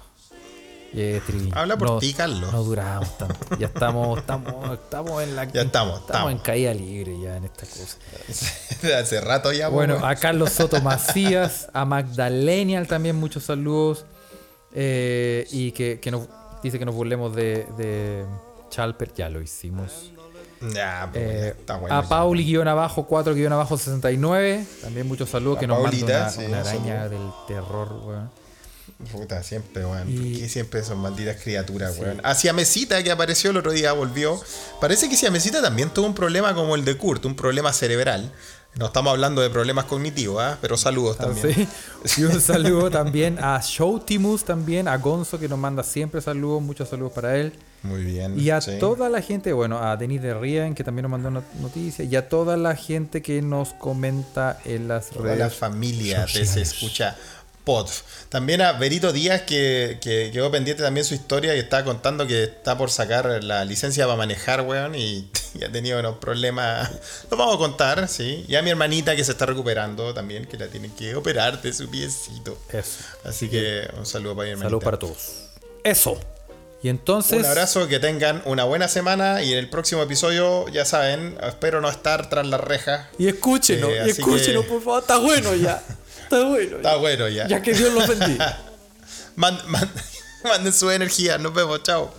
[1.53, 2.51] Habla por ti, Carlos.
[2.51, 3.35] No duramos tanto.
[3.57, 6.31] Ya estamos, estamos, estamos en la Ya estamos, estamos estamos.
[6.31, 7.97] en caída libre ya en esta cosa.
[8.99, 9.69] Hace rato ya.
[9.69, 10.05] Bueno, weón.
[10.09, 14.05] a Carlos Soto Macías, a Magdalenial también muchos saludos.
[14.73, 16.27] Eh, y que, que nos
[16.63, 18.26] dice que nos burlemos de, de
[18.69, 20.11] Chalper, ya lo hicimos.
[20.73, 21.95] Ya, pues, Eh, está bueno.
[21.95, 22.03] a.
[22.03, 26.30] Pauli guion abajo 4 guion abajo 69 también muchos saludos que nos manda Paulita, una,
[26.30, 28.30] sí, una un araña del terror weón.
[29.11, 30.10] Puta, siempre, weón.
[30.10, 32.19] Y- ¿Por qué siempre son malditas criaturas, weón?
[32.23, 34.40] Hacia Mesita, que apareció el otro día, volvió.
[34.80, 38.32] Parece que Hacia Mesita también tuvo un problema como el de Kurt, un problema cerebral.
[38.73, 40.57] No estamos hablando de problemas cognitivos, ¿ah?
[40.61, 41.53] Pero saludos Ah, también.
[41.53, 41.68] sí.
[42.22, 46.88] Y un saludo también a Showtimus también, a Gonzo que nos manda siempre saludos, muchos
[46.88, 47.52] saludos para él.
[47.84, 48.40] Muy bien.
[48.40, 48.78] Y a sí.
[48.80, 52.15] toda la gente, bueno, a Denis de Rien que también nos mandó una noticia, y
[52.15, 55.40] a toda la gente que nos comenta en las Toda redes.
[55.40, 56.41] la familia Se.
[56.61, 57.18] Escucha
[57.63, 57.88] Pod.
[58.29, 62.43] También a Berito Díaz, que, que quedó pendiente también su historia y está contando que
[62.43, 66.89] está por sacar la licencia para manejar, weón, y, y ha tenido unos problemas.
[67.29, 68.45] Lo vamos a contar, sí.
[68.47, 71.71] Y a mi hermanita que se está recuperando también, que la tienen que operar de
[71.73, 72.57] su piecito.
[72.71, 72.99] Eso.
[73.25, 74.67] Así que un saludo para mi hermanita.
[74.69, 75.31] Saludos para todos.
[75.83, 76.19] Eso.
[76.83, 77.38] Y entonces.
[77.38, 81.79] Un abrazo, que tengan una buena semana y en el próximo episodio, ya saben, espero
[81.79, 83.05] no estar tras las rejas.
[83.19, 85.01] Y escúchenos, Eh, y escúchenos, que- por favor.
[85.01, 85.83] Está bueno ya.
[86.32, 86.78] Está bueno.
[86.78, 87.48] Está bueno ya.
[87.48, 88.58] Ya que Dios los bendiga.
[89.36, 89.90] Mand- mand-
[90.45, 91.38] manden su energía.
[91.38, 91.84] Nos vemos.
[91.84, 92.14] Chao.